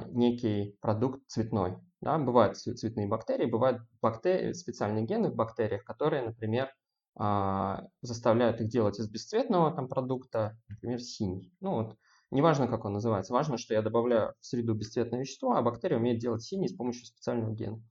некий 0.08 0.76
продукт 0.80 1.20
цветной. 1.28 1.78
Да? 2.00 2.18
Бывают 2.18 2.56
цветные 2.56 3.06
бактерии, 3.06 3.46
бывают 3.46 3.80
бактерии, 4.00 4.52
специальные 4.54 5.04
гены 5.04 5.30
в 5.30 5.36
бактериях, 5.36 5.84
которые, 5.84 6.22
например, 6.22 6.68
заставляют 7.14 8.60
их 8.60 8.68
делать 8.68 8.98
из 8.98 9.08
бесцветного 9.08 9.70
там, 9.72 9.88
продукта, 9.88 10.56
например, 10.68 11.00
синий. 11.00 11.52
Ну 11.60 11.74
вот, 11.74 11.96
неважно, 12.30 12.68
как 12.68 12.84
он 12.86 12.94
называется, 12.94 13.34
важно, 13.34 13.58
что 13.58 13.74
я 13.74 13.82
добавляю 13.82 14.34
в 14.40 14.46
среду 14.46 14.74
бесцветное 14.74 15.20
вещество, 15.20 15.52
а 15.52 15.62
бактерия 15.62 15.98
умеет 15.98 16.20
делать 16.20 16.42
синий 16.42 16.68
с 16.68 16.74
помощью 16.74 17.04
специального 17.04 17.52
гена. 17.52 17.82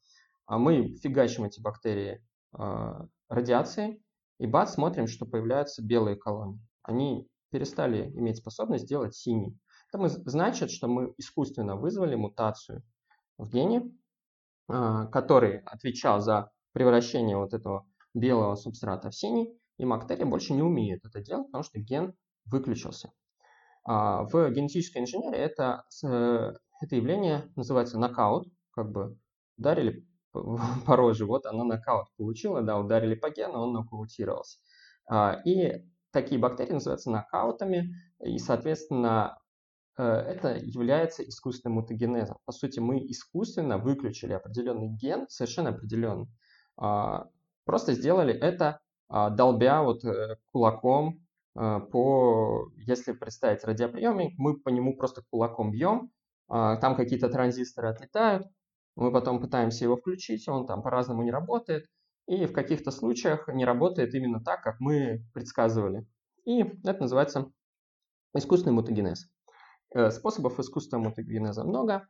А 0.48 0.58
мы 0.58 0.96
фигачим 0.98 1.44
эти 1.44 1.62
бактерии 1.62 2.26
э, 2.58 2.94
радиацией, 3.30 4.02
и 4.42 4.48
бац, 4.48 4.74
смотрим, 4.74 5.06
что 5.06 5.28
появляются 5.28 5.84
белые 5.84 6.16
колонии. 6.16 6.60
Они 6.82 7.28
перестали 7.52 8.10
иметь 8.16 8.38
способность 8.38 8.88
делать 8.88 9.14
синий. 9.16 9.56
Это 9.94 10.08
значит, 10.08 10.72
что 10.72 10.88
мы 10.88 11.14
искусственно 11.20 11.76
вызвали 11.76 12.16
мутацию 12.16 12.82
в 13.38 13.48
гене, 13.50 13.84
а, 14.68 15.06
который 15.08 15.60
отвечал 15.60 16.22
за 16.22 16.50
превращение 16.74 17.38
вот 17.38 17.54
этого 17.54 17.86
белого 18.14 18.56
субстрата 18.56 19.10
в 19.10 19.16
синий, 19.16 19.58
и 19.78 19.86
бактерия 19.86 20.26
больше 20.26 20.54
не 20.54 20.62
умеет 20.62 21.06
это 21.06 21.22
делать, 21.22 21.48
потому 21.48 21.64
что 21.64 21.80
ген 21.80 22.14
выключился. 22.46 23.12
А, 23.84 24.24
в 24.24 24.52
генетической 24.52 25.00
инженерии 25.00 25.40
это, 25.40 25.84
это 26.04 26.96
явление 26.96 27.52
называется 27.56 27.98
нокаут, 27.98 28.48
как 28.72 28.92
бы 28.92 29.18
ударили 29.58 30.06
по 30.34 30.96
роже, 30.96 31.26
вот 31.26 31.46
оно 31.46 31.64
нокаут 31.64 32.08
получило, 32.18 32.62
да, 32.62 32.80
ударили 32.80 33.16
по 33.16 33.30
гену, 33.30 33.60
он 33.60 33.74
нокаутировался. 33.74 34.60
А, 35.10 35.42
и 35.46 35.86
такие 36.12 36.40
бактерии 36.40 36.74
называются 36.74 37.10
нокаутами, 37.10 37.96
и, 38.24 38.38
соответственно, 38.38 39.38
э, 39.98 40.04
это 40.04 40.58
является 40.58 41.24
искусственным 41.24 41.80
мутагенезом. 41.80 42.38
По 42.46 42.52
сути, 42.52 42.80
мы 42.80 43.00
искусственно 43.00 43.78
выключили 43.78 44.34
определенный 44.34 44.90
ген, 44.90 45.28
совершенно 45.30 45.70
определенный. 45.70 46.28
А, 47.62 47.66
просто 47.66 47.94
сделали 47.94 48.34
это, 48.34 48.80
а, 49.10 49.30
долбя 49.30 49.84
вот 49.84 50.04
э, 50.06 50.38
кулаком 50.52 51.20
по, 51.54 52.72
если 52.78 53.12
представить 53.12 53.66
радиоприемник, 53.66 54.36
мы 54.38 54.58
по 54.58 54.70
нему 54.70 54.96
просто 54.96 55.22
кулаком 55.30 55.72
бьем, 55.72 56.10
там 56.48 56.96
какие-то 56.96 57.28
транзисторы 57.28 57.90
отлетают, 57.90 58.48
мы 58.96 59.12
потом 59.12 59.42
пытаемся 59.42 59.84
его 59.84 59.98
включить, 59.98 60.48
он 60.48 60.66
там 60.66 60.82
по-разному 60.82 61.24
не 61.24 61.32
работает, 61.32 61.88
и 62.26 62.46
в 62.46 62.54
каких-то 62.54 62.90
случаях 62.92 63.50
не 63.50 63.66
работает 63.66 64.14
именно 64.14 64.42
так, 64.42 64.64
как 64.64 64.80
мы 64.80 65.26
предсказывали. 65.34 66.08
И 66.46 66.62
это 66.62 67.02
называется 67.02 67.52
искусственный 68.34 68.74
мутагенез. 68.74 69.30
Э, 69.94 70.10
способов 70.10 70.60
искусственного 70.60 71.10
мутагенеза 71.10 71.64
много. 71.64 72.08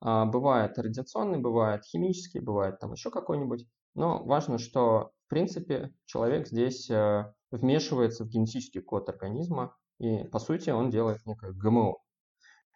А, 0.00 0.24
бывает 0.24 0.78
радиационный, 0.78 1.38
бывает 1.38 1.84
химический, 1.84 2.40
бывает 2.40 2.80
там 2.80 2.92
еще 2.92 3.10
какой-нибудь. 3.10 3.66
Но 3.94 4.22
важно, 4.24 4.58
что 4.58 5.12
в 5.26 5.30
принципе 5.30 5.92
человек 6.04 6.48
здесь 6.48 6.90
э, 6.90 7.32
вмешивается 7.50 8.24
в 8.24 8.28
генетический 8.28 8.80
код 8.80 9.08
организма, 9.08 9.76
и 9.98 10.24
по 10.24 10.38
сути 10.38 10.70
он 10.70 10.90
делает 10.90 11.24
некое 11.26 11.52
ГМО. 11.52 11.96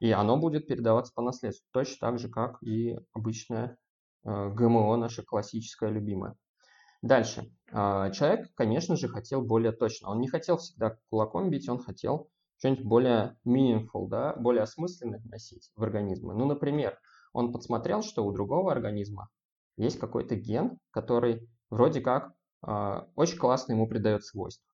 И 0.00 0.11
оно 0.11 0.37
будет 0.37 0.66
передаваться 0.66 1.12
по 1.14 1.22
наследству, 1.22 1.66
точно 1.72 1.96
так 2.00 2.18
же, 2.18 2.29
как 2.29 2.62
и 2.62 2.98
обычное 3.12 3.77
э, 4.24 4.50
ГМО, 4.50 4.96
наше 4.96 5.22
классическое 5.22 5.90
любимое. 5.90 6.37
Дальше. 7.05 7.53
А, 7.70 8.11
человек, 8.11 8.48
конечно 8.55 8.96
же, 8.96 9.09
хотел 9.09 9.42
более 9.42 9.72
точно. 9.72 10.09
Он 10.09 10.20
не 10.20 10.29
хотел 10.29 10.57
всегда 10.57 10.96
кулаком 11.11 11.50
бить, 11.50 11.68
он 11.68 11.79
хотел 11.79 12.31
что-нибудь 12.57 12.87
более 12.87 13.37
meaningful, 13.46 14.09
да, 14.09 14.35
более 14.37 14.62
осмысленное 14.62 15.18
вносить 15.18 15.70
в 15.77 15.83
организмы. 15.83 16.35
Ну, 16.35 16.46
например, 16.46 16.98
он 17.35 17.53
подсмотрел, 17.53 18.03
что 18.03 18.24
у 18.24 18.33
другого 18.33 18.72
организма 18.72 19.29
есть 19.77 19.99
какой-то 19.99 20.37
ген, 20.37 20.79
который 20.91 21.49
вроде 21.71 22.01
как 22.01 22.33
э, 22.67 23.01
очень 23.17 23.39
классно 23.39 23.73
ему 23.73 23.89
придает 23.89 24.25
свойства. 24.25 24.65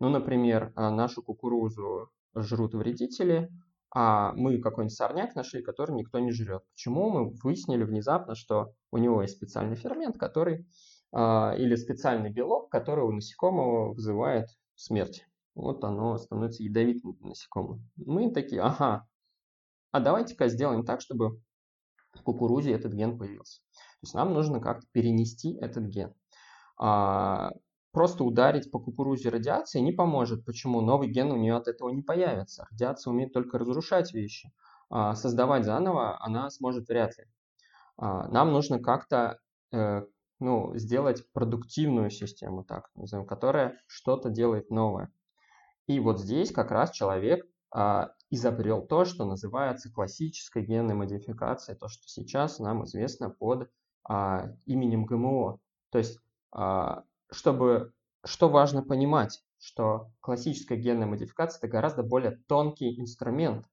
Ну, 0.00 0.08
например, 0.08 0.72
а, 0.76 0.90
нашу 0.90 1.22
кукурузу 1.22 2.10
жрут 2.34 2.74
вредители, 2.74 3.50
а 3.90 4.32
мы 4.32 4.58
какой-нибудь 4.58 4.96
сорняк 4.96 5.34
нашли, 5.34 5.62
который 5.62 5.94
никто 5.94 6.18
не 6.18 6.32
жрет. 6.32 6.64
Почему? 6.72 7.10
Мы 7.10 7.30
выяснили 7.42 7.84
внезапно, 7.84 8.34
что 8.34 8.74
у 8.90 8.98
него 8.98 9.22
есть 9.22 9.36
специальный 9.36 9.76
фермент, 9.76 10.18
который 10.18 10.66
а, 11.12 11.54
или 11.56 11.76
специальный 11.76 12.30
белок, 12.30 12.70
который 12.70 13.04
у 13.04 13.12
насекомого 13.12 13.94
вызывает 13.94 14.48
смерть. 14.74 15.24
Вот 15.54 15.84
оно 15.84 16.18
становится 16.18 16.64
ядовитым 16.64 17.16
насекомым. 17.20 17.88
Мы 17.94 18.32
такие, 18.32 18.60
ага, 18.60 19.06
а 19.92 20.00
давайте-ка 20.00 20.48
сделаем 20.48 20.84
так, 20.84 21.00
чтобы 21.00 21.40
в 22.12 22.22
кукурузе 22.22 22.72
этот 22.72 22.92
ген 22.94 23.16
появился. 23.16 23.62
Есть 24.04 24.14
нам 24.14 24.34
нужно 24.34 24.60
как-то 24.60 24.86
перенести 24.92 25.54
этот 25.54 25.84
ген. 25.84 26.12
А, 26.78 27.52
просто 27.90 28.22
ударить 28.22 28.70
по 28.70 28.78
кукурузе 28.78 29.30
радиацией 29.30 29.82
не 29.82 29.92
поможет. 29.92 30.44
Почему? 30.44 30.82
Новый 30.82 31.08
ген 31.08 31.32
у 31.32 31.36
нее 31.36 31.56
от 31.56 31.68
этого 31.68 31.88
не 31.88 32.02
появится. 32.02 32.66
Радиация 32.70 33.12
умеет 33.12 33.32
только 33.32 33.58
разрушать 33.58 34.12
вещи. 34.12 34.52
А, 34.90 35.14
создавать 35.14 35.64
заново 35.64 36.22
она 36.22 36.50
сможет 36.50 36.86
вряд 36.88 37.16
ли. 37.16 37.24
А, 37.96 38.28
нам 38.28 38.52
нужно 38.52 38.78
как-то 38.78 39.38
э, 39.72 40.02
ну, 40.38 40.76
сделать 40.76 41.24
продуктивную 41.32 42.10
систему, 42.10 42.62
так 42.62 42.90
назовем, 42.94 43.26
которая 43.26 43.80
что-то 43.86 44.28
делает 44.28 44.68
новое. 44.68 45.10
И 45.86 45.98
вот 45.98 46.20
здесь 46.20 46.52
как 46.52 46.70
раз 46.70 46.90
человек 46.90 47.46
а, 47.70 48.10
изобрел 48.30 48.82
то, 48.82 49.04
что 49.04 49.24
называется 49.24 49.90
классической 49.90 50.64
генной 50.64 50.94
модификацией, 50.94 51.78
то, 51.78 51.88
что 51.88 52.02
сейчас 52.06 52.58
нам 52.58 52.84
известно 52.84 53.30
под 53.30 53.70
а, 54.04 54.50
именем 54.66 55.04
ГМО. 55.04 55.58
То 55.90 55.98
есть, 55.98 56.18
а, 56.52 57.04
чтобы, 57.30 57.92
что 58.24 58.48
важно 58.48 58.82
понимать, 58.82 59.42
что 59.58 60.10
классическая 60.20 60.76
генная 60.76 61.06
модификация 61.06 61.58
это 61.58 61.68
гораздо 61.68 62.02
более 62.02 62.42
тонкий 62.48 63.00
инструмент. 63.00 63.66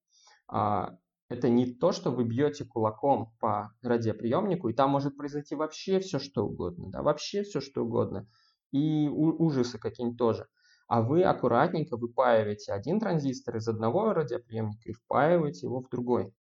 А, 0.48 0.98
это 1.30 1.50
не 1.50 1.66
то, 1.66 1.92
что 1.92 2.12
вы 2.12 2.26
бьете 2.26 2.66
кулаком 2.66 3.34
по 3.40 3.72
радиоприемнику, 3.82 4.68
и 4.70 4.74
там 4.74 4.90
может 4.90 5.16
произойти 5.16 5.56
вообще 5.56 6.00
все, 6.00 6.20
что 6.20 6.46
угодно, 6.46 6.90
да, 6.90 7.02
вообще 7.02 7.44
все, 7.44 7.62
что 7.62 7.84
угодно, 7.84 8.28
и 8.72 9.08
ужасы 9.08 9.80
какие-нибудь 9.80 10.18
тоже. 10.18 10.48
А 10.88 11.02
вы 11.02 11.24
аккуратненько 11.24 11.96
выпаиваете 11.96 12.74
один 12.74 13.00
транзистор 13.00 13.56
из 13.56 13.68
одного 13.70 14.12
радиоприемника 14.12 14.90
и 14.90 14.94
впаиваете 14.94 15.68
его 15.68 15.82
в 15.82 15.90
другой. 15.90 16.34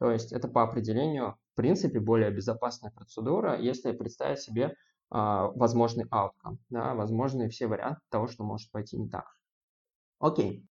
То 0.00 0.10
есть 0.10 0.32
это 0.32 0.48
по 0.48 0.62
определению, 0.62 1.36
в 1.52 1.56
принципе, 1.56 2.00
более 2.00 2.30
безопасная 2.30 2.90
процедура, 2.90 3.60
если 3.60 3.92
представить 3.92 4.40
себе 4.40 4.74
а, 5.10 5.48
возможный 5.48 6.06
outcome, 6.06 6.56
да, 6.70 6.94
возможные 6.94 7.50
все 7.50 7.66
варианты 7.66 8.00
того, 8.08 8.26
что 8.26 8.42
может 8.42 8.70
пойти 8.70 8.96
не 8.98 9.10
так. 9.10 9.26
Окей. 10.18 10.66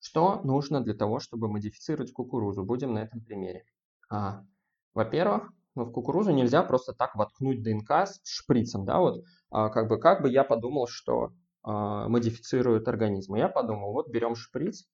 Что 0.00 0.42
нужно 0.42 0.82
для 0.82 0.92
того, 0.94 1.18
чтобы 1.18 1.48
модифицировать 1.48 2.12
кукурузу? 2.12 2.62
Будем 2.62 2.92
на 2.92 2.98
этом 2.98 3.22
примере. 3.22 3.64
А, 4.10 4.42
во-первых, 4.92 5.50
ну, 5.74 5.84
в 5.84 5.92
кукурузу 5.92 6.32
нельзя 6.32 6.62
просто 6.62 6.92
так 6.92 7.14
воткнуть 7.14 7.62
ДНК 7.62 7.90
с 8.06 8.20
шприцем, 8.24 8.84
да, 8.84 8.98
вот, 8.98 9.24
а, 9.50 9.70
как 9.70 9.88
бы, 9.88 9.98
как 9.98 10.20
бы 10.20 10.28
я 10.28 10.44
подумал, 10.44 10.86
что 10.88 11.32
а, 11.62 12.06
модифицирует 12.06 12.86
организм. 12.86 13.34
Я 13.34 13.48
подумал, 13.48 13.92
вот 13.92 14.10
берем 14.10 14.34
шприц, 14.34 14.84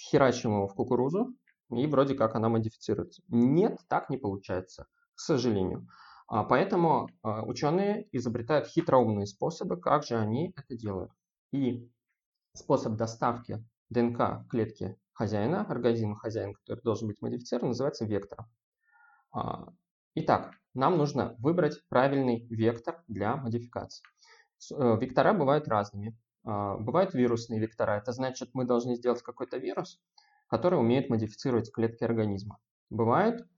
херачим 0.00 0.52
его 0.52 0.66
в 0.66 0.74
кукурузу, 0.74 1.34
и 1.74 1.86
вроде 1.86 2.14
как 2.14 2.34
она 2.34 2.48
модифицируется. 2.48 3.22
Нет, 3.28 3.78
так 3.88 4.10
не 4.10 4.16
получается, 4.16 4.86
к 5.14 5.20
сожалению. 5.20 5.88
А, 6.28 6.44
поэтому 6.44 7.08
а, 7.22 7.42
ученые 7.42 8.08
изобретают 8.12 8.66
хитроумные 8.66 9.26
способы, 9.26 9.76
как 9.76 10.04
же 10.04 10.16
они 10.16 10.54
это 10.56 10.76
делают. 10.76 11.12
И 11.52 11.90
способ 12.54 12.94
доставки 12.94 13.64
ДНК 13.90 14.48
клетки 14.48 14.98
хозяина, 15.12 15.62
организма 15.62 16.16
хозяина, 16.16 16.54
который 16.54 16.80
должен 16.82 17.08
быть 17.08 17.20
модифицирован, 17.20 17.68
называется 17.68 18.06
вектором. 18.06 18.46
А, 19.32 19.68
итак, 20.14 20.54
нам 20.74 20.96
нужно 20.96 21.36
выбрать 21.38 21.86
правильный 21.88 22.46
вектор 22.48 23.02
для 23.08 23.36
модификации. 23.36 24.04
Э, 24.72 24.96
вектора 24.98 25.34
бывают 25.34 25.68
разными. 25.68 26.16
А, 26.44 26.76
бывают 26.76 27.14
вирусные 27.14 27.60
вектора. 27.60 27.92
Это 27.98 28.12
значит, 28.12 28.50
мы 28.52 28.64
должны 28.64 28.94
сделать 28.96 29.22
какой-то 29.22 29.58
вирус, 29.58 30.00
который 30.52 30.78
умеет 30.78 31.08
модифицировать 31.08 31.72
клетки 31.72 32.04
организма. 32.04 32.58
Бывают 32.90 33.48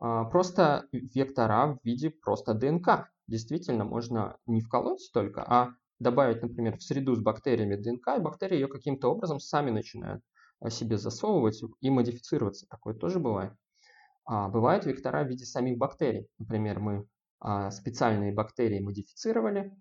а, 0.00 0.24
просто 0.24 0.88
вектора 0.90 1.78
в 1.80 1.84
виде 1.84 2.10
просто 2.10 2.54
ДНК. 2.54 3.08
Действительно, 3.28 3.84
можно 3.84 4.36
не 4.44 4.60
вколоть 4.60 5.12
только, 5.12 5.44
а 5.46 5.76
добавить, 6.00 6.42
например, 6.42 6.76
в 6.76 6.82
среду 6.82 7.14
с 7.14 7.20
бактериями 7.20 7.76
ДНК, 7.76 8.18
и 8.18 8.20
бактерии 8.20 8.56
ее 8.56 8.66
каким-то 8.66 9.12
образом 9.12 9.38
сами 9.38 9.70
начинают 9.70 10.24
а, 10.58 10.70
себе 10.70 10.98
засовывать 10.98 11.62
и 11.80 11.88
модифицироваться. 11.88 12.66
Такое 12.68 12.94
тоже 12.94 13.20
бывает. 13.20 13.52
А, 14.24 14.48
бывают 14.48 14.86
вектора 14.86 15.22
в 15.22 15.28
виде 15.28 15.44
самих 15.44 15.78
бактерий. 15.78 16.26
Например, 16.38 16.80
мы 16.80 17.06
а, 17.38 17.70
специальные 17.70 18.34
бактерии 18.34 18.80
модифицировали, 18.80 19.72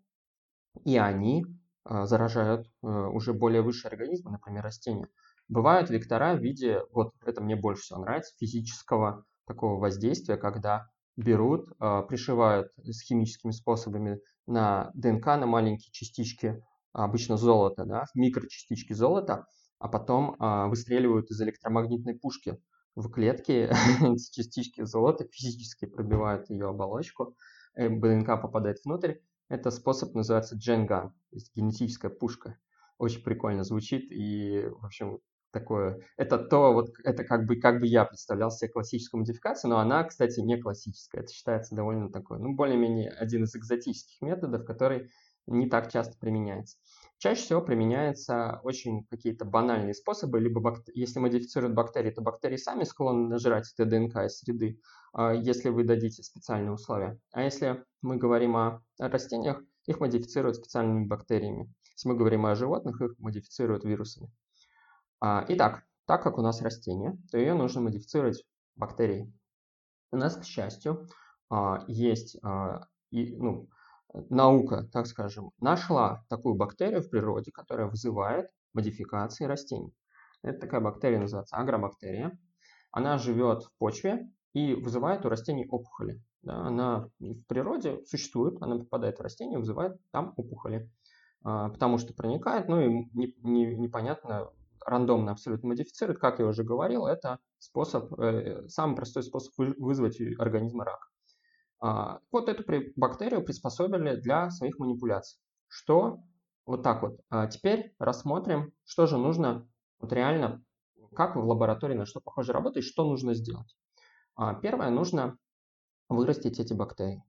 и 0.86 0.98
они 0.98 1.48
заражают 1.84 2.68
а, 2.84 3.10
уже 3.10 3.34
более 3.34 3.63
высшие 3.63 3.89
организмы, 3.89 4.30
например, 4.30 4.63
растения. 4.63 5.08
Бывают 5.47 5.89
вектора 5.89 6.36
в 6.36 6.41
виде, 6.41 6.82
вот 6.91 7.13
это 7.25 7.41
мне 7.41 7.56
больше 7.56 7.84
всего 7.84 7.99
нравится, 7.99 8.34
физического 8.38 9.25
такого 9.45 9.79
воздействия, 9.79 10.38
когда 10.38 10.88
берут, 11.15 11.69
а, 11.79 12.01
пришивают 12.03 12.71
с 12.77 13.01
химическими 13.01 13.51
способами 13.51 14.19
на 14.47 14.91
ДНК, 14.93 15.25
на 15.25 15.45
маленькие 15.45 15.91
частички, 15.91 16.63
обычно 16.91 17.38
золота, 17.38 17.86
да, 17.86 18.06
микрочастички 18.15 18.93
золота, 18.93 19.45
а 19.79 19.88
потом 19.89 20.36
а, 20.39 20.67
выстреливают 20.67 21.29
из 21.29 21.41
электромагнитной 21.41 22.15
пушки 22.15 22.58
в 22.95 23.10
клетке 23.10 23.71
эти 24.01 24.32
частички 24.32 24.84
золота, 24.84 25.25
физически 25.32 25.86
пробивают 25.86 26.49
ее 26.49 26.69
оболочку, 26.69 27.36
э, 27.75 27.89
ДНК 27.89 28.41
попадает 28.41 28.77
внутрь. 28.86 29.15
Это 29.49 29.71
способ 29.71 30.13
называется 30.15 30.56
Gen 30.56 30.88
то 30.88 31.12
есть 31.32 31.53
генетическая 31.56 32.10
пушка. 32.10 32.58
Очень 32.97 33.23
прикольно 33.23 33.63
звучит 33.63 34.12
и, 34.12 34.67
в 34.67 34.86
общем, 34.86 35.19
такое. 35.54 36.02
Это 36.18 36.38
то, 36.38 36.74
вот 36.74 36.89
это 37.06 37.24
как 37.24 37.46
бы, 37.46 37.56
как 37.56 37.80
бы 37.80 37.88
я 37.88 38.04
представлял 38.04 38.52
себе 38.52 38.72
классическую 38.72 39.20
модификацию, 39.20 39.70
но 39.70 39.78
она, 39.78 40.04
кстати, 40.04 40.42
не 40.42 40.58
классическая. 40.58 41.22
Это 41.22 41.32
считается 41.32 41.76
довольно 41.76 42.12
такой, 42.12 42.39
ну, 42.39 42.54
более-менее 42.54 43.12
один 43.12 43.46
из 43.46 43.56
экзотических 43.56 44.22
методов, 44.22 44.66
который 44.66 45.12
не 45.46 45.70
так 45.70 45.92
часто 45.92 46.18
применяется. 46.18 46.78
Чаще 47.18 47.42
всего 47.42 47.62
применяются 47.62 48.60
очень 48.63 49.06
какие-то 49.06 49.46
банальные 49.46 49.94
способы, 49.94 50.39
либо 50.39 50.60
бак... 50.60 50.80
если 50.94 51.20
модифицируют 51.20 51.76
бактерии, 51.76 52.12
то 52.12 52.22
бактерии 52.22 52.58
сами 52.58 52.84
склонны 52.84 53.30
нажрать 53.30 53.72
это 53.74 53.89
ДНК 53.89 54.18
из 54.26 54.39
среды, 54.39 54.80
если 55.18 55.70
вы 55.70 55.84
дадите 55.84 56.24
специальные 56.24 56.72
условия. 56.72 57.20
А 57.32 57.44
если 57.44 57.84
мы 58.02 58.18
говорим 58.18 58.56
о 58.56 58.82
растениях, 58.98 59.62
их 59.86 60.00
модифицируют 60.00 60.56
специальными 60.56 61.06
бактериями. 61.06 61.74
Если 61.96 62.10
мы 62.10 62.16
говорим 62.16 62.46
о 62.46 62.56
животных, 62.56 63.02
их 63.02 63.20
модифицируют 63.20 63.84
вирусами. 63.84 64.32
Итак, 65.21 65.84
так 66.06 66.23
как 66.23 66.38
у 66.38 66.41
нас 66.41 66.62
растение, 66.62 67.17
то 67.32 67.38
ее 67.38 67.54
нужно 67.54 67.82
модифицировать 67.82 68.43
бактерией. 68.76 69.34
У 70.12 70.17
нас, 70.17 70.36
к 70.36 70.43
счастью, 70.43 71.08
есть 71.88 72.38
ну, 73.12 73.69
наука, 74.30 74.88
так 74.91 75.08
скажем, 75.08 75.52
нашла 75.60 76.26
такую 76.30 76.56
бактерию 76.56 77.02
в 77.02 77.10
природе, 77.10 77.52
которая 77.52 77.88
вызывает 77.88 78.49
модификации 78.73 79.45
растений. 79.45 79.93
Это 80.41 80.60
такая 80.60 80.82
бактерия 80.82 81.19
называется 81.19 81.56
агробактерия. 81.56 82.38
Она 82.91 83.17
живет 83.17 83.63
в 83.63 83.71
почве 83.78 84.30
и 84.54 84.76
вызывает 84.76 85.26
у 85.26 85.30
растений 85.30 85.65
опухоли. 85.67 86.21
Да, 86.41 86.67
она 86.67 87.10
в 87.19 87.43
природе 87.47 88.04
существует, 88.06 88.62
она 88.62 88.78
попадает 88.78 89.17
в 89.17 89.21
растение, 89.21 89.58
вызывает 89.58 89.97
там 90.12 90.34
опухоли. 90.36 90.91
А, 91.43 91.69
потому 91.69 91.97
что 91.97 92.13
проникает, 92.13 92.67
ну 92.67 92.82
и 92.82 92.89
не, 93.13 93.34
не, 93.41 93.76
непонятно, 93.78 94.49
рандомно 94.86 95.32
абсолютно 95.32 95.69
модифицирует. 95.69 96.19
Как 96.19 96.39
я 96.39 96.46
уже 96.46 96.63
говорил, 96.63 97.06
это 97.08 97.39
способ, 97.60 98.17
э, 98.19 98.67
самый 98.67 98.96
простой 98.96 99.24
способ 99.24 99.54
вызвать 99.58 100.19
у 100.19 100.41
организма 100.41 100.86
рак. 100.86 101.10
А, 101.80 102.19
вот 102.32 102.48
эту 102.48 102.63
бактерию 102.96 103.43
приспособили 103.43 104.15
для 104.15 104.50
своих 104.52 104.80
манипуляций. 104.80 105.39
Что? 105.67 106.19
Вот 106.65 106.82
так 106.82 107.02
вот. 107.02 107.19
А 107.30 107.48
теперь 107.48 107.93
рассмотрим, 108.00 108.72
что 108.86 109.06
же 109.06 109.17
нужно 109.17 109.67
вот 110.00 110.13
реально, 110.13 110.63
как 111.13 111.36
в 111.36 111.46
лаборатории 111.46 111.96
на 111.96 112.06
что 112.06 112.22
похоже 112.22 112.54
работает, 112.54 112.86
что 112.86 113.04
нужно 113.04 113.34
сделать. 113.34 113.76
А, 114.36 114.54
первое, 114.54 114.89
нужно 114.89 115.38
вырастить 116.10 116.60
эти 116.60 116.74
бактерии. 116.74 117.24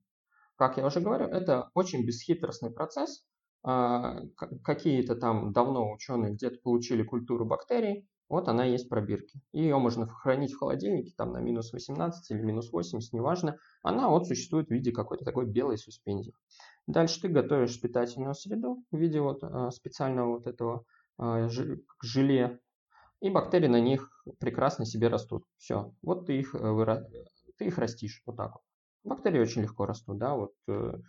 Как 0.55 0.77
я 0.77 0.85
уже 0.85 1.01
говорю, 1.01 1.25
это 1.25 1.69
очень 1.73 2.05
бесхитростный 2.05 2.71
процесс. 2.71 3.25
Какие-то 3.65 5.15
там 5.15 5.51
давно 5.51 5.91
ученые 5.91 6.33
где-то 6.33 6.59
получили 6.61 7.01
культуру 7.01 7.45
бактерий, 7.45 8.07
вот 8.27 8.47
она 8.47 8.63
есть 8.63 8.85
в 8.85 8.89
пробирке. 8.89 9.39
Ее 9.53 9.77
можно 9.77 10.07
хранить 10.07 10.53
в 10.53 10.57
холодильнике 10.57 11.13
там 11.15 11.31
на 11.31 11.37
минус 11.37 11.73
18 11.73 12.31
или 12.31 12.41
минус 12.41 12.71
80, 12.71 13.13
неважно. 13.13 13.57
Она 13.83 14.09
вот 14.09 14.27
существует 14.27 14.67
в 14.67 14.71
виде 14.71 14.91
какой-то 14.91 15.23
такой 15.23 15.45
белой 15.45 15.77
суспензии. 15.77 16.33
Дальше 16.87 17.21
ты 17.21 17.27
готовишь 17.27 17.79
питательную 17.79 18.33
среду 18.33 18.83
в 18.91 18.97
виде 18.97 19.19
вот 19.19 19.43
а, 19.43 19.69
специального 19.71 20.37
вот 20.37 20.47
этого 20.47 20.85
а, 21.17 21.49
желе. 22.01 22.59
И 23.21 23.29
бактерии 23.29 23.67
на 23.67 23.79
них 23.79 24.09
прекрасно 24.39 24.85
себе 24.85 25.07
растут. 25.07 25.45
Все, 25.57 25.93
вот 26.01 26.27
ты 26.27 26.37
их, 26.37 26.53
э, 26.53 27.05
ты 27.57 27.65
их 27.65 27.77
растишь 27.77 28.21
вот 28.25 28.35
так 28.37 28.53
вот. 28.53 28.61
Бактерии 29.03 29.39
очень 29.39 29.61
легко 29.61 29.85
растут, 29.85 30.17
да, 30.17 30.35
вот 30.35 30.53
э, 30.67 30.99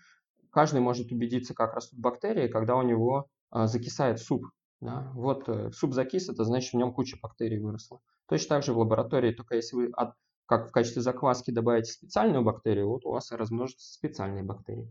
каждый 0.57 0.81
может 0.81 1.13
убедиться, 1.13 1.53
как 1.53 1.75
растут 1.75 2.01
бактерии, 2.01 2.49
когда 2.49 2.77
у 2.77 2.83
него 2.83 3.27
а, 3.51 3.67
закисает 3.67 4.21
суп 4.21 4.47
да? 4.81 5.11
Вот 5.15 5.49
э, 5.49 5.71
суп 5.73 5.93
закис, 5.93 6.29
это 6.29 6.45
значит 6.45 6.73
в 6.73 6.77
нем 6.77 6.93
куча 6.93 7.19
бактерий 7.21 7.59
выросла. 7.59 8.01
Точно 8.29 8.57
так 8.57 8.63
же 8.65 8.73
в 8.73 8.79
лаборатории, 8.79 9.33
только 9.33 9.57
если 9.57 9.77
вы 9.77 9.91
от, 9.93 10.15
как 10.47 10.69
в 10.69 10.73
качестве 10.73 11.03
закваски 11.03 11.51
добавите 11.51 11.93
специальную 11.93 12.43
бактерию, 12.43 12.89
вот 12.89 13.05
у 13.05 13.11
вас 13.11 13.31
и 13.33 13.37
размножатся 13.37 13.93
специальные 13.93 14.45
бактерии. 14.45 14.91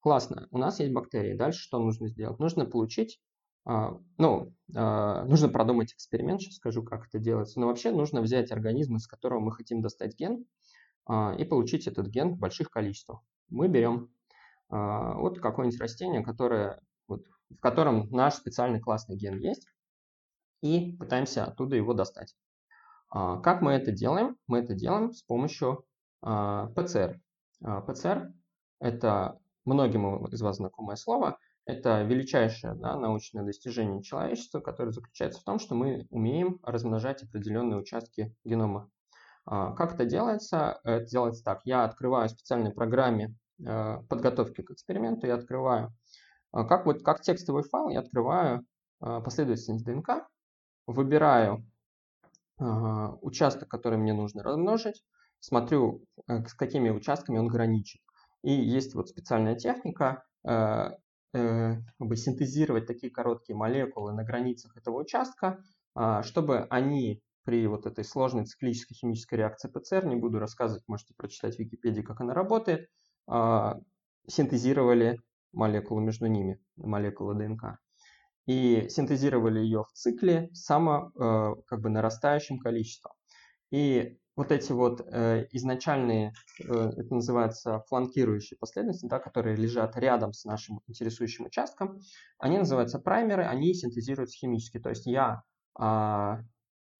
Классно, 0.00 0.48
у 0.50 0.58
нас 0.58 0.80
есть 0.80 0.92
бактерии. 0.92 1.36
Дальше 1.36 1.60
что 1.60 1.78
нужно 1.78 2.08
сделать? 2.08 2.38
Нужно 2.38 2.66
получить, 2.66 3.20
а, 3.64 3.98
ну, 4.18 4.52
а, 4.74 5.24
нужно 5.24 5.48
продумать 5.48 5.92
эксперимент, 5.92 6.40
сейчас 6.40 6.56
скажу, 6.56 6.82
как 6.82 7.06
это 7.06 7.18
делается. 7.18 7.58
Но 7.58 7.68
вообще 7.68 7.90
нужно 7.90 8.20
взять 8.20 8.52
организм, 8.52 8.96
из 8.96 9.06
которого 9.06 9.40
мы 9.40 9.52
хотим 9.52 9.80
достать 9.80 10.16
ген, 10.16 10.44
и 11.38 11.44
получить 11.44 11.86
этот 11.86 12.06
ген 12.06 12.32
в 12.32 12.38
больших 12.38 12.70
количествах. 12.70 13.20
Мы 13.50 13.68
берем 13.68 14.08
а, 14.74 15.14
вот 15.14 15.38
какое-нибудь 15.38 15.80
растение, 15.80 16.24
которое 16.24 16.80
вот 17.06 17.22
в 17.48 17.60
котором 17.60 18.10
наш 18.10 18.34
специальный 18.34 18.80
классный 18.80 19.16
ген 19.16 19.38
есть, 19.38 19.68
и 20.62 20.96
пытаемся 20.98 21.44
оттуда 21.44 21.76
его 21.76 21.94
достать. 21.94 22.34
А, 23.08 23.38
как 23.38 23.62
мы 23.62 23.72
это 23.72 23.92
делаем? 23.92 24.36
Мы 24.48 24.58
это 24.58 24.74
делаем 24.74 25.12
с 25.12 25.22
помощью 25.22 25.84
а, 26.22 26.66
ПЦР. 26.74 27.20
А, 27.62 27.82
ПЦР– 27.82 28.32
это 28.80 29.38
многим 29.64 30.26
из 30.26 30.42
вас 30.42 30.56
знакомое 30.56 30.96
слово, 30.96 31.38
это 31.66 32.02
величайшее 32.02 32.74
да, 32.74 32.98
научное 32.98 33.44
достижение 33.44 34.02
человечества, 34.02 34.58
которое 34.58 34.90
заключается 34.90 35.40
в 35.40 35.44
том, 35.44 35.60
что 35.60 35.76
мы 35.76 36.08
умеем 36.10 36.58
размножать 36.64 37.22
определенные 37.22 37.78
участки 37.78 38.34
генома. 38.44 38.90
Как 39.46 39.94
это 39.94 40.04
делается? 40.04 40.80
Это 40.84 41.06
делается 41.06 41.42
так. 41.42 41.62
Я 41.64 41.84
открываю 41.84 42.28
в 42.28 42.32
специальной 42.32 42.70
программе 42.70 43.34
подготовки 43.58 44.62
к 44.62 44.70
эксперименту, 44.70 45.26
я 45.26 45.34
открываю 45.34 45.94
а 46.54 46.62
как, 46.64 46.86
вот, 46.86 47.02
как 47.02 47.20
текстовый 47.20 47.64
файл 47.64 47.88
я 47.88 47.98
открываю 47.98 48.64
а, 49.00 49.20
последовательность 49.20 49.84
ДНК, 49.84 50.28
выбираю 50.86 51.68
а, 52.60 53.16
участок, 53.22 53.68
который 53.68 53.98
мне 53.98 54.12
нужно 54.12 54.44
размножить, 54.44 55.02
смотрю, 55.40 56.04
э, 56.28 56.44
с 56.46 56.54
какими 56.54 56.90
участками 56.90 57.38
он 57.38 57.48
граничит. 57.48 58.00
И 58.42 58.52
есть 58.52 58.94
вот 58.94 59.08
специальная 59.08 59.56
техника, 59.56 60.22
э, 60.44 60.90
э, 61.32 61.76
как 61.98 62.08
бы 62.08 62.16
синтезировать 62.16 62.86
такие 62.86 63.12
короткие 63.12 63.56
молекулы 63.56 64.12
на 64.12 64.22
границах 64.22 64.76
этого 64.76 65.00
участка, 65.00 65.58
чтобы 66.22 66.66
они 66.70 67.22
при 67.44 67.66
вот 67.68 67.86
этой 67.86 68.04
сложной 68.04 68.46
циклической 68.46 68.96
химической 68.96 69.36
реакции 69.36 69.68
ПЦР, 69.68 70.06
не 70.06 70.16
буду 70.16 70.40
рассказывать, 70.40 70.82
можете 70.88 71.14
прочитать 71.16 71.54
в 71.54 71.58
Википедии, 71.60 72.02
как 72.02 72.20
она 72.20 72.34
работает, 72.34 72.88
синтезировали 74.26 75.18
молекулы 75.54 76.02
между 76.02 76.26
ними, 76.26 76.60
молекулы 76.76 77.34
ДНК. 77.34 77.78
И 78.46 78.88
синтезировали 78.90 79.60
ее 79.60 79.84
в 79.84 79.92
цикле 79.92 80.50
само 80.52 81.10
э, 81.14 81.54
как 81.66 81.80
бы 81.80 81.88
нарастающим 81.88 82.58
количеством. 82.58 83.12
И 83.70 84.18
вот 84.36 84.52
эти 84.52 84.72
вот 84.72 85.00
э, 85.00 85.46
изначальные, 85.52 86.34
э, 86.60 86.90
это 86.96 87.14
называется 87.14 87.80
фланкирующие 87.88 88.58
последовательности, 88.58 89.06
да, 89.06 89.18
которые 89.18 89.56
лежат 89.56 89.96
рядом 89.96 90.34
с 90.34 90.44
нашим 90.44 90.80
интересующим 90.88 91.46
участком, 91.46 92.00
они 92.38 92.58
называются 92.58 92.98
праймеры, 92.98 93.44
они 93.44 93.72
синтезируются 93.72 94.36
химически. 94.36 94.78
То 94.78 94.90
есть 94.90 95.06
я 95.06 95.42
э, 95.80 96.36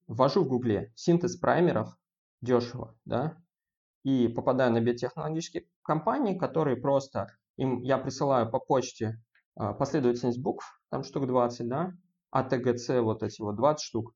ввожу 0.07 0.45
в 0.45 0.49
гугле 0.49 0.93
синтез 0.95 1.37
праймеров 1.37 1.95
дешево, 2.41 2.97
да, 3.05 3.37
и 4.03 4.29
попадаю 4.29 4.73
на 4.73 4.81
биотехнологические 4.81 5.67
компании, 5.85 6.37
которые 6.37 6.77
просто 6.77 7.29
им 7.57 7.81
я 7.83 7.99
присылаю 7.99 8.51
по 8.51 8.59
почте 8.59 9.21
а, 9.55 9.73
последовательность 9.73 10.41
букв, 10.41 10.81
там 10.91 11.05
штук 11.05 11.27
20, 11.27 11.69
да, 11.69 11.93
АТГЦ 12.31 12.89
вот 13.01 13.23
эти 13.23 13.41
вот 13.41 13.57
20 13.57 13.85
штук, 13.85 14.13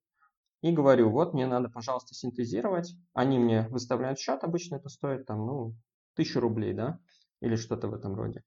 и 0.61 0.73
говорю, 0.73 1.11
вот 1.11 1.35
мне 1.35 1.47
надо, 1.47 1.69
пожалуйста, 1.69 2.15
синтезировать. 2.15 2.93
Они 3.13 3.39
мне 3.39 3.69
выставляют 3.69 4.19
счет, 4.19 4.43
обычно 4.43 4.77
это 4.77 4.89
стоит 4.89 5.25
там, 5.25 5.47
ну, 5.47 5.77
тысячу 6.15 6.41
рублей, 6.41 6.73
да, 6.73 6.99
или 7.41 7.55
что-то 7.55 7.87
в 7.87 7.95
этом 7.95 8.17
роде. 8.17 8.43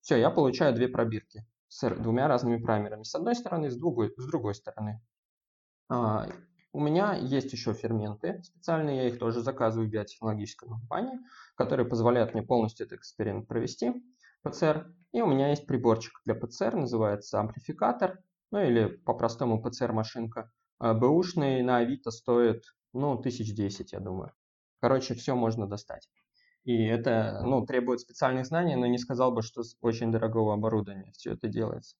Все, 0.00 0.16
я 0.16 0.30
получаю 0.30 0.74
две 0.74 0.88
пробирки 0.88 1.44
с 1.68 1.90
двумя 1.96 2.26
разными 2.28 2.56
праймерами. 2.56 3.02
С 3.02 3.14
одной 3.14 3.34
стороны, 3.34 3.70
с 3.70 3.76
другой, 3.76 4.14
с 4.16 4.26
другой 4.26 4.54
стороны. 4.54 5.02
У 6.76 6.80
меня 6.80 7.14
есть 7.14 7.50
еще 7.52 7.72
ферменты 7.72 8.42
специальные, 8.42 8.98
я 8.98 9.08
их 9.08 9.18
тоже 9.18 9.40
заказываю 9.40 9.88
в 9.88 9.90
биотехнологической 9.90 10.68
компании, 10.68 11.20
которые 11.54 11.88
позволяют 11.88 12.34
мне 12.34 12.42
полностью 12.42 12.84
этот 12.84 12.98
эксперимент 12.98 13.48
провести, 13.48 13.94
ПЦР. 14.42 14.86
И 15.12 15.22
у 15.22 15.26
меня 15.26 15.48
есть 15.48 15.66
приборчик 15.66 16.20
для 16.26 16.34
ПЦР, 16.34 16.74
называется 16.74 17.40
амплификатор, 17.40 18.18
ну 18.50 18.60
или 18.60 18.88
по-простому 18.88 19.62
ПЦР-машинка. 19.62 20.52
А, 20.78 20.92
бэушный 20.92 21.62
на 21.62 21.78
Авито 21.78 22.10
стоит, 22.10 22.64
ну, 22.92 23.16
тысяч 23.16 23.54
десять, 23.54 23.92
я 23.92 24.00
думаю. 24.00 24.34
Короче, 24.78 25.14
все 25.14 25.34
можно 25.34 25.66
достать. 25.66 26.10
И 26.64 26.84
это, 26.84 27.40
ну, 27.42 27.64
требует 27.64 28.00
специальных 28.00 28.44
знаний, 28.44 28.76
но 28.76 28.84
не 28.84 28.98
сказал 28.98 29.32
бы, 29.32 29.40
что 29.40 29.62
с 29.62 29.78
очень 29.80 30.12
дорогого 30.12 30.52
оборудования 30.52 31.10
все 31.12 31.32
это 31.32 31.48
делается. 31.48 31.96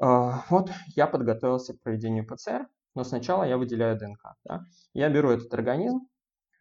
А, 0.00 0.44
вот, 0.50 0.72
я 0.96 1.06
подготовился 1.06 1.74
к 1.74 1.80
проведению 1.80 2.26
ПЦР. 2.26 2.66
Но 2.94 3.04
сначала 3.04 3.44
я 3.44 3.56
выделяю 3.56 3.98
ДНК. 3.98 4.34
Да? 4.44 4.64
Я 4.92 5.08
беру 5.08 5.30
этот 5.30 5.52
организм, 5.54 6.00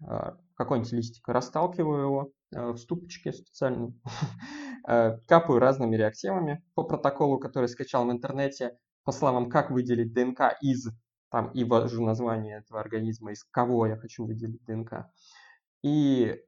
а, 0.05 0.37
какой-нибудь 0.55 0.91
листик, 0.93 1.27
расталкиваю 1.27 2.01
его 2.01 2.31
а, 2.55 2.71
в 2.71 2.77
ступочке 2.77 3.33
специальной, 3.33 3.93
а, 4.87 5.17
капаю 5.27 5.59
разными 5.59 5.95
реактивами 5.95 6.63
по 6.73 6.83
протоколу, 6.83 7.39
который 7.39 7.67
скачал 7.67 8.05
в 8.05 8.11
интернете, 8.11 8.77
по 9.03 9.11
словам, 9.11 9.49
как 9.49 9.71
выделить 9.71 10.13
ДНК 10.13 10.57
из, 10.61 10.87
там, 11.29 11.51
и 11.51 11.63
ввожу 11.63 12.03
название 12.03 12.59
этого 12.59 12.79
организма, 12.79 13.31
из 13.31 13.43
кого 13.43 13.87
я 13.87 13.97
хочу 13.97 14.25
выделить 14.25 14.63
ДНК. 14.65 15.09
И 15.83 16.39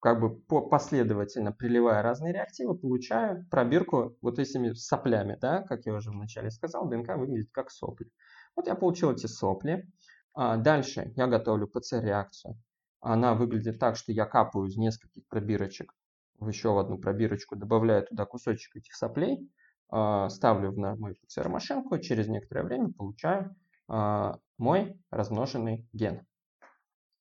как 0.00 0.20
бы 0.20 0.40
последовательно 0.68 1.52
приливая 1.52 2.02
разные 2.02 2.32
реактивы, 2.32 2.78
получаю 2.78 3.46
пробирку 3.50 4.16
вот 4.22 4.38
этими 4.38 4.72
соплями, 4.72 5.36
да, 5.40 5.62
как 5.62 5.86
я 5.86 5.94
уже 5.94 6.10
вначале 6.10 6.50
сказал, 6.50 6.88
ДНК 6.88 7.16
выглядит 7.16 7.50
как 7.52 7.70
сопли. 7.70 8.10
Вот 8.58 8.66
я 8.66 8.74
получил 8.74 9.12
эти 9.12 9.26
сопли. 9.26 9.88
А, 10.34 10.56
дальше 10.56 11.12
я 11.14 11.28
готовлю 11.28 11.68
ПЦР-реакцию. 11.68 12.60
она 13.00 13.34
выглядит 13.34 13.78
так, 13.78 13.94
что 13.94 14.10
я 14.10 14.26
капаю 14.26 14.66
из 14.66 14.76
нескольких 14.76 15.24
пробирочек 15.28 15.94
в 16.40 16.48
еще 16.48 16.78
одну 16.80 16.98
пробирочку, 16.98 17.54
добавляю 17.54 18.04
туда 18.04 18.26
кусочек 18.26 18.74
этих 18.74 18.94
соплей, 18.94 19.48
а, 19.90 20.28
ставлю 20.28 20.72
на 20.72 20.96
мою 20.96 21.14
PCR-машинку, 21.14 21.98
через 21.98 22.26
некоторое 22.26 22.64
время 22.64 22.92
получаю 22.92 23.54
а, 23.86 24.40
мой 24.56 25.00
размноженный 25.12 25.88
ген. 25.92 26.26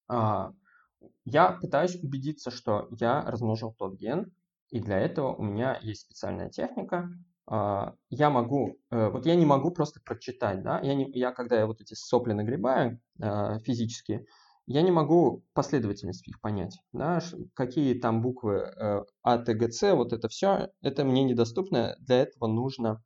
Я 0.10 1.52
пытаюсь 1.62 2.02
убедиться, 2.02 2.50
что 2.50 2.88
я 3.00 3.22
размножил 3.22 3.76
тот 3.78 4.00
ген, 4.00 4.34
и 4.70 4.80
для 4.80 4.98
этого 4.98 5.36
у 5.36 5.44
меня 5.44 5.78
есть 5.84 6.02
специальная 6.02 6.50
техника. 6.50 7.12
Я 7.50 8.30
могу, 8.30 8.78
э, 8.92 9.10
вот 9.10 9.26
я 9.26 9.36
не 9.36 9.46
могу 9.46 9.72
просто 9.72 10.02
прочитать, 10.04 10.64
да, 10.64 10.82
я, 10.82 10.96
не, 10.96 11.10
я 11.14 11.32
когда 11.32 11.58
я 11.58 11.66
вот 11.66 11.80
эти 11.80 11.94
сопли 11.94 12.34
нагребаю 12.34 13.00
физически, 13.64 14.26
я 14.68 14.82
не 14.82 14.92
могу 14.92 15.46
последовательность 15.54 16.28
их 16.28 16.42
понять, 16.42 16.78
да, 16.92 17.22
какие 17.54 17.98
там 17.98 18.22
буквы 18.22 18.56
э, 18.56 19.06
А, 19.24 19.38
Т, 19.38 19.54
Г, 19.54 19.72
С, 19.72 19.96
вот 19.96 20.12
это 20.12 20.28
все, 20.28 20.70
это 20.82 21.06
мне 21.06 21.24
недоступно, 21.24 21.96
для 22.00 22.24
этого 22.24 22.48
нужно 22.48 23.02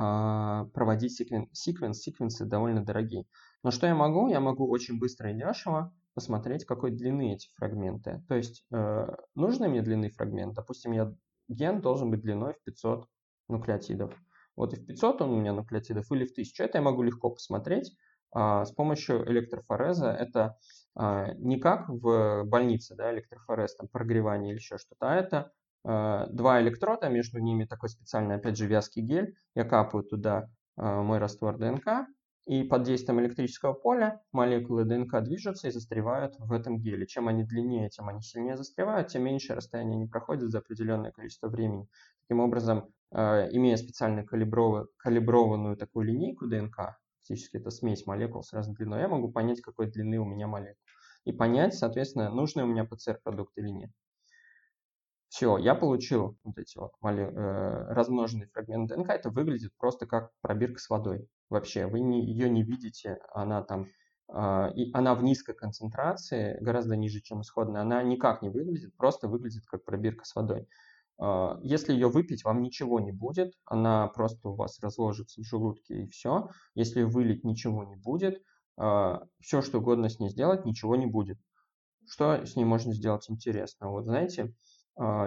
э, 0.00 0.64
проводить 0.72 1.12
секвен, 1.12 1.50
секвенс, 1.52 2.00
секвенсы 2.00 2.46
довольно 2.46 2.82
дорогие. 2.82 3.26
Но 3.62 3.70
что 3.70 3.86
я 3.86 3.94
могу? 3.94 4.28
Я 4.28 4.40
могу 4.40 4.66
очень 4.70 4.98
быстро 4.98 5.30
и 5.30 5.34
дешево 5.34 5.92
посмотреть, 6.14 6.64
какой 6.64 6.92
длины 6.92 7.34
эти 7.34 7.50
фрагменты. 7.56 8.24
То 8.26 8.34
есть 8.34 8.64
э, 8.72 9.06
нужный 9.34 9.68
мне 9.68 9.82
длины 9.82 10.08
фрагмент, 10.08 10.54
допустим, 10.54 10.92
я, 10.92 11.14
ген 11.48 11.82
должен 11.82 12.10
быть 12.10 12.22
длиной 12.22 12.54
в 12.54 12.62
500 12.64 13.06
нуклеотидов. 13.48 14.14
Вот 14.56 14.72
и 14.72 14.76
в 14.76 14.86
500 14.86 15.22
он 15.22 15.30
у 15.30 15.40
меня 15.40 15.52
нуклеотидов 15.52 16.10
или 16.12 16.24
в 16.24 16.32
1000, 16.32 16.64
это 16.64 16.78
я 16.78 16.82
могу 16.82 17.02
легко 17.02 17.30
посмотреть 17.30 17.92
а, 18.32 18.64
с 18.64 18.72
помощью 18.72 19.30
электрофореза. 19.30 20.10
Это 20.10 20.58
а, 20.94 21.32
не 21.34 21.58
как 21.58 21.88
в 21.88 22.44
больнице, 22.44 22.94
да, 22.94 23.12
электрофорез, 23.12 23.76
там, 23.76 23.88
прогревание 23.88 24.52
или 24.52 24.58
еще 24.58 24.78
что-то, 24.78 25.12
а 25.12 25.14
это 25.14 25.52
а, 25.84 26.26
два 26.28 26.60
электрода, 26.60 27.08
между 27.08 27.38
ними 27.38 27.64
такой 27.64 27.88
специальный, 27.88 28.36
опять 28.36 28.56
же, 28.56 28.66
вязкий 28.66 29.02
гель. 29.02 29.36
Я 29.54 29.64
капаю 29.64 30.04
туда 30.04 30.48
а, 30.76 31.02
мой 31.02 31.18
раствор 31.18 31.58
ДНК, 31.58 32.06
и 32.46 32.62
под 32.62 32.84
действием 32.84 33.20
электрического 33.20 33.72
поля 33.72 34.22
молекулы 34.30 34.84
ДНК 34.84 35.20
движутся 35.20 35.66
и 35.68 35.72
застревают 35.72 36.36
в 36.38 36.52
этом 36.52 36.78
геле. 36.78 37.06
Чем 37.06 37.26
они 37.26 37.42
длиннее, 37.42 37.90
тем 37.90 38.08
они 38.08 38.22
сильнее 38.22 38.56
застревают, 38.56 39.08
тем 39.08 39.24
меньше 39.24 39.54
расстояние 39.54 39.96
они 39.96 40.06
проходят 40.06 40.50
за 40.50 40.58
определенное 40.58 41.10
количество 41.10 41.48
времени. 41.48 41.88
Таким 42.22 42.40
образом, 42.40 42.88
имея 43.12 43.76
специально 43.76 44.24
калиброванную 44.24 45.76
такую 45.76 46.06
линейку 46.06 46.46
ДНК, 46.46 46.98
фактически 47.18 47.56
это 47.56 47.70
смесь 47.70 48.06
молекул 48.06 48.44
с 48.44 48.52
разной 48.52 48.76
длиной, 48.76 49.00
я 49.00 49.08
могу 49.08 49.32
понять, 49.32 49.60
какой 49.60 49.90
длины 49.90 50.18
у 50.18 50.24
меня 50.24 50.46
молекул. 50.46 50.80
И 51.24 51.32
понять, 51.32 51.74
соответственно, 51.74 52.30
нужный 52.30 52.62
у 52.62 52.68
меня 52.68 52.84
ПЦР-продукт 52.84 53.58
или 53.58 53.70
нет. 53.70 53.90
Все, 55.28 55.58
я 55.58 55.74
получил 55.74 56.38
вот 56.44 56.56
эти 56.56 56.78
вот 56.78 56.92
моли, 57.00 57.24
э, 57.24 57.92
размноженные 57.92 58.46
фрагменты 58.46 58.94
ДНК. 58.94 59.10
Это 59.10 59.30
выглядит 59.30 59.72
просто 59.76 60.06
как 60.06 60.30
пробирка 60.40 60.78
с 60.78 60.88
водой. 60.88 61.28
Вообще, 61.48 61.86
вы 61.86 62.00
не, 62.00 62.24
ее 62.24 62.50
не 62.50 62.62
видите, 62.62 63.18
она 63.32 63.62
там, 63.62 63.86
э, 64.28 64.72
и 64.74 64.90
она 64.92 65.14
в 65.14 65.22
низкой 65.22 65.54
концентрации, 65.54 66.58
гораздо 66.60 66.96
ниже, 66.96 67.20
чем 67.20 67.42
исходная. 67.42 67.82
Она 67.82 68.02
никак 68.02 68.42
не 68.42 68.48
выглядит, 68.48 68.96
просто 68.96 69.28
выглядит 69.28 69.64
как 69.66 69.84
пробирка 69.84 70.24
с 70.24 70.34
водой. 70.34 70.68
А, 71.18 71.58
если 71.62 71.92
ее 71.92 72.08
выпить, 72.08 72.44
вам 72.44 72.62
ничего 72.62 73.00
не 73.00 73.12
будет, 73.12 73.54
она 73.64 74.08
просто 74.08 74.48
у 74.48 74.54
вас 74.54 74.80
разложится 74.80 75.40
в 75.40 75.44
желудке 75.44 76.02
и 76.02 76.08
все. 76.08 76.48
Если 76.74 77.02
вылить, 77.02 77.44
ничего 77.44 77.84
не 77.84 77.96
будет. 77.96 78.42
А, 78.76 79.22
все, 79.40 79.62
что 79.62 79.78
угодно 79.78 80.08
с 80.08 80.18
ней 80.18 80.30
сделать, 80.30 80.64
ничего 80.64 80.96
не 80.96 81.06
будет. 81.06 81.38
Что 82.08 82.44
с 82.44 82.56
ней 82.56 82.64
можно 82.64 82.92
сделать 82.92 83.30
интересно? 83.30 83.90
Вот 83.90 84.04
знаете, 84.04 84.54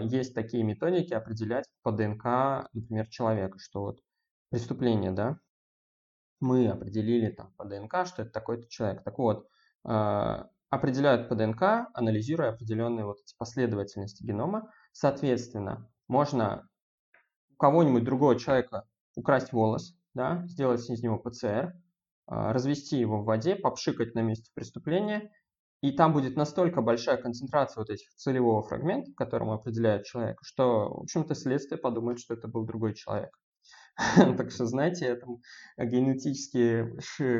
есть 0.04 0.34
такие 0.34 0.64
методики 0.64 1.14
определять 1.14 1.66
по 1.84 1.92
ДНК, 1.92 2.70
например, 2.74 3.08
человека, 3.10 3.60
что 3.60 3.82
вот 3.82 4.00
преступление, 4.50 5.12
да, 5.12 5.40
мы 6.40 6.68
определили 6.68 7.30
там 7.32 7.54
по 7.58 7.66
ДНК, 7.66 8.06
что 8.06 8.24
это 8.24 8.32
такой-то 8.32 8.68
человек. 8.70 9.04
Так 9.04 9.18
вот, 9.18 9.48
определяют 9.84 11.30
по 11.30 11.36
ДНК, 11.36 11.90
анализируя 11.94 12.50
определенные 12.50 13.06
вот 13.06 13.18
эти 13.22 13.36
последовательности 13.38 14.24
генома, 14.24 14.70
Соответственно, 14.92 15.90
можно 16.08 16.68
у 17.52 17.56
кого-нибудь 17.56 18.04
другого 18.04 18.38
человека 18.38 18.86
украсть 19.16 19.54
волос, 19.54 19.96
да, 20.14 20.44
сделать 20.48 20.88
из 20.90 21.02
него 21.02 21.18
ПЦР, 21.20 21.74
а, 22.28 22.54
развести 22.54 22.98
его 22.98 23.22
в 23.22 23.26
воде, 23.26 23.56
попшикать 23.56 24.16
на 24.16 24.22
месте 24.22 24.52
преступления, 24.54 25.32
и 25.82 25.92
там 25.92 26.12
будет 26.12 26.36
настолько 26.36 26.82
большая 26.82 27.18
концентрация 27.18 27.82
вот 27.82 27.90
этих 27.90 28.14
целевого 28.16 28.62
фрагмента, 28.62 29.12
которому 29.16 29.54
определяет 29.54 30.06
человек, 30.06 30.40
что, 30.42 30.90
в 30.90 31.04
общем-то, 31.04 31.36
следствие 31.36 31.80
подумает, 31.80 32.20
что 32.20 32.34
это 32.34 32.48
был 32.48 32.66
другой 32.66 32.94
человек. 32.94 33.32
Так 34.38 34.52
что, 34.52 34.66
знаете, 34.66 35.06
это 35.06 35.28
генетические 35.78 36.97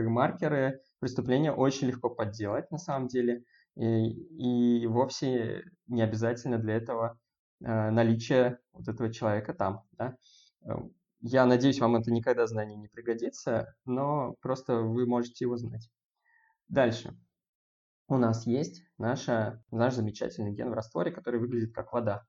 маркеры 0.10 0.82
преступления 1.00 1.52
очень 1.52 1.88
легко 1.88 2.10
подделать 2.10 2.70
на 2.72 2.78
самом 2.78 3.08
деле. 3.08 3.44
И, 3.76 4.82
и 4.82 4.88
вовсе 4.88 5.64
не 5.88 6.02
обязательно 6.02 6.58
для 6.58 6.76
этого 6.76 7.18
Э, 7.62 7.90
наличие 7.90 8.60
вот 8.74 8.88
этого 8.88 9.12
человека 9.14 9.54
там. 9.54 9.84
Да? 9.94 10.16
Э, 10.64 10.76
я 11.22 11.46
надеюсь, 11.46 11.80
вам 11.80 11.98
это 11.98 12.12
никогда 12.12 12.48
знание 12.48 12.78
не 12.78 12.88
пригодится, 12.88 13.76
но 13.86 14.36
просто 14.42 14.78
вы 14.78 15.06
можете 15.06 15.46
его 15.46 15.58
знать. 15.58 15.90
Дальше. 16.70 17.18
У 18.08 18.18
нас 18.18 18.48
есть 18.48 18.84
наша, 18.98 19.62
наш 19.72 19.94
замечательный 19.94 20.54
ген 20.54 20.70
в 20.70 20.74
растворе, 20.74 21.12
который 21.12 21.40
выглядит 21.40 21.74
как 21.74 21.92
вода. 21.94 22.26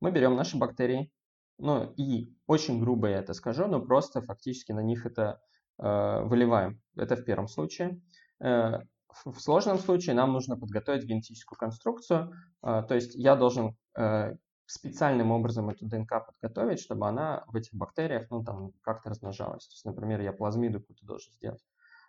Мы 0.00 0.12
берем 0.12 0.36
наши 0.36 0.56
бактерии, 0.56 1.12
ну 1.60 1.92
и 1.96 2.34
очень 2.46 2.80
грубо 2.80 3.08
я 3.08 3.18
это 3.18 3.34
скажу, 3.34 3.66
но 3.66 3.80
просто 3.80 4.22
фактически 4.22 4.72
на 4.72 4.80
них 4.80 5.06
это 5.06 5.40
э, 5.78 6.22
выливаем. 6.24 6.80
Это 6.96 7.16
в 7.16 7.24
первом 7.24 7.48
случае. 7.48 8.00
Э, 8.40 8.80
в 9.24 9.40
сложном 9.40 9.78
случае 9.78 10.14
нам 10.14 10.32
нужно 10.32 10.56
подготовить 10.56 11.04
генетическую 11.04 11.58
конструкцию, 11.58 12.32
э, 12.62 12.82
то 12.86 12.94
есть 12.94 13.14
я 13.14 13.36
должен 13.36 13.76
э, 13.98 14.34
специальным 14.66 15.32
образом 15.32 15.68
эту 15.68 15.86
ДНК 15.86 16.26
подготовить, 16.26 16.80
чтобы 16.80 17.08
она 17.08 17.44
в 17.48 17.56
этих 17.56 17.74
бактериях, 17.74 18.30
ну, 18.30 18.44
там, 18.44 18.70
как-то 18.82 19.10
размножалась. 19.10 19.66
То 19.66 19.72
есть, 19.74 19.84
например, 19.84 20.20
я 20.20 20.32
плазмиду 20.32 20.80
какую-то 20.80 21.06
должен 21.06 21.32
сделать. 21.32 21.64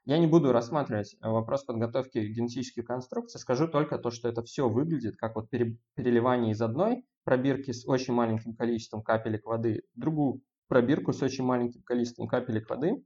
Я 0.05 0.17
не 0.17 0.27
буду 0.27 0.51
рассматривать 0.51 1.15
вопрос 1.21 1.63
подготовки 1.63 2.17
генетических 2.19 2.85
конструкций, 2.85 3.39
скажу 3.39 3.67
только 3.67 3.97
то, 3.97 4.09
что 4.09 4.29
это 4.29 4.41
все 4.43 4.67
выглядит 4.67 5.15
как 5.17 5.35
вот 5.35 5.49
переливание 5.49 6.53
из 6.53 6.61
одной 6.61 7.05
пробирки 7.23 7.71
с 7.71 7.87
очень 7.87 8.13
маленьким 8.13 8.55
количеством 8.55 9.03
капелек 9.03 9.45
воды 9.45 9.83
другую 9.95 10.41
пробирку 10.67 11.11
с 11.11 11.21
очень 11.21 11.43
маленьким 11.43 11.83
количеством 11.83 12.27
капелек 12.27 12.69
воды, 12.69 13.03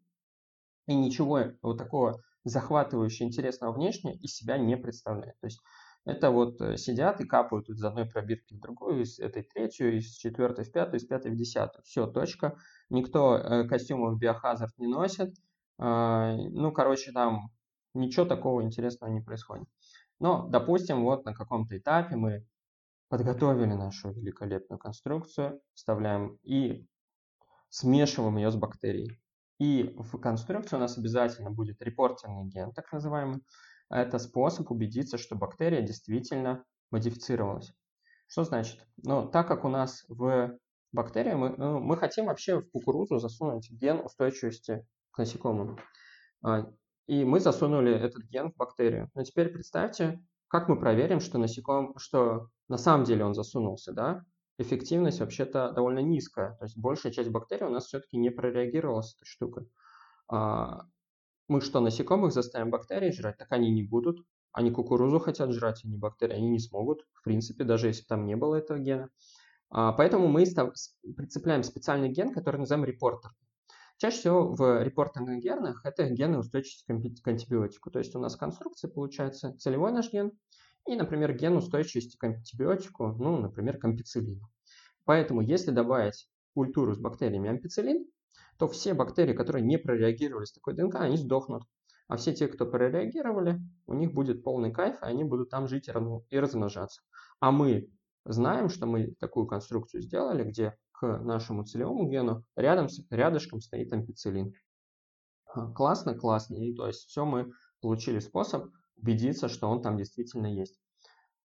и 0.88 0.94
ничего 0.94 1.46
вот 1.62 1.78
такого 1.78 2.22
захватывающего, 2.44 3.26
интересного 3.26 3.74
внешне 3.74 4.16
из 4.18 4.36
себя 4.36 4.58
не 4.58 4.78
представляет. 4.78 5.40
То 5.40 5.48
есть 5.48 5.60
это 6.06 6.30
вот 6.30 6.62
э, 6.62 6.78
сидят 6.78 7.20
и 7.20 7.26
капают 7.26 7.68
из 7.68 7.84
одной 7.84 8.06
пробирки 8.06 8.54
в 8.54 8.60
другую, 8.60 9.02
из 9.02 9.20
этой 9.20 9.42
третью, 9.42 9.98
из 9.98 10.12
четвертой 10.12 10.64
в 10.64 10.72
пятую, 10.72 11.00
из 11.00 11.08
пятой 11.08 11.32
в 11.32 11.36
десятую. 11.36 11.84
Все, 11.84 12.06
точка. 12.06 12.56
Никто 12.92 13.36
э, 13.36 13.68
костюмов 13.68 14.20
биохазард 14.20 14.78
не 14.78 14.86
носит. 14.86 15.34
А, 15.80 16.36
ну, 16.36 16.72
короче, 16.72 17.12
там 17.12 17.50
ничего 17.96 18.26
такого 18.26 18.62
интересного 18.62 19.10
не 19.10 19.22
происходит. 19.22 19.68
Но, 20.20 20.48
допустим, 20.48 21.04
вот 21.04 21.26
на 21.26 21.34
каком-то 21.34 21.76
этапе 21.76 22.16
мы 22.16 22.46
подготовили 23.10 23.74
нашу 23.74 24.12
великолепную 24.12 24.80
конструкцию, 24.80 25.62
вставляем 25.74 26.38
и 26.44 26.88
смешиваем 27.70 28.38
ее 28.38 28.52
с 28.52 28.56
бактерией. 28.56 29.20
И 29.60 29.96
в 29.98 30.18
конструкции 30.20 30.76
у 30.76 30.80
нас 30.80 30.98
обязательно 30.98 31.52
будет 31.52 31.82
репортерный 31.82 32.50
ген, 32.50 32.74
так 32.74 32.92
называемый, 32.92 33.42
это 33.90 34.18
способ 34.20 34.72
убедиться, 34.72 35.18
что 35.18 35.36
бактерия 35.36 35.82
действительно 35.82 36.64
модифицировалась. 36.92 37.74
Что 38.28 38.44
значит? 38.44 38.86
Ну, 39.04 39.28
так 39.30 39.48
как 39.48 39.64
у 39.64 39.70
нас 39.70 40.04
в 40.10 40.58
бактерии, 40.92 41.34
мы, 41.34 41.50
ну, 41.58 41.80
мы 41.80 41.98
хотим 41.98 42.26
вообще 42.26 42.60
в 42.60 42.70
кукурузу 42.72 43.20
засунуть 43.20 43.70
ген 43.70 44.00
устойчивости 44.04 44.86
к 45.12 45.20
насекомым. 45.20 45.78
А, 46.44 46.72
и 47.08 47.24
мы 47.24 47.40
засунули 47.40 47.94
этот 47.94 48.24
ген 48.24 48.52
в 48.52 48.56
бактерию. 48.56 49.10
Но 49.14 49.24
теперь 49.24 49.50
представьте, 49.50 50.20
как 50.48 50.68
мы 50.68 50.80
проверим, 50.80 51.20
что 51.20 51.38
насеком, 51.38 51.98
что 51.98 52.50
на 52.68 52.78
самом 52.78 53.06
деле 53.06 53.26
он 53.26 53.34
засунулся, 53.34 53.94
да? 53.94 54.26
Эффективность 54.58 55.20
вообще-то 55.20 55.72
довольно 55.72 56.00
низкая. 56.00 56.56
То 56.58 56.66
есть 56.66 56.78
большая 56.78 57.12
часть 57.12 57.30
бактерий 57.30 57.66
у 57.66 57.70
нас 57.70 57.86
все-таки 57.86 58.18
не 58.18 58.30
прореагировала 58.30 59.02
с 59.02 59.16
этой 59.16 59.26
штукой. 59.26 59.70
А, 60.30 60.84
мы 61.48 61.62
что, 61.62 61.80
насекомых 61.80 62.32
заставим 62.32 62.72
бактерии 62.72 63.12
жрать? 63.12 63.38
Так 63.38 63.52
они 63.52 63.72
не 63.72 63.84
будут. 63.84 64.26
Они 64.52 64.72
кукурузу 64.72 65.20
хотят 65.20 65.52
жрать, 65.52 65.84
не 65.84 65.98
бактерии. 65.98 66.36
Они 66.36 66.50
не 66.50 66.60
смогут, 66.60 67.06
в 67.14 67.24
принципе, 67.24 67.66
даже 67.66 67.88
если 67.88 68.04
там 68.04 68.26
не 68.26 68.36
было 68.36 68.56
этого 68.56 68.80
гена. 68.80 69.10
А, 69.70 69.92
поэтому 69.92 70.28
мы 70.28 70.46
прицепляем 71.18 71.64
специальный 71.64 72.10
ген, 72.10 72.34
который 72.34 72.58
называем 72.58 72.86
репортер. 72.86 73.32
Чаще 73.98 74.18
всего 74.18 74.54
в 74.54 74.84
репортерных 74.84 75.42
генах 75.42 75.86
это 75.86 76.10
гены 76.10 76.40
устойчивости 76.40 77.22
к 77.22 77.28
антибиотику. 77.28 77.92
То 77.92 78.00
есть 78.00 78.16
у 78.16 78.20
нас 78.20 78.36
конструкция 78.36 78.90
получается 78.90 79.58
целевой 79.58 79.92
наш 79.92 80.12
ген 80.12 80.32
и, 80.88 80.96
например, 80.96 81.34
ген 81.34 81.56
устойчивости 81.58 82.18
к 82.18 82.24
антибиотику, 82.24 83.08
ну, 83.20 83.38
например, 83.38 83.78
к 83.78 83.86
ампицилину. 83.86 84.50
Поэтому, 85.04 85.42
если 85.42 85.72
добавить 85.72 86.30
культуру 86.54 86.94
с 86.94 87.00
бактериями 87.00 87.50
ампицилин, 87.50 88.06
то 88.58 88.68
все 88.68 88.94
бактерии, 88.94 89.34
которые 89.34 89.66
не 89.66 89.78
прореагировали 89.78 90.46
с 90.46 90.54
такой 90.54 90.74
ДНК, 90.74 90.96
они 90.96 91.18
сдохнут. 91.18 91.64
А 92.08 92.18
все 92.18 92.34
те, 92.34 92.48
кто 92.48 92.66
прореагировали, 92.66 93.60
у 93.88 93.94
них 93.94 94.14
будет 94.14 94.44
полный 94.44 94.72
кайф, 94.72 95.02
и 95.02 95.06
они 95.06 95.24
будут 95.24 95.50
там 95.50 95.68
жить 95.68 95.90
и 96.30 96.40
размножаться. 96.40 97.02
А 97.40 97.52
мы 97.52 97.90
знаем, 98.26 98.70
что 98.70 98.86
мы 98.86 99.16
такую 99.20 99.48
конструкцию 99.48 100.02
сделали, 100.02 100.44
где 100.44 100.78
к 100.92 101.06
нашему 101.20 101.66
целевому 101.66 102.10
гену 102.10 102.44
рядом, 102.56 102.88
рядышком 103.10 103.60
стоит 103.60 103.92
ампицилин. 103.92 104.54
А, 105.46 105.72
классно, 105.72 106.16
классно. 106.16 106.58
То 106.76 106.88
есть 106.88 107.08
все 107.08 107.26
мы 107.26 107.52
получили 107.82 108.20
способ 108.20 108.72
убедиться, 108.98 109.48
что 109.50 109.70
он 109.70 109.82
там 109.82 109.98
действительно 109.98 110.48
есть. 110.48 110.80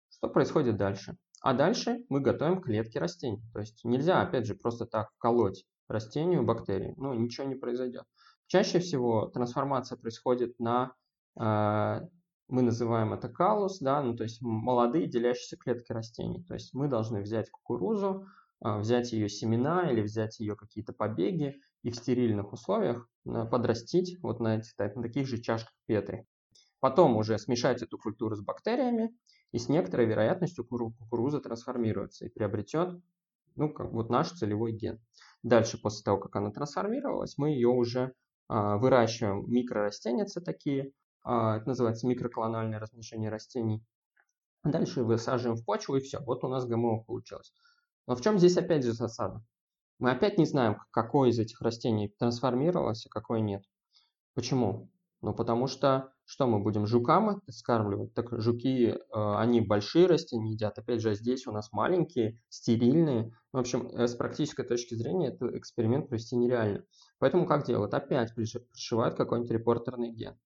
Что 0.09 0.27
происходит 0.29 0.77
дальше? 0.77 1.17
А 1.41 1.53
дальше 1.53 2.03
мы 2.09 2.19
готовим 2.19 2.61
клетки 2.61 2.97
растений. 2.97 3.41
То 3.53 3.59
есть 3.59 3.83
нельзя, 3.83 4.21
опять 4.21 4.45
же, 4.45 4.55
просто 4.55 4.85
так 4.85 5.11
вколоть 5.13 5.65
растению 5.87 6.43
бактерии. 6.43 6.93
Ну, 6.97 7.13
ничего 7.13 7.47
не 7.47 7.55
произойдет. 7.55 8.03
Чаще 8.47 8.79
всего 8.79 9.27
трансформация 9.27 9.97
происходит 9.97 10.59
на, 10.59 10.93
э, 11.39 12.01
мы 12.47 12.61
называем 12.61 13.13
это 13.13 13.29
калус, 13.29 13.79
да, 13.79 14.01
ну, 14.01 14.15
то 14.15 14.23
есть 14.23 14.41
молодые 14.41 15.07
делящиеся 15.07 15.55
клетки 15.55 15.91
растений. 15.91 16.43
То 16.43 16.55
есть 16.55 16.73
мы 16.73 16.87
должны 16.87 17.21
взять 17.21 17.49
кукурузу, 17.49 18.25
э, 18.65 18.79
взять 18.79 19.13
ее 19.13 19.29
семена 19.29 19.89
или 19.91 20.01
взять 20.01 20.39
ее 20.39 20.55
какие-то 20.55 20.93
побеги 20.93 21.55
и 21.83 21.91
в 21.91 21.95
стерильных 21.95 22.51
условиях 22.53 23.07
э, 23.25 23.45
подрастить 23.45 24.17
вот 24.21 24.39
на, 24.39 24.57
этих, 24.57 24.73
на 24.77 25.03
таких 25.03 25.27
же 25.27 25.39
чашках 25.39 25.73
Петри. 25.85 26.25
Потом 26.79 27.17
уже 27.17 27.37
смешать 27.37 27.81
эту 27.81 27.97
культуру 27.97 28.35
с 28.35 28.41
бактериями, 28.41 29.15
и 29.51 29.57
с 29.57 29.67
некоторой 29.67 30.05
вероятностью 30.05 30.65
кукуруза 30.65 31.39
трансформируется 31.39 32.25
и 32.25 32.29
приобретет 32.29 33.01
ну, 33.55 33.73
как 33.73 33.91
вот 33.91 34.09
наш 34.09 34.31
целевой 34.31 34.71
ген. 34.71 34.99
Дальше, 35.43 35.77
после 35.77 36.03
того, 36.03 36.17
как 36.17 36.35
она 36.35 36.51
трансформировалась, 36.51 37.37
мы 37.37 37.49
ее 37.49 37.67
уже 37.67 38.13
а, 38.47 38.77
выращиваем 38.77 39.43
микрорастеницы 39.51 40.39
такие, 40.39 40.93
а, 41.23 41.57
это 41.57 41.67
называется 41.67 42.07
микроклональное 42.07 42.79
размножение 42.79 43.29
растений. 43.29 43.83
Дальше 44.63 45.03
высаживаем 45.03 45.57
в 45.57 45.65
почву 45.65 45.97
и 45.97 45.99
все, 45.99 46.19
вот 46.19 46.43
у 46.43 46.47
нас 46.47 46.65
ГМО 46.65 47.03
получилось. 47.03 47.53
Но 48.07 48.15
в 48.15 48.21
чем 48.21 48.37
здесь 48.37 48.57
опять 48.57 48.83
же 48.83 48.93
засада? 48.93 49.43
Мы 49.99 50.11
опять 50.11 50.37
не 50.37 50.45
знаем, 50.45 50.77
какое 50.91 51.29
из 51.29 51.39
этих 51.39 51.61
растений 51.61 52.13
трансформировалось, 52.17 53.05
а 53.05 53.09
какое 53.09 53.41
нет. 53.41 53.63
Почему? 54.33 54.89
Ну, 55.21 55.33
потому 55.33 55.67
что 55.67 56.13
что 56.25 56.47
мы 56.47 56.59
будем 56.59 56.85
жукам 56.85 57.41
скармливать? 57.49 58.13
Так 58.13 58.39
жуки, 58.39 58.89
э, 58.89 58.97
они 59.11 59.61
большие 59.61 60.05
растения 60.05 60.51
едят. 60.51 60.77
Опять 60.77 61.01
же, 61.01 61.15
здесь 61.15 61.47
у 61.47 61.51
нас 61.51 61.73
маленькие, 61.73 62.39
стерильные. 62.49 63.33
В 63.51 63.57
общем, 63.57 63.87
э, 63.87 64.07
с 64.07 64.15
практической 64.15 64.63
точки 64.63 64.93
зрения 64.93 65.29
этот 65.29 65.55
эксперимент 65.55 66.07
провести 66.07 66.37
нереально. 66.37 66.83
Поэтому 67.17 67.47
как 67.47 67.65
делают? 67.65 67.93
Опять 67.93 68.33
пришивают 68.35 69.15
какой-нибудь 69.15 69.51
репортерный 69.51 70.11
ген. 70.11 70.37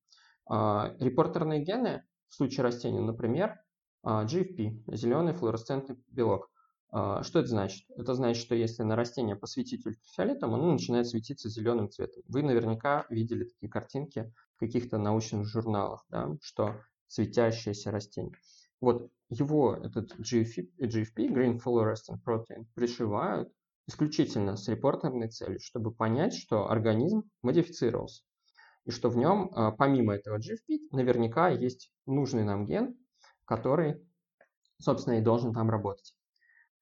А, 0.45 0.95
репортерные 0.99 1.61
гены 1.63 2.03
в 2.29 2.35
случае 2.35 2.63
растения, 2.63 3.01
например, 3.01 3.59
а, 4.03 4.25
GFP, 4.25 4.83
зеленый 4.87 5.33
флуоресцентный 5.33 5.97
белок. 6.07 6.49
А, 6.95 7.23
что 7.23 7.39
это 7.39 7.47
значит? 7.47 7.89
Это 7.97 8.13
значит, 8.13 8.39
что 8.39 8.53
если 8.53 8.83
на 8.83 8.95
растение 8.95 9.35
посветить 9.35 9.83
ультрафиолетом, 9.83 10.53
оно 10.53 10.71
начинает 10.71 11.07
светиться 11.07 11.49
зеленым 11.49 11.89
цветом. 11.89 12.21
Вы 12.27 12.43
наверняка 12.43 13.07
видели 13.09 13.45
такие 13.45 13.67
картинки 13.67 14.31
в 14.55 14.59
каких-то 14.59 14.99
научных 14.99 15.47
журналах, 15.47 16.05
да, 16.09 16.37
что 16.39 16.79
светящееся 17.07 17.89
растение. 17.89 18.37
Вот 18.79 19.09
его, 19.29 19.75
этот 19.75 20.13
GFP, 20.19 20.69
GFP 20.77 21.33
Green 21.33 21.59
Fluorescent 21.59 22.19
Protein, 22.23 22.67
пришивают 22.75 23.51
исключительно 23.87 24.55
с 24.55 24.67
репортерной 24.67 25.29
целью, 25.29 25.59
чтобы 25.59 25.91
понять, 25.91 26.35
что 26.35 26.69
организм 26.69 27.23
модифицировался. 27.41 28.21
И 28.85 28.91
что 28.91 29.09
в 29.09 29.17
нем, 29.17 29.49
а, 29.55 29.71
помимо 29.71 30.13
этого 30.13 30.37
GFP, 30.37 30.89
наверняка 30.91 31.49
есть 31.49 31.91
нужный 32.05 32.43
нам 32.43 32.67
ген, 32.67 32.95
который, 33.45 33.99
собственно, 34.79 35.17
и 35.17 35.21
должен 35.21 35.55
там 35.55 35.71
работать. 35.71 36.13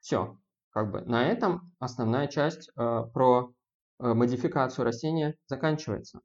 Все. 0.01 0.37
Как 0.71 0.91
бы 0.91 1.01
на 1.01 1.25
этом 1.27 1.73
основная 1.79 2.27
часть 2.27 2.69
э, 2.69 3.03
про 3.13 3.53
э, 3.99 4.13
модификацию 4.13 4.85
растения 4.85 5.35
заканчивается. 5.47 6.21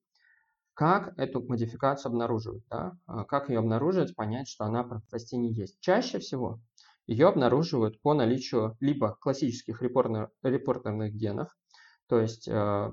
Как 0.75 1.19
эту 1.19 1.43
модификацию 1.43 2.11
обнаруживать? 2.11 2.63
Да? 2.71 2.97
А 3.07 3.25
как 3.25 3.49
ее 3.49 3.59
обнаружить, 3.59 4.15
понять, 4.15 4.49
что 4.49 4.65
она 4.65 4.83
в 4.83 5.03
растении 5.11 5.53
есть? 5.53 5.81
Чаще 5.81 6.19
всего 6.19 6.61
ее 7.07 7.29
обнаруживают 7.29 8.01
по 8.03 8.15
наличию 8.15 8.77
либо 8.81 9.17
классических 9.21 9.81
репортерных, 9.83 10.31
репортерных 10.43 11.15
генов, 11.15 11.49
то 12.09 12.21
есть 12.21 12.49
э, 12.49 12.93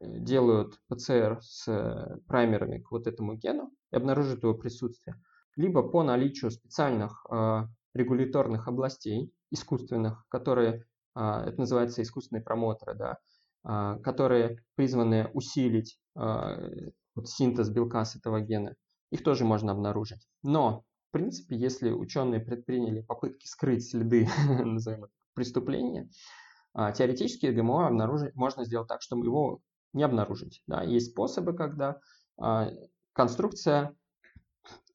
делают 0.00 0.80
ПЦР 0.88 1.38
с 1.40 1.68
э, 1.68 2.18
праймерами 2.26 2.78
к 2.78 2.90
вот 2.90 3.06
этому 3.06 3.34
гену 3.34 3.72
и 3.90 3.96
обнаруживают 3.96 4.42
его 4.42 4.54
присутствие, 4.54 5.20
либо 5.56 5.82
по 5.82 6.02
наличию 6.02 6.50
специальных 6.50 7.24
э, 7.30 7.66
регуляторных 7.94 8.66
областей, 8.66 9.32
искусственных, 9.54 10.26
которые, 10.28 10.84
а, 11.14 11.44
это 11.46 11.58
называется 11.58 12.02
искусственные 12.02 12.42
промоторы, 12.42 12.94
да, 12.94 13.18
а, 13.62 13.98
которые 14.00 14.62
призваны 14.74 15.30
усилить 15.32 15.98
а, 16.14 16.58
вот 17.14 17.28
синтез 17.28 17.70
белка 17.70 18.04
с 18.04 18.16
этого 18.16 18.40
гена. 18.40 18.74
Их 19.10 19.22
тоже 19.22 19.44
можно 19.44 19.72
обнаружить. 19.72 20.26
Но, 20.42 20.84
в 21.08 21.12
принципе, 21.12 21.56
если 21.56 21.90
ученые 21.90 22.40
предприняли 22.40 23.00
попытки 23.00 23.46
скрыть 23.46 23.88
следы 23.88 24.28
преступления, 25.34 26.10
теоретически 26.74 27.46
ГМО 27.46 27.86
обнаружить, 27.86 28.34
можно 28.34 28.64
сделать 28.64 28.88
так, 28.88 29.00
чтобы 29.00 29.24
его 29.24 29.60
не 29.92 30.02
обнаружить. 30.02 30.60
Да. 30.66 30.82
Есть 30.82 31.12
способы, 31.12 31.54
когда 31.54 32.00
конструкция 33.12 33.94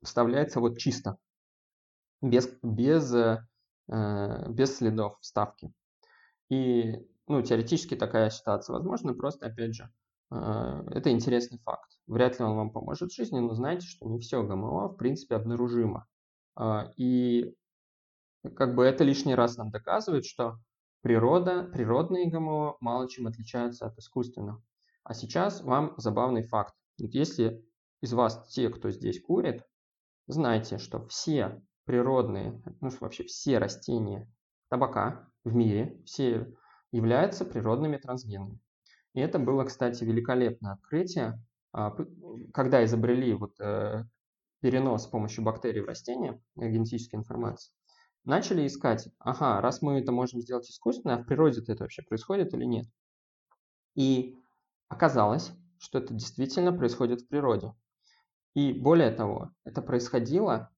вставляется 0.03 0.59
вот 0.59 0.77
чисто, 0.77 1.17
без, 2.21 2.49
без 2.61 3.13
Э, 3.13 3.39
без 3.89 4.77
следов 4.77 5.17
вставки. 5.19 5.73
И 6.49 6.95
ну, 7.29 7.41
теоретически 7.43 7.95
такая 7.95 8.31
ситуация 8.31 8.73
возможна, 8.73 9.13
просто, 9.13 9.45
опять 9.45 9.75
же, 9.75 9.89
э, 10.31 10.83
это 10.91 11.11
интересный 11.11 11.59
факт. 11.59 11.91
Вряд 12.07 12.39
ли 12.39 12.45
он 12.45 12.55
вам 12.55 12.71
поможет 12.71 13.11
в 13.11 13.15
жизни, 13.15 13.39
но 13.39 13.53
знайте, 13.53 13.85
что 13.85 14.07
не 14.07 14.19
все 14.19 14.41
ГМО, 14.41 14.89
в 14.89 14.97
принципе, 14.97 15.35
обнаружимо. 15.35 16.07
А, 16.55 16.91
и 16.97 17.55
как 18.55 18.73
бы 18.73 18.83
это 18.83 19.03
лишний 19.03 19.35
раз 19.35 19.57
нам 19.57 19.69
доказывает, 19.69 20.25
что 20.25 20.57
природа, 21.01 21.69
природные 21.71 22.29
ГМО 22.29 22.77
мало 22.79 23.07
чем 23.07 23.27
отличаются 23.27 23.85
от 23.85 23.97
искусственных. 23.99 24.59
А 25.03 25.13
сейчас 25.13 25.61
вам 25.61 25.93
забавный 25.97 26.43
факт. 26.43 26.73
Если 26.97 27.63
из 28.01 28.11
вас 28.13 28.49
те, 28.49 28.69
кто 28.69 28.89
здесь 28.89 29.21
курит, 29.21 29.63
знайте, 30.25 30.79
что 30.79 31.05
все 31.07 31.61
природные, 31.89 32.61
ну 32.81 32.91
вообще 32.99 33.23
все 33.23 33.57
растения 33.57 34.31
табака 34.69 35.27
в 35.43 35.55
мире, 35.55 35.99
все 36.05 36.53
являются 36.91 37.45
природными 37.45 37.97
трансгенами. 37.97 38.59
И 39.15 39.19
это 39.21 39.39
было, 39.39 39.63
кстати, 39.63 40.03
великолепное 40.03 40.73
открытие, 40.73 41.43
а, 41.73 41.95
когда 42.53 42.85
изобрели 42.85 43.33
вот 43.33 43.59
э, 43.59 44.03
перенос 44.59 45.05
с 45.05 45.07
помощью 45.07 45.43
бактерий 45.43 45.81
в 45.81 45.87
растения, 45.87 46.39
генетической 46.55 47.15
информации, 47.15 47.73
начали 48.23 48.67
искать, 48.67 49.09
ага, 49.17 49.59
раз 49.59 49.81
мы 49.81 49.99
это 49.99 50.11
можем 50.11 50.41
сделать 50.41 50.69
искусственно, 50.69 51.15
а 51.15 51.23
в 51.23 51.25
природе 51.25 51.61
это 51.61 51.85
вообще 51.85 52.03
происходит 52.03 52.53
или 52.53 52.65
нет? 52.65 52.85
И 53.95 54.37
оказалось, 54.89 55.53
что 55.79 55.97
это 55.97 56.13
действительно 56.13 56.71
происходит 56.71 57.21
в 57.21 57.27
природе. 57.27 57.73
И 58.53 58.73
более 58.73 59.09
того, 59.09 59.49
это 59.63 59.81
происходило 59.81 60.69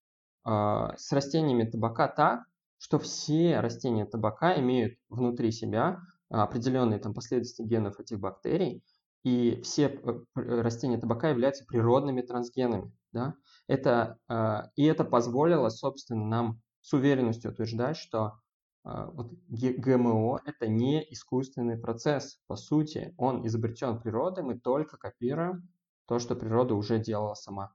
с 0.44 1.12
растениями 1.12 1.70
табака 1.70 2.08
так, 2.08 2.44
что 2.78 2.98
все 2.98 3.60
растения 3.60 4.06
табака 4.06 4.60
имеют 4.60 4.98
внутри 5.10 5.52
себя 5.52 6.00
определенные 6.30 7.00
там 7.00 7.14
последовательности 7.14 7.62
генов 7.62 8.00
этих 8.00 8.20
бактерий, 8.20 8.84
и 9.24 9.62
все 9.62 9.88
э, 9.88 10.22
растения 10.34 10.98
табака 10.98 11.30
являются 11.30 11.66
природными 11.66 12.22
трансгенами. 12.22 12.92
Да? 13.12 13.36
Это, 13.68 14.18
а, 14.28 14.70
и 14.76 14.86
это 14.86 15.04
позволило, 15.04 15.70
собственно, 15.70 16.26
нам 16.26 16.62
с 16.82 16.94
уверенностью 16.94 17.52
утверждать, 17.52 17.98
что 17.98 18.40
а, 18.84 19.12
вот 19.12 19.32
ГМО– 19.50 20.42
это 20.46 20.68
не 20.68 21.04
искусственный 21.14 21.78
процесс. 21.78 22.40
По 22.48 22.56
сути, 22.56 23.14
он 23.18 23.46
изобретен 23.46 24.00
природой, 24.00 24.44
мы 24.44 24.60
только 24.60 24.98
копируем 24.98 25.70
то, 26.08 26.18
что 26.18 26.36
природа 26.36 26.74
уже 26.74 26.98
делала 26.98 27.36
сама. 27.36 27.74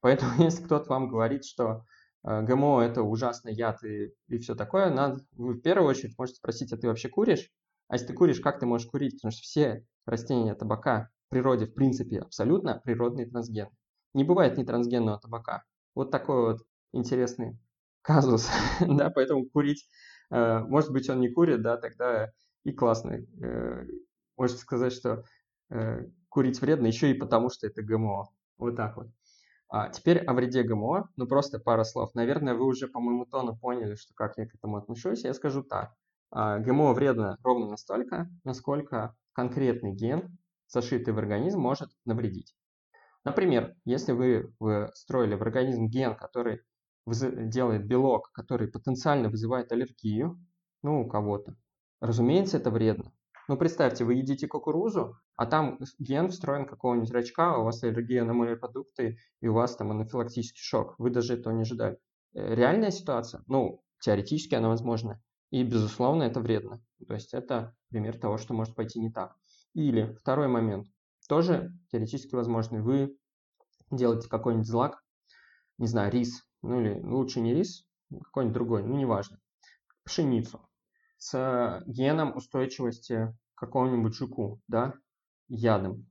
Поэтому 0.00 0.32
если 0.42 0.64
кто-то 0.64 0.88
вам 0.88 1.08
говорит, 1.08 1.44
что 1.44 1.84
э, 2.26 2.42
ГМО 2.42 2.82
это 2.82 3.02
ужасный 3.02 3.54
яд 3.54 3.82
и, 3.84 4.12
и 4.28 4.38
все 4.38 4.54
такое, 4.54 4.90
надо, 4.90 5.20
вы 5.32 5.54
в 5.54 5.60
первую 5.60 5.88
очередь 5.88 6.18
можете 6.18 6.38
спросить, 6.38 6.72
а 6.72 6.76
ты 6.76 6.88
вообще 6.88 7.08
куришь? 7.08 7.50
А 7.88 7.94
если 7.94 8.08
ты 8.08 8.14
куришь, 8.14 8.40
как 8.40 8.60
ты 8.60 8.66
можешь 8.66 8.88
курить? 8.88 9.14
Потому 9.14 9.32
что 9.32 9.42
все 9.42 9.86
растения 10.04 10.54
табака 10.54 11.10
в 11.26 11.30
природе, 11.30 11.66
в 11.66 11.74
принципе, 11.74 12.20
абсолютно 12.20 12.80
природный 12.84 13.26
трансген. 13.26 13.68
Не 14.14 14.24
бывает 14.24 14.56
ни 14.58 14.64
трансгенного 14.64 15.18
табака. 15.18 15.64
Вот 15.94 16.10
такой 16.10 16.52
вот 16.52 16.62
интересный 16.92 17.58
казус, 18.02 18.48
да, 18.80 19.10
поэтому 19.10 19.46
курить, 19.48 19.86
э, 20.30 20.58
может 20.60 20.92
быть, 20.92 21.08
он 21.10 21.20
не 21.20 21.28
курит, 21.28 21.62
да, 21.62 21.76
тогда 21.76 22.30
и 22.64 22.72
классно. 22.72 23.18
Э, 23.42 23.84
можете 24.36 24.60
сказать, 24.60 24.92
что 24.92 25.24
курить 26.30 26.62
вредно 26.62 26.86
еще 26.86 27.10
и 27.10 27.14
потому, 27.14 27.50
что 27.50 27.66
это 27.66 27.82
ГМО. 27.82 28.30
Вот 28.56 28.74
так 28.74 28.96
вот. 28.96 29.08
А 29.70 29.90
теперь 29.90 30.18
о 30.18 30.32
вреде 30.32 30.62
ГМО, 30.62 31.10
ну 31.16 31.26
просто 31.26 31.58
пара 31.58 31.84
слов. 31.84 32.14
Наверное, 32.14 32.54
вы 32.54 32.64
уже 32.64 32.88
по 32.88 33.00
моему 33.00 33.26
тону 33.26 33.56
поняли, 33.56 33.96
что 33.96 34.14
как 34.14 34.38
я 34.38 34.46
к 34.46 34.54
этому 34.54 34.78
отношусь. 34.78 35.24
Я 35.24 35.34
скажу 35.34 35.62
так. 35.62 35.94
А, 36.30 36.58
ГМО 36.58 36.94
вредно 36.94 37.36
ровно 37.42 37.68
настолько, 37.68 38.30
насколько 38.44 39.14
конкретный 39.32 39.92
ген, 39.92 40.38
зашитый 40.68 41.12
в 41.12 41.18
организм, 41.18 41.60
может 41.60 41.90
навредить. 42.04 42.54
Например, 43.24 43.74
если 43.84 44.12
вы 44.12 44.52
встроили 44.94 45.34
в 45.34 45.42
организм 45.42 45.86
ген, 45.88 46.16
который 46.16 46.62
делает 47.06 47.86
белок, 47.86 48.30
который 48.32 48.68
потенциально 48.68 49.28
вызывает 49.28 49.72
аллергию, 49.72 50.38
ну, 50.82 51.02
у 51.02 51.08
кого-то, 51.08 51.56
разумеется, 52.00 52.56
это 52.56 52.70
вредно. 52.70 53.12
Ну, 53.48 53.56
представьте, 53.56 54.04
вы 54.04 54.14
едите 54.16 54.46
кукурузу, 54.46 55.16
а 55.34 55.46
там 55.46 55.78
ген 55.98 56.28
встроен 56.28 56.66
какого-нибудь 56.66 57.10
рачка, 57.10 57.56
у 57.56 57.64
вас 57.64 57.82
аллергия 57.82 58.22
на 58.22 58.34
морепродукты, 58.34 59.16
и 59.40 59.48
у 59.48 59.54
вас 59.54 59.74
там 59.74 59.90
анафилактический 59.90 60.62
шок. 60.62 60.94
Вы 60.98 61.08
даже 61.08 61.32
этого 61.32 61.54
не 61.54 61.62
ожидали. 61.62 61.98
Э, 62.34 62.54
реальная 62.54 62.90
ситуация? 62.90 63.42
Ну, 63.46 63.82
теоретически 64.00 64.54
она 64.54 64.68
возможна. 64.68 65.22
И, 65.50 65.64
безусловно, 65.64 66.24
это 66.24 66.40
вредно. 66.40 66.82
То 67.06 67.14
есть 67.14 67.32
это 67.32 67.74
пример 67.88 68.18
того, 68.18 68.36
что 68.36 68.52
может 68.52 68.74
пойти 68.74 69.00
не 69.00 69.10
так. 69.10 69.34
Или 69.72 70.12
второй 70.20 70.48
момент. 70.48 70.86
Тоже 71.26 71.72
теоретически 71.90 72.34
возможный. 72.34 72.82
Вы 72.82 73.16
делаете 73.90 74.28
какой-нибудь 74.28 74.66
злак, 74.66 75.02
не 75.78 75.86
знаю, 75.86 76.12
рис, 76.12 76.44
ну 76.60 76.82
или 76.82 77.00
лучше 77.02 77.40
не 77.40 77.54
рис, 77.54 77.86
какой-нибудь 78.24 78.54
другой, 78.54 78.82
ну 78.82 78.94
неважно, 78.98 79.40
пшеницу 80.04 80.67
с 81.18 81.82
геном 81.86 82.36
устойчивости 82.36 83.34
к 83.54 83.60
какому-нибудь 83.60 84.14
жуку, 84.14 84.60
да, 84.68 84.94
ядом. 85.48 86.06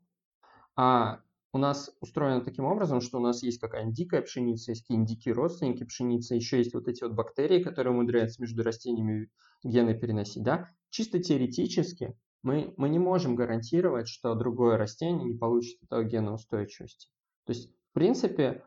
А 0.76 1.22
у 1.54 1.58
нас 1.58 1.90
устроено 2.02 2.42
таким 2.42 2.66
образом, 2.66 3.02
что 3.02 3.18
у 3.18 3.22
нас 3.22 3.42
есть 3.42 3.60
какая-нибудь 3.60 3.96
дикая 3.96 4.22
пшеница, 4.22 4.72
есть 4.72 4.84
какие-нибудь 4.84 5.10
дикие 5.10 5.34
родственники 5.34 5.84
пшеницы, 5.86 6.36
еще 6.36 6.58
есть 6.58 6.74
вот 6.74 6.88
эти 6.88 7.04
вот 7.04 7.14
бактерии, 7.14 7.64
которые 7.64 7.94
умудряются 7.94 8.42
между 8.42 8.64
растениями 8.64 9.30
гены 9.64 9.98
переносить, 9.98 10.44
да. 10.44 10.70
Чисто 10.90 11.20
теоретически 11.20 12.16
мы, 12.44 12.74
мы 12.78 12.90
не 12.90 13.00
можем 13.00 13.36
гарантировать, 13.36 14.08
что 14.08 14.36
другое 14.36 14.78
растение 14.78 15.26
не 15.26 15.38
получит 15.38 15.82
этого 15.84 16.04
гена 16.04 16.34
устойчивости. 16.34 17.10
То 17.46 17.54
есть, 17.54 17.72
в 17.72 17.94
принципе, 17.94 18.64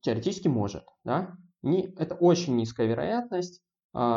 теоретически 0.00 0.48
может, 0.48 0.84
да. 1.04 1.36
Не, 1.62 1.86
это 1.96 2.14
очень 2.14 2.56
низкая 2.56 2.86
вероятность, 2.86 3.62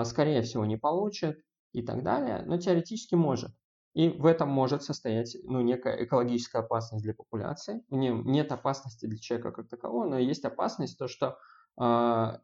скорее 0.05 0.41
всего, 0.41 0.65
не 0.65 0.77
получит 0.77 1.39
и 1.73 1.81
так 1.81 2.03
далее, 2.03 2.43
но 2.45 2.57
теоретически 2.57 3.15
может. 3.15 3.51
И 3.93 4.09
в 4.09 4.27
этом 4.27 4.49
может 4.49 4.83
состоять 4.83 5.35
ну, 5.43 5.61
некая 5.61 6.03
экологическая 6.03 6.59
опасность 6.59 7.03
для 7.03 7.15
популяции. 7.15 7.83
В 7.89 7.95
нем 7.95 8.25
нет 8.31 8.51
опасности 8.51 9.07
для 9.07 9.17
человека 9.17 9.51
как 9.51 9.69
такового, 9.69 10.07
но 10.07 10.19
есть 10.19 10.45
опасность 10.45 10.99
то, 10.99 11.07
что 11.07 11.39
э, 11.81 12.37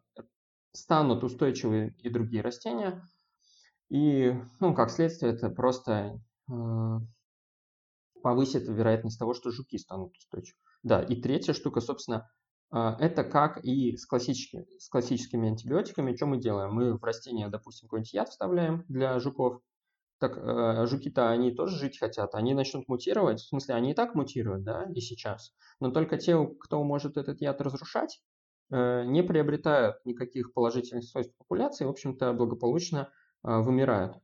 станут 0.72 1.24
устойчивы 1.24 1.96
и 2.00 2.10
другие 2.10 2.42
растения. 2.42 3.08
И, 3.90 4.34
ну, 4.60 4.74
как 4.74 4.90
следствие, 4.90 5.34
это 5.34 5.50
просто 5.50 6.20
э, 6.52 7.00
повысит 8.24 8.68
вероятность 8.68 9.20
того, 9.20 9.36
что 9.36 9.52
жуки 9.52 9.78
станут 9.78 10.18
устойчивы. 10.18 10.58
Да, 10.82 11.04
и 11.04 11.16
третья 11.22 11.54
штука, 11.54 11.82
собственно, 11.82 12.18
а, 12.18 12.28
это 12.74 13.24
как 13.24 13.64
и 13.64 13.96
с, 13.98 14.06
классическими, 14.08 14.66
с 14.80 14.90
классическими 14.90 15.50
антибиотиками. 15.50 16.16
Что 16.16 16.26
мы 16.26 16.38
делаем? 16.38 16.74
Мы 16.74 16.98
в 16.98 17.04
растения, 17.04 17.48
допустим, 17.48 17.88
какой-нибудь 17.88 18.14
яд 18.14 18.30
вставляем 18.30 18.84
для 18.88 19.20
жуков. 19.20 19.62
Так 20.20 20.38
э, 20.38 20.88
жуки-то 20.88 21.30
они 21.30 21.52
тоже 21.52 21.78
жить 21.78 22.00
хотят. 22.00 22.34
Они 22.34 22.54
начнут 22.54 22.88
мутировать. 22.88 23.42
В 23.42 23.48
смысле, 23.48 23.76
они 23.76 23.92
и 23.92 23.94
так 23.94 24.16
мутируют, 24.16 24.64
да, 24.64 24.86
и 24.92 25.02
сейчас. 25.02 25.54
Но 25.80 25.92
только 25.92 26.18
те, 26.18 26.36
кто 26.62 26.84
может 26.84 27.18
этот 27.18 27.42
яд 27.42 27.62
разрушать, 27.62 28.24
э, 28.72 29.04
не 29.06 29.22
приобретают 29.22 29.98
никаких 30.06 30.54
положительных 30.54 31.04
свойств 31.04 31.36
популяции, 31.38 31.86
в 31.86 31.90
общем-то, 31.90 32.34
благополучно 32.34 33.12
э, 33.44 33.60
вымирают. 33.60 34.16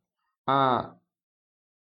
А 0.47 0.97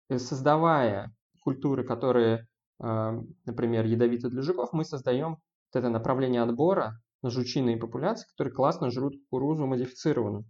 создавая 0.09 1.15
культуры, 1.41 1.85
которые, 1.85 2.49
например, 2.79 3.85
ядовиты 3.85 4.29
для 4.29 4.43
жуков, 4.43 4.73
мы 4.73 4.85
создаем 4.85 5.39
вот 5.73 5.79
это 5.79 5.89
направление 5.89 6.43
отбора 6.43 7.01
на 7.23 7.31
жучиные 7.31 7.77
популяции, 7.77 8.29
которые 8.31 8.55
классно 8.55 8.91
жрут 8.91 9.15
кукурузу 9.17 9.67
модифицированную. 9.67 10.45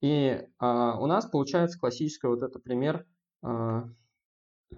И 0.00 0.46
а, 0.58 0.98
у 0.98 1.06
нас 1.06 1.26
получается 1.26 1.78
классический 1.78 2.26
вот 2.26 2.42
это 2.42 2.58
пример 2.58 3.06
а, 3.42 3.84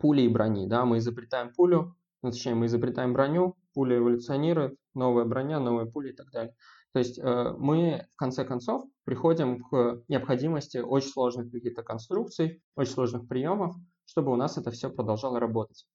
пули 0.00 0.22
и 0.22 0.28
брони. 0.28 0.66
Да? 0.66 0.84
Мы 0.84 0.98
изобретаем 0.98 1.52
пулю, 1.52 1.96
ну, 2.22 2.30
точнее 2.30 2.54
мы 2.54 2.66
изобретаем 2.66 3.12
броню, 3.12 3.56
пуля 3.74 3.98
эволюционирует, 3.98 4.76
новая 4.94 5.24
броня, 5.24 5.60
новая 5.60 5.86
пуля 5.86 6.10
и 6.10 6.14
так 6.14 6.30
далее. 6.30 6.54
То 6.92 7.00
есть 7.00 7.18
э, 7.18 7.54
мы 7.58 8.06
в 8.12 8.16
конце 8.16 8.44
концов 8.44 8.84
приходим 9.02 9.64
к 9.64 10.02
необходимости 10.06 10.78
очень 10.78 11.08
сложных 11.08 11.50
каких-то 11.50 11.82
конструкций, 11.82 12.62
очень 12.76 12.92
сложных 12.92 13.26
приемов, 13.26 13.74
чтобы 14.06 14.32
у 14.32 14.36
нас 14.36 14.58
это 14.58 14.70
все 14.70 14.90
продолжало 14.90 15.40
работать. 15.40 15.86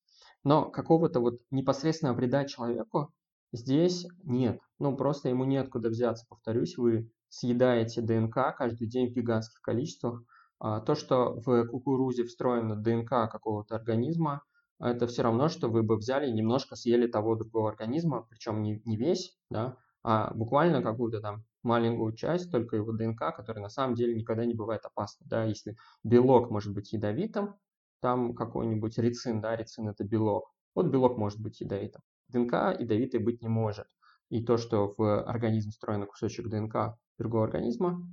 Но 0.43 0.69
какого-то 0.69 1.21
вот 1.21 1.39
непосредственного 1.51 2.17
вреда 2.17 2.43
человеку 2.43 3.13
Здесь 3.51 4.07
нет. 4.23 4.59
Ну, 4.77 4.95
просто 4.95 5.29
ему 5.29 5.45
неоткуда 5.45 5.89
взяться. 5.89 6.25
Повторюсь, 6.29 6.77
вы 6.77 7.11
съедаете 7.29 8.01
ДНК 8.01 8.55
каждый 8.57 8.87
день 8.87 9.09
в 9.09 9.13
гигантских 9.13 9.61
количествах. 9.61 10.23
А 10.59 10.81
то, 10.81 10.95
что 10.95 11.39
в 11.39 11.65
кукурузе 11.67 12.25
встроена 12.25 12.75
ДНК 12.75 13.09
какого-то 13.31 13.75
организма, 13.75 14.43
это 14.79 15.07
все 15.07 15.23
равно, 15.23 15.49
что 15.49 15.69
вы 15.69 15.83
бы 15.83 15.97
взяли 15.97 16.27
и 16.27 16.33
немножко 16.33 16.75
съели 16.75 17.07
того 17.07 17.35
другого 17.35 17.69
организма, 17.69 18.25
причем 18.29 18.61
не, 18.61 18.81
не 18.85 18.97
весь, 18.97 19.37
да, 19.49 19.77
а 20.03 20.33
буквально 20.33 20.81
какую-то 20.81 21.19
там 21.19 21.43
маленькую 21.63 22.13
часть, 22.13 22.51
только 22.51 22.77
его 22.77 22.93
ДНК, 22.93 23.35
которая 23.35 23.61
на 23.61 23.69
самом 23.69 23.95
деле 23.95 24.15
никогда 24.15 24.45
не 24.45 24.53
бывает 24.53 24.85
опасна. 24.85 25.25
Да, 25.29 25.43
если 25.43 25.75
белок 26.03 26.49
может 26.49 26.73
быть 26.73 26.93
ядовитым, 26.93 27.55
там 28.01 28.33
какой-нибудь 28.33 28.97
рицин, 28.97 29.41
да, 29.41 29.55
рицин 29.55 29.89
это 29.89 30.05
белок, 30.05 30.53
вот 30.75 30.87
белок 30.87 31.17
может 31.17 31.41
быть 31.41 31.59
ядовитым. 31.59 32.01
ДНК 32.29 32.79
ядовитой 32.79 33.19
быть 33.19 33.41
не 33.41 33.47
может. 33.47 33.87
И 34.29 34.43
то, 34.43 34.57
что 34.57 34.93
в 34.97 35.23
организм 35.23 35.71
встроен 35.71 36.05
кусочек 36.05 36.47
ДНК 36.47 36.97
другого 37.17 37.45
организма, 37.45 38.07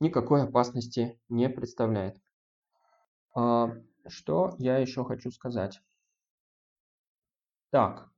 никакой 0.00 0.42
опасности 0.42 1.20
не 1.28 1.48
представляет. 1.48 2.16
А, 3.34 3.74
что 4.06 4.54
я 4.58 4.78
еще 4.78 5.04
хочу 5.04 5.30
сказать? 5.30 5.80
Так, 7.70 8.10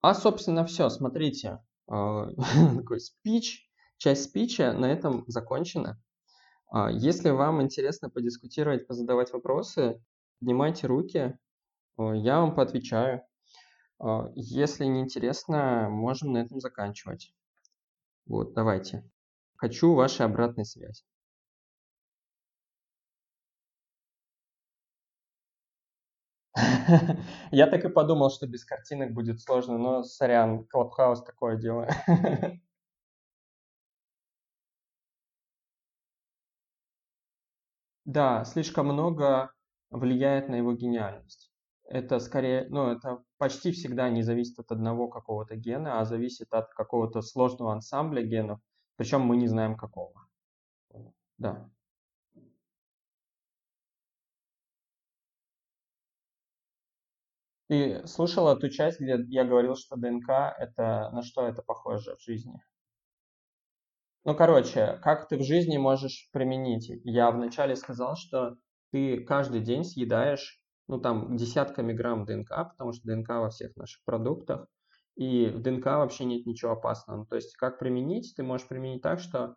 а 0.00 0.14
собственно 0.14 0.64
все, 0.64 0.88
смотрите, 0.88 1.62
а, 1.88 2.30
такой 2.76 3.00
спич, 3.00 3.70
часть 3.98 4.24
спича 4.24 4.72
на 4.72 4.86
этом 4.86 5.24
закончена. 5.26 6.00
А, 6.68 6.90
если 6.90 7.30
вам 7.30 7.60
интересно 7.60 8.08
подискутировать, 8.08 8.86
позадавать 8.86 9.32
вопросы, 9.32 10.02
поднимайте 10.40 10.86
руки, 10.86 11.38
я 11.98 12.40
вам 12.40 12.54
поотвечаю. 12.54 13.25
А, 13.98 14.30
если 14.34 14.86
не 14.86 15.00
интересно, 15.02 15.88
можем 15.90 16.32
на 16.32 16.38
этом 16.38 16.60
заканчивать. 16.60 17.34
Вот, 18.26 18.54
давайте. 18.54 19.10
Хочу 19.56 19.94
вашей 19.94 20.26
обратной 20.26 20.64
связи. 20.66 21.04
Я 27.50 27.66
так 27.66 27.84
и 27.84 27.88
подумал, 27.88 28.30
что 28.30 28.46
без 28.46 28.64
картинок 28.64 29.12
будет 29.12 29.40
сложно, 29.40 29.78
но 29.78 30.02
сорян, 30.02 30.64
Клабхаус 30.66 31.22
такое 31.24 31.56
дело. 31.56 31.88
Да, 38.06 38.44
слишком 38.44 38.86
много 38.86 39.52
влияет 39.90 40.48
на 40.48 40.54
его 40.54 40.72
гениальность 40.72 41.45
это 41.88 42.18
скорее, 42.18 42.66
ну, 42.68 42.90
это 42.92 43.22
почти 43.38 43.72
всегда 43.72 44.08
не 44.10 44.22
зависит 44.22 44.58
от 44.58 44.72
одного 44.72 45.08
какого-то 45.08 45.56
гена, 45.56 46.00
а 46.00 46.04
зависит 46.04 46.52
от 46.52 46.72
какого-то 46.74 47.22
сложного 47.22 47.72
ансамбля 47.72 48.22
генов, 48.22 48.60
причем 48.96 49.22
мы 49.22 49.36
не 49.36 49.46
знаем 49.46 49.76
какого. 49.76 50.26
Да. 51.38 51.70
И 57.68 58.00
слушала 58.04 58.56
ту 58.56 58.68
часть, 58.68 59.00
где 59.00 59.16
я 59.28 59.44
говорил, 59.44 59.74
что 59.74 59.96
ДНК 59.96 60.28
это 60.58 61.10
на 61.12 61.22
что 61.22 61.46
это 61.46 61.62
похоже 61.62 62.14
в 62.16 62.22
жизни? 62.22 62.62
Ну, 64.24 64.34
короче, 64.36 64.98
как 65.02 65.28
ты 65.28 65.36
в 65.36 65.42
жизни 65.42 65.76
можешь 65.76 66.28
применить? 66.32 66.90
Я 67.04 67.30
вначале 67.30 67.76
сказал, 67.76 68.16
что 68.16 68.56
ты 68.92 69.20
каждый 69.24 69.60
день 69.60 69.84
съедаешь 69.84 70.60
ну, 70.88 70.98
там, 71.00 71.36
десятками 71.36 71.92
грамм 71.92 72.24
ДНК, 72.24 72.48
потому 72.48 72.92
что 72.92 73.06
ДНК 73.06 73.28
во 73.28 73.50
всех 73.50 73.76
наших 73.76 74.04
продуктах, 74.04 74.66
и 75.16 75.46
в 75.46 75.60
ДНК 75.62 75.86
вообще 75.86 76.24
нет 76.24 76.46
ничего 76.46 76.72
опасного. 76.72 77.18
Ну, 77.18 77.26
то 77.26 77.36
есть, 77.36 77.56
как 77.56 77.78
применить? 77.78 78.34
Ты 78.36 78.42
можешь 78.42 78.68
применить 78.68 79.02
так, 79.02 79.18
что 79.18 79.56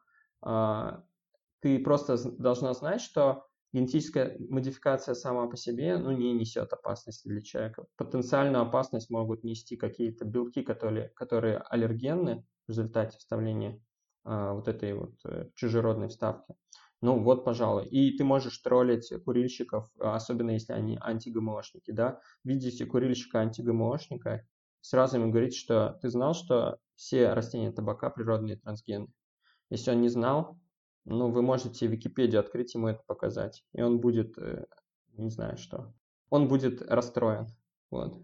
ты 1.61 1.79
просто 1.79 2.17
должна 2.37 2.73
знать, 2.73 3.01
что 3.01 3.45
генетическая 3.73 4.37
модификация 4.49 5.13
сама 5.15 5.47
по 5.47 5.57
себе 5.57 5.97
ну, 5.97 6.11
не 6.11 6.33
несет 6.33 6.71
опасности 6.73 7.27
для 7.27 7.41
человека. 7.41 7.85
Потенциальную 7.97 8.63
опасность 8.63 9.09
могут 9.09 9.43
нести 9.43 9.75
какие-то 9.75 10.25
белки, 10.25 10.63
которые, 10.63 11.09
которые 11.09 11.57
аллергенны 11.57 12.45
в 12.65 12.69
результате 12.69 13.17
вставления 13.17 13.81
а, 14.23 14.53
вот 14.53 14.67
этой 14.67 14.93
вот 14.93 15.13
э, 15.25 15.49
чужеродной 15.55 16.07
вставки. 16.07 16.55
Ну 17.01 17.21
вот, 17.21 17.45
пожалуй. 17.45 17.87
И 17.87 18.17
ты 18.17 18.23
можешь 18.23 18.57
троллить 18.57 19.11
курильщиков, 19.23 19.89
особенно 19.99 20.51
если 20.51 20.73
они 20.73 20.97
антигмошники, 21.01 21.91
да. 21.91 22.19
Видите 22.43 22.85
курильщика 22.85 23.39
антигмошника, 23.39 24.45
сразу 24.81 25.17
ему 25.17 25.31
говорить, 25.31 25.55
что 25.55 25.97
ты 26.01 26.09
знал, 26.09 26.33
что 26.33 26.77
все 26.95 27.33
растения 27.33 27.71
табака 27.71 28.09
природные 28.09 28.57
трансгены. 28.57 29.07
Если 29.69 29.91
он 29.91 30.01
не 30.01 30.09
знал, 30.09 30.59
ну, 31.05 31.31
вы 31.31 31.41
можете 31.41 31.87
Википедию 31.87 32.41
открыть, 32.41 32.73
ему 32.75 32.87
это 32.89 33.01
показать. 33.07 33.63
И 33.73 33.81
он 33.81 33.99
будет, 33.99 34.37
э, 34.37 34.65
не 35.13 35.29
знаю 35.29 35.57
что, 35.57 35.93
он 36.29 36.47
будет 36.47 36.81
расстроен. 36.81 37.47
Вот. 37.91 38.21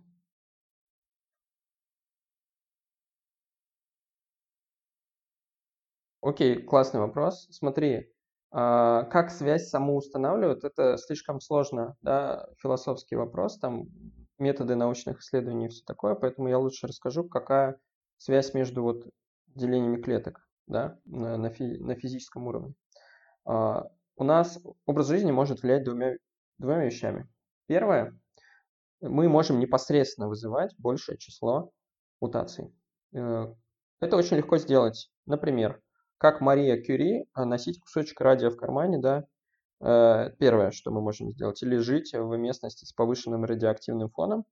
Окей, 6.22 6.62
классный 6.62 7.00
вопрос. 7.00 7.48
Смотри, 7.52 7.98
а, 7.98 8.15
как 8.56 9.32
связь 9.32 9.68
саму 9.68 9.98
устанавливают, 9.98 10.64
это 10.64 10.98
слишком 10.98 11.42
сложно, 11.42 11.98
да, 12.02 12.48
философский 12.58 13.18
вопрос, 13.18 13.60
там 13.60 13.90
методы 14.38 14.76
научных 14.76 15.20
исследований 15.20 15.66
и 15.66 15.70
все 15.70 15.84
такое, 15.86 16.16
поэтому 16.16 16.48
я 16.48 16.58
лучше 16.58 16.88
расскажу, 16.88 17.28
какая 17.28 17.78
связь 18.18 18.54
между 18.54 18.84
вот 18.84 19.06
делениями 19.48 20.02
клеток, 20.02 20.48
да, 20.68 20.98
на, 21.06 21.38
на, 21.38 21.50
фи, 21.50 21.78
на 21.80 21.96
физическом 21.96 22.48
уровне. 22.48 22.74
А, 23.46 23.88
у 24.16 24.24
нас 24.24 24.60
образ 24.86 25.08
жизни 25.08 25.32
может 25.32 25.62
влиять 25.62 25.84
двумя, 25.84 26.16
двумя 26.58 26.86
вещами. 26.86 27.28
Первое, 27.68 28.18
мы 29.02 29.28
можем 29.28 29.60
непосредственно 29.60 30.30
вызывать 30.30 30.74
большее 30.78 31.18
число 31.18 31.72
мутаций. 32.22 32.74
Э, 33.14 33.54
это 34.00 34.16
очень 34.16 34.38
легко 34.38 34.58
сделать. 34.58 35.12
Например, 35.26 35.82
как 36.26 36.42
Мария 36.42 36.82
Кюри, 36.82 37.28
а, 37.34 37.46
носить 37.46 37.80
кусочек 37.80 38.20
радио 38.20 38.50
в 38.50 38.58
кармане, 38.58 38.98
да, 38.98 39.26
э, 39.80 40.32
первое, 40.40 40.72
что 40.72 40.90
мы 40.90 41.00
можем 41.00 41.30
сделать, 41.30 41.62
или 41.62 41.78
жить 41.78 42.14
в 42.14 42.36
местности 42.36 42.84
с 42.84 42.94
повышенным 42.94 43.46
радиоактивным 43.46 44.10
фоном, 44.10 44.44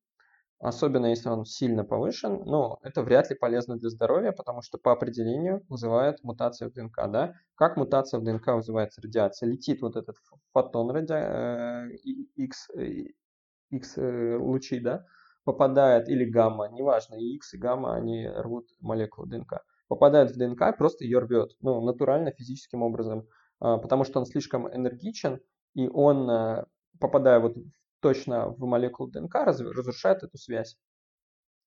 особенно 0.60 1.08
если 1.08 1.30
он 1.30 1.46
сильно 1.46 1.84
повышен, 1.84 2.44
но 2.46 2.78
это 2.84 3.02
вряд 3.02 3.32
ли 3.32 3.36
полезно 3.36 3.76
для 3.80 3.90
здоровья, 3.90 4.34
потому 4.34 4.62
что 4.62 4.78
по 4.78 4.92
определению 4.92 5.66
вызывает 5.68 6.24
мутация 6.24 6.70
в 6.70 6.74
ДНК. 6.74 7.10
Да? 7.10 7.34
Как 7.56 7.76
мутация 7.76 8.20
в 8.20 8.24
ДНК 8.24 8.50
вызывается 8.50 9.02
радиация? 9.02 9.50
Летит 9.50 9.82
вот 9.82 9.96
этот 9.96 10.18
фотон 10.54 10.92
ради... 10.92 11.14
Э, 11.14 11.90
X, 12.36 12.70
X 13.72 13.98
лучей, 13.98 14.80
да? 14.80 15.08
попадает, 15.44 16.08
или 16.08 16.24
гамма, 16.24 16.70
неважно, 16.70 17.16
и 17.16 17.34
X, 17.34 17.56
и 17.56 17.58
гамма, 17.58 17.96
они 17.96 18.28
рвут 18.28 18.68
молекулу 18.80 19.26
ДНК 19.26 19.64
попадает 19.88 20.32
в 20.32 20.38
ДНК 20.38 20.78
просто 20.78 21.04
ее 21.04 21.20
рвет, 21.20 21.52
ну, 21.62 21.82
натурально, 21.82 22.32
физическим 22.32 22.82
образом, 22.84 23.28
а, 23.60 23.78
потому 23.78 24.04
что 24.04 24.20
он 24.20 24.26
слишком 24.26 24.68
энергичен, 24.74 25.40
и 25.76 25.88
он, 25.88 26.30
э, 26.30 26.66
попадая 27.00 27.40
вот 27.40 27.56
точно 28.00 28.50
в 28.50 28.60
молекулу 28.66 29.10
ДНК, 29.10 29.36
разрушает 29.36 30.24
эту 30.24 30.38
связь. 30.38 30.78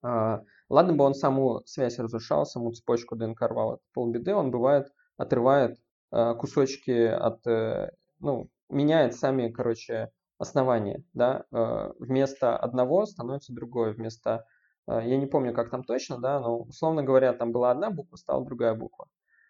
А, 0.03 0.43
ладно 0.69 0.95
бы 0.95 1.05
он 1.05 1.14
саму 1.14 1.62
связь 1.64 1.99
разрушал, 1.99 2.47
саму 2.47 2.73
цепочку 2.73 3.17
ДНК 3.17 3.43
рвал, 3.43 3.75
это 3.75 3.83
полбеды, 3.93 4.35
он 4.35 4.51
бывает 4.51 4.93
отрывает 5.17 5.79
а, 6.11 6.35
кусочки 6.35 7.07
от, 7.07 7.47
э, 7.47 7.91
ну, 8.21 8.51
меняет 8.69 9.14
сами, 9.14 9.51
короче, 9.51 10.11
основания, 10.39 11.03
да, 11.14 11.47
вместо 11.51 12.59
одного 12.59 13.07
становится 13.07 13.55
другое, 13.55 13.95
вместо 13.95 14.45
я 14.89 15.16
не 15.16 15.26
помню, 15.26 15.53
как 15.53 15.70
там 15.70 15.82
точно, 15.84 16.18
да, 16.18 16.41
но, 16.41 16.59
условно 16.59 17.03
говоря, 17.03 17.32
там 17.32 17.53
была 17.53 17.70
одна 17.70 17.91
буква, 17.91 18.16
стала 18.16 18.45
другая 18.45 18.74
буква. 18.74 19.09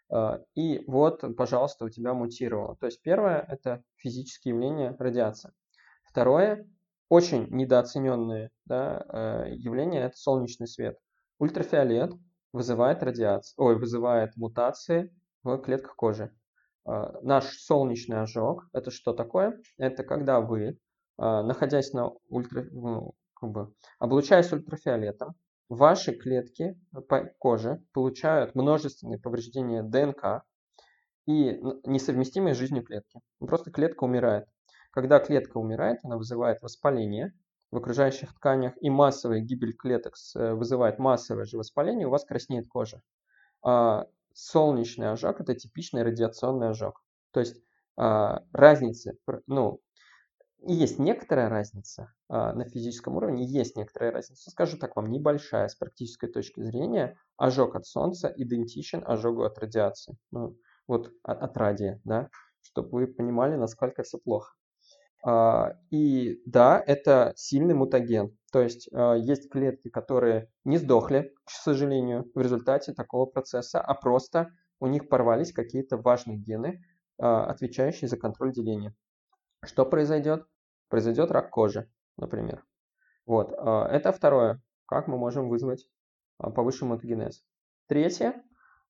А, 0.08 0.40
и 0.54 0.84
вот, 0.86 1.24
пожалуйста, 1.36 1.84
у 1.84 1.88
тебя 1.88 2.14
мутировало. 2.14 2.76
То 2.76 2.86
есть 2.86 3.02
первое– 3.02 3.44
это 3.48 3.82
физические 3.96 4.54
явления 4.54 4.94
радиация. 4.98 5.52
Второе– 6.04 6.66
очень 7.08 7.46
недооцененное 7.50 8.50
да, 8.64 9.04
э, 9.08 9.52
явление– 9.54 10.02
это 10.04 10.16
солнечный 10.16 10.66
свет. 10.66 10.98
Ультрафиолет 11.38 12.12
вызывает 12.52 13.02
радиацию, 13.02 13.64
ой, 13.64 13.78
вызывает 13.78 14.36
мутации 14.36 15.14
в 15.42 15.58
клетках 15.58 15.96
кожи. 15.96 16.34
Наш 16.84 17.58
солнечный 17.58 18.22
ожог– 18.22 18.68
это 18.72 18.90
что 18.90 19.12
такое? 19.12 19.60
Это 19.76 20.04
когда 20.04 20.40
вы, 20.40 20.78
находясь 21.18 21.92
на 21.92 22.12
ультра, 22.28 22.64
ну, 22.70 23.14
как 23.36 23.50
бы, 23.50 23.74
облучаясь 23.98 24.52
ультрафиолетом, 24.52 25.34
ваши 25.68 26.12
клетки 26.12 26.78
по 27.08 27.24
коже 27.38 27.82
получают 27.92 28.54
множественные 28.54 29.18
повреждения 29.18 29.82
ДНК 29.82 30.44
и 31.26 31.60
несовместимые 31.84 32.54
с 32.54 32.58
жизнью 32.58 32.84
клетки. 32.84 33.20
Просто 33.38 33.70
клетка 33.70 34.04
умирает. 34.04 34.46
Когда 34.90 35.18
клетка 35.18 35.58
умирает, 35.58 35.98
она 36.02 36.16
вызывает 36.16 36.62
воспаление 36.62 37.32
в 37.70 37.76
окружающих 37.76 38.32
тканях, 38.34 38.74
и 38.80 38.88
массовая 38.88 39.40
гибель 39.40 39.74
клеток 39.74 40.14
э, 40.34 40.54
вызывает 40.54 40.98
массовое 40.98 41.44
же 41.44 41.58
воспаление, 41.58 42.06
у 42.06 42.10
вас 42.10 42.24
краснеет 42.24 42.68
кожа. 42.68 43.02
А 43.62 44.06
солнечный 44.32 45.10
ожог– 45.10 45.40
это 45.42 45.54
типичный 45.54 46.02
радиационный 46.02 46.68
ожог. 46.68 47.02
То 47.32 47.40
есть 47.40 47.60
а, 47.96 48.42
разницы, 48.52 49.18
ну, 49.46 49.80
есть 50.74 50.98
некоторая 50.98 51.48
разница 51.48 52.12
а, 52.28 52.52
на 52.52 52.64
физическом 52.64 53.16
уровне, 53.16 53.44
есть 53.44 53.76
некоторая 53.76 54.10
разница. 54.10 54.50
Скажу 54.50 54.78
так 54.78 54.96
вам, 54.96 55.10
небольшая 55.10 55.68
с 55.68 55.74
практической 55.74 56.28
точки 56.28 56.60
зрения. 56.60 57.18
Ожог 57.36 57.76
от 57.76 57.86
солнца 57.86 58.32
идентичен 58.36 59.02
ожогу 59.06 59.44
от 59.44 59.58
радиации. 59.58 60.16
Ну, 60.30 60.56
вот 60.86 61.12
от, 61.22 61.42
от 61.42 61.56
радия, 61.56 62.00
да, 62.04 62.30
чтобы 62.62 62.90
вы 62.90 63.06
понимали, 63.06 63.56
насколько 63.56 64.02
все 64.02 64.18
плохо. 64.18 64.54
А, 65.24 65.74
и 65.90 66.40
да, 66.46 66.82
это 66.84 67.32
сильный 67.36 67.74
мутаген. 67.74 68.36
То 68.50 68.60
есть 68.60 68.88
а, 68.92 69.14
есть 69.14 69.50
клетки, 69.50 69.88
которые 69.88 70.50
не 70.64 70.78
сдохли, 70.78 71.34
к 71.44 71.50
сожалению, 71.50 72.30
в 72.34 72.40
результате 72.40 72.92
такого 72.92 73.26
процесса, 73.26 73.80
а 73.80 73.94
просто 73.94 74.50
у 74.80 74.86
них 74.86 75.08
порвались 75.08 75.52
какие-то 75.52 75.96
важные 75.96 76.36
гены, 76.36 76.84
отвечающие 77.18 78.08
за 78.08 78.18
контроль 78.18 78.52
деления. 78.52 78.94
Что 79.64 79.86
произойдет? 79.86 80.46
Произойдет 80.88 81.30
рак 81.30 81.50
кожи, 81.50 81.90
например. 82.16 82.64
Вот, 83.26 83.52
а, 83.58 83.88
это 83.88 84.12
второе, 84.12 84.62
как 84.86 85.08
мы 85.08 85.18
можем 85.18 85.48
вызвать 85.48 85.88
а, 86.38 86.50
повышенный 86.50 86.92
мутагенез. 86.92 87.44
Третье, 87.88 88.42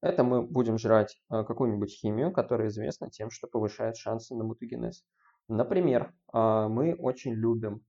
это 0.02 0.24
мы 0.24 0.42
будем 0.42 0.78
жрать 0.78 1.18
а, 1.28 1.44
какую-нибудь 1.44 1.90
химию, 1.90 2.32
которая 2.32 2.68
известна 2.68 3.10
тем, 3.10 3.30
что 3.30 3.46
повышает 3.46 3.96
шансы 3.96 4.34
на 4.34 4.44
мутагенез. 4.44 5.04
Например, 5.48 6.12
мы 6.32 6.96
очень 6.98 7.32
любим 7.32 7.84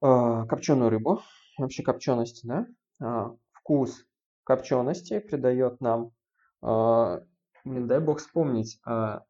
копченую 0.00 0.90
рыбу, 0.90 1.22
вообще 1.56 1.84
копченость, 1.84 2.44
да? 2.44 2.66
Вкус 3.52 4.04
копчености 4.42 5.20
придает 5.20 5.80
нам, 5.80 6.10
блин, 6.60 7.86
дай 7.86 8.00
бог 8.00 8.18
вспомнить. 8.18 8.80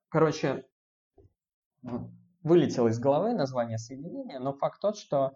Короче, 0.08 0.64
вылетело 2.42 2.88
из 2.88 2.98
головы 2.98 3.34
название 3.34 3.78
соединения, 3.78 4.38
но 4.38 4.52
факт 4.52 4.80
тот, 4.80 4.96
что 4.96 5.32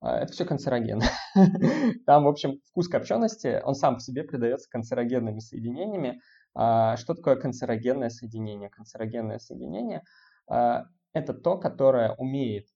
а, 0.00 0.18
это 0.18 0.32
все 0.32 0.44
канцероген. 0.44 1.02
Там, 2.06 2.24
в 2.24 2.28
общем, 2.28 2.60
вкус 2.70 2.88
копчености, 2.88 3.60
он 3.64 3.74
сам 3.74 3.96
по 3.96 4.00
себе 4.00 4.24
придается 4.24 4.68
канцерогенными 4.70 5.40
соединениями. 5.40 6.20
А, 6.54 6.96
что 6.96 7.14
такое 7.14 7.36
канцерогенное 7.36 8.08
соединение? 8.08 8.70
Канцерогенное 8.70 9.38
соединение 9.38 10.02
а,– 10.48 10.86
это 11.12 11.34
то, 11.34 11.58
которое 11.58 12.14
умеет 12.14 12.66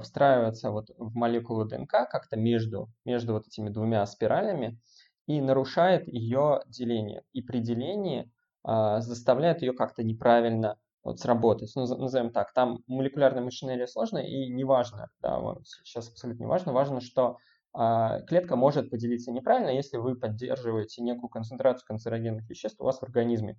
встраиваться 0.00 0.70
вот 0.70 0.88
в 0.96 1.14
молекулу 1.14 1.66
ДНК 1.66 2.08
как-то 2.10 2.36
между, 2.38 2.90
между 3.04 3.34
вот 3.34 3.46
этими 3.46 3.68
двумя 3.68 4.06
спиралями 4.06 4.80
и 5.26 5.42
нарушает 5.42 6.08
ее 6.08 6.62
деление. 6.66 7.22
И 7.34 7.42
при 7.42 7.58
делении 7.58 8.32
заставляет 8.64 9.60
ее 9.60 9.74
как-то 9.74 10.02
неправильно 10.02 10.78
вот, 11.04 11.20
сработать. 11.20 11.70
Ну, 11.76 11.86
назовем 11.86 12.32
так, 12.32 12.52
там 12.52 12.80
молекулярная 12.86 13.42
машинерия 13.42 13.86
сложная 13.86 14.22
и 14.22 14.48
неважно, 14.48 15.10
да, 15.20 15.38
вот, 15.38 15.66
сейчас 15.84 16.08
абсолютно 16.08 16.42
не 16.42 16.48
важно, 16.48 16.72
важно, 16.72 17.00
что 17.00 17.36
а, 17.74 18.20
клетка 18.22 18.56
может 18.56 18.90
поделиться 18.90 19.32
неправильно, 19.32 19.70
если 19.70 19.98
вы 19.98 20.16
поддерживаете 20.16 21.02
некую 21.02 21.28
концентрацию 21.28 21.86
канцерогенных 21.86 22.48
веществ 22.48 22.80
у 22.80 22.84
вас 22.84 23.00
в 23.00 23.02
организме. 23.02 23.58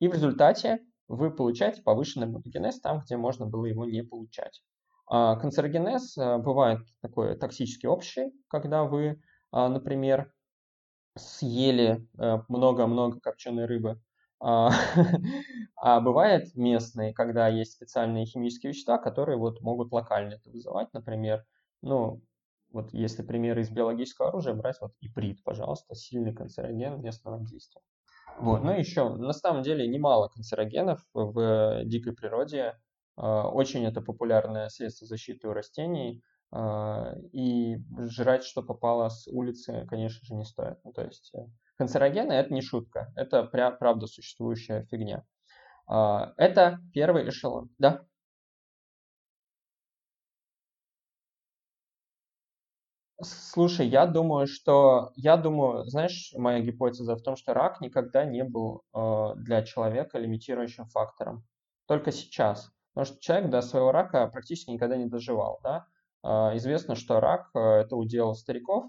И 0.00 0.08
в 0.08 0.14
результате 0.14 0.80
вы 1.06 1.30
получаете 1.30 1.82
повышенный 1.82 2.26
мутагенез 2.26 2.80
там, 2.80 3.00
где 3.00 3.16
можно 3.16 3.46
было 3.46 3.66
его 3.66 3.84
не 3.84 4.02
получать. 4.02 4.62
А 5.06 5.36
канцерогенез 5.36 6.16
а, 6.18 6.38
бывает 6.38 6.80
такой 7.00 7.36
токсический 7.36 7.88
общий, 7.88 8.32
когда 8.48 8.84
вы, 8.84 9.20
а, 9.50 9.68
например, 9.68 10.32
съели 11.14 12.08
э, 12.18 12.38
много-много 12.48 13.20
копченой 13.20 13.66
рыбы, 13.66 14.00
а, 15.84 16.00
бывает 16.00 16.54
местные, 16.54 17.12
когда 17.12 17.48
есть 17.48 17.72
специальные 17.72 18.24
химические 18.24 18.70
вещества, 18.70 18.98
которые 18.98 19.36
вот 19.36 19.60
могут 19.62 19.90
локально 19.90 20.34
это 20.34 20.48
вызывать, 20.48 20.92
например, 20.92 21.44
ну, 21.82 22.22
вот 22.70 22.92
если 22.92 23.24
примеры 23.24 23.62
из 23.62 23.70
биологического 23.70 24.28
оружия 24.28 24.54
брать, 24.54 24.80
вот 24.80 24.92
иприт, 25.00 25.42
пожалуйста, 25.42 25.96
сильный 25.96 26.32
канцероген 26.32 27.02
местного 27.02 27.44
действия. 27.44 27.82
Вот. 28.38 28.62
Ну, 28.62 28.70
еще, 28.70 29.08
на 29.08 29.32
самом 29.32 29.64
деле, 29.64 29.88
немало 29.88 30.28
канцерогенов 30.28 31.04
в 31.14 31.82
дикой 31.84 32.12
природе. 32.12 32.76
А, 33.16 33.48
очень 33.48 33.84
это 33.84 34.00
популярное 34.00 34.68
средство 34.68 35.08
защиты 35.08 35.48
у 35.48 35.52
растений. 35.52 36.22
А, 36.52 37.12
и 37.32 37.78
жрать, 38.08 38.44
что 38.44 38.62
попало 38.62 39.08
с 39.08 39.26
улицы, 39.26 39.84
конечно 39.88 40.24
же, 40.24 40.34
не 40.34 40.44
стоит. 40.44 40.78
Ну, 40.84 40.92
то 40.92 41.02
есть 41.02 41.32
э, 41.34 41.40
канцерогены– 41.76 42.32
это 42.34 42.54
не 42.54 42.62
шутка, 42.62 43.12
это 43.16 43.42
правда 43.42 44.06
существующая 44.06 44.84
фигня. 44.84 45.24
А, 45.86 46.32
это 46.36 46.80
первый 46.92 47.28
эшелон. 47.28 47.70
Да? 47.78 48.06
Слушай, 53.24 53.86
я 53.86 54.06
думаю, 54.06 54.46
что, 54.48 55.12
я 55.14 55.36
думаю, 55.36 55.84
знаешь, 55.84 56.32
моя 56.36 56.60
гипотеза 56.60 57.14
в 57.14 57.22
том, 57.22 57.36
что 57.36 57.54
рак 57.54 57.80
никогда 57.80 58.24
не 58.24 58.42
был 58.42 58.82
э, 58.94 59.34
для 59.36 59.62
человека 59.62 60.18
лимитирующим 60.18 60.86
фактором. 60.86 61.44
Только 61.86 62.10
сейчас. 62.10 62.70
Потому 62.94 63.06
что 63.06 63.20
человек 63.20 63.50
до 63.50 63.62
своего 63.62 63.92
рака 63.92 64.26
практически 64.26 64.70
никогда 64.70 64.96
не 64.96 65.06
доживал, 65.06 65.60
да. 65.62 65.86
Э, 66.24 66.56
известно, 66.56 66.96
что 66.96 67.20
рак 67.20 67.50
э, 67.54 67.60
это 67.60 67.94
удел 67.94 68.34
стариков, 68.34 68.86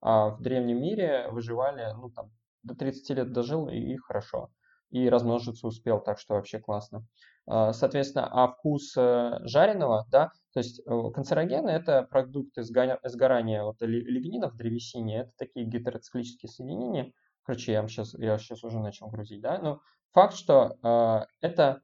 а 0.00 0.30
в 0.30 0.42
древнем 0.42 0.80
мире 0.80 1.28
выживали, 1.30 1.92
ну 1.94 2.10
там, 2.10 2.32
до 2.64 2.74
30 2.74 3.10
лет 3.16 3.32
дожил 3.32 3.68
и, 3.68 3.76
и 3.76 3.96
хорошо. 3.96 4.50
И 4.90 5.08
размножиться 5.08 5.66
успел, 5.66 6.00
так 6.00 6.18
что 6.18 6.34
вообще 6.34 6.58
классно. 6.58 7.04
Э, 7.50 7.72
соответственно, 7.72 8.28
а 8.30 8.48
вкус 8.48 8.94
э, 8.96 9.40
жареного, 9.44 10.06
да, 10.10 10.30
то 10.52 10.60
есть 10.60 10.80
э, 10.86 11.10
канцерогены– 11.14 11.68
это 11.70 12.02
продукты 12.02 12.62
сгорания 12.62 13.62
вот, 13.62 13.76
лигнинов 13.80 14.54
в 14.54 14.56
древесине, 14.56 15.20
это 15.20 15.32
такие 15.36 15.66
гетероциклические 15.66 16.48
соединения. 16.48 17.12
Короче, 17.42 17.72
я 17.72 17.86
сейчас, 17.86 18.14
я 18.14 18.38
сейчас 18.38 18.64
уже 18.64 18.78
начал 18.78 19.08
грузить, 19.08 19.40
да. 19.40 19.58
Но 19.58 19.80
факт, 20.12 20.34
что 20.34 20.78
э, 20.82 21.26
это 21.46 21.82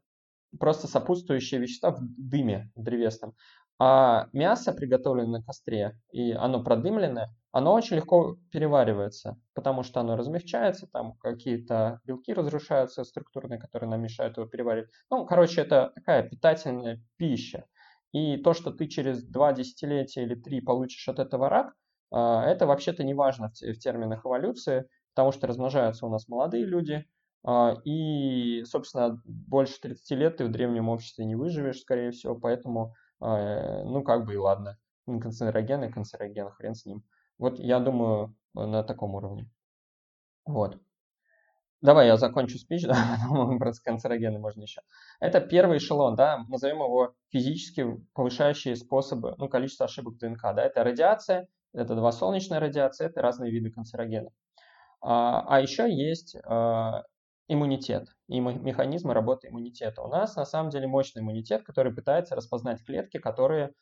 просто 0.59 0.89
сопутствующие 0.89 1.61
вещества 1.61 1.91
в 1.91 2.01
дыме 2.01 2.71
древесном. 2.75 3.35
А 3.85 4.29
мясо, 4.33 4.73
приготовленное 4.73 5.41
на 5.41 5.43
костре, 5.43 5.99
и 6.13 6.31
оно 6.31 6.63
продымленное, 6.63 7.35
оно 7.51 7.73
очень 7.75 7.97
легко 7.97 8.37
переваривается, 8.53 9.41
потому 9.55 9.83
что 9.83 9.99
оно 9.99 10.15
размягчается, 10.17 10.87
там 10.87 11.15
какие-то 11.15 11.99
белки 12.05 12.33
разрушаются 12.33 13.03
структурные, 13.03 13.59
которые 13.59 13.91
нам 13.91 14.01
мешают 14.01 14.37
его 14.37 14.47
переваривать. 14.47 14.91
Ну, 15.11 15.27
короче, 15.27 15.63
это 15.63 15.91
такая 15.97 16.23
питательная 16.23 17.03
пища. 17.17 17.65
И 18.13 18.37
то, 18.37 18.55
что 18.55 18.71
ты 18.71 18.87
через 18.87 19.25
два 19.25 19.53
десятилетия 19.53 20.23
или 20.23 20.37
три 20.37 20.61
получишь 20.61 21.09
от 21.09 21.19
этого 21.19 21.49
рак, 21.49 21.75
а, 22.13 22.45
это 22.45 22.69
вообще-то 22.69 23.03
не 23.03 23.15
важно 23.15 23.49
в 23.49 23.79
терминах 23.81 24.25
эволюции, 24.25 24.87
потому 25.13 25.33
что 25.33 25.49
размножаются 25.49 26.07
у 26.07 26.09
нас 26.09 26.29
молодые 26.29 26.67
люди, 26.67 27.05
а, 27.45 27.75
и, 27.85 28.63
собственно, 28.65 29.21
больше 29.25 29.81
30 29.81 30.15
лет 30.15 30.37
ты 30.37 30.45
в 30.45 30.53
древнем 30.53 30.89
обществе 30.89 31.25
не 31.25 31.35
выживешь, 31.35 31.81
скорее 31.81 32.13
всего, 32.13 32.37
поэтому, 32.37 32.95
ну, 33.23 34.03
как 34.03 34.25
бы 34.25 34.35
и 34.35 34.37
ладно. 34.37 34.79
Канцероген 35.07 35.85
и 35.85 35.91
канцероген, 35.91 36.51
хрен 36.51 36.75
с 36.75 36.85
ним. 36.87 37.05
Вот 37.39 37.59
я 37.59 37.81
думаю 37.81 38.35
на 38.55 38.83
таком 38.83 39.15
уровне. 39.15 39.51
Вот. 40.45 40.79
Давай 41.83 42.07
я 42.07 42.17
закончу 42.17 42.59
спич, 42.59 42.83
да, 42.87 43.19
потом 43.29 43.59
про 43.59 43.73
канцерогены 43.85 44.39
можно 44.39 44.63
еще. 44.63 44.83
Это 45.21 45.41
первый 45.41 45.79
эшелон, 45.79 46.15
да, 46.15 46.45
назовем 46.49 46.77
его 46.77 47.15
физически 47.31 47.85
повышающие 48.15 48.77
способы, 48.77 49.35
ну, 49.39 49.49
количество 49.49 49.87
ошибок 49.87 50.17
ДНК, 50.19 50.43
да, 50.55 50.65
это 50.65 50.85
радиация, 50.85 51.49
это 51.73 51.97
два 51.97 52.13
солнечная 52.13 52.61
радиация, 52.61 53.09
это 53.09 53.21
разные 53.21 53.51
виды 53.51 53.71
канцерогенов. 53.71 54.33
А, 55.01 55.45
а 55.49 55.61
еще 55.61 55.93
есть 55.93 56.37
а, 56.45 57.03
иммунитет 57.49 58.09
и 58.29 58.41
механизмы 58.41 59.15
работы 59.15 59.49
иммунитета. 59.49 60.03
У 60.03 60.09
нас 60.09 60.37
на 60.37 60.45
самом 60.45 60.71
деле 60.71 60.87
мощный 60.87 61.21
иммунитет, 61.21 61.63
который 61.65 61.95
пытается 61.95 62.35
распознать 62.35 62.85
клетки, 62.85 63.19
которые 63.19 63.73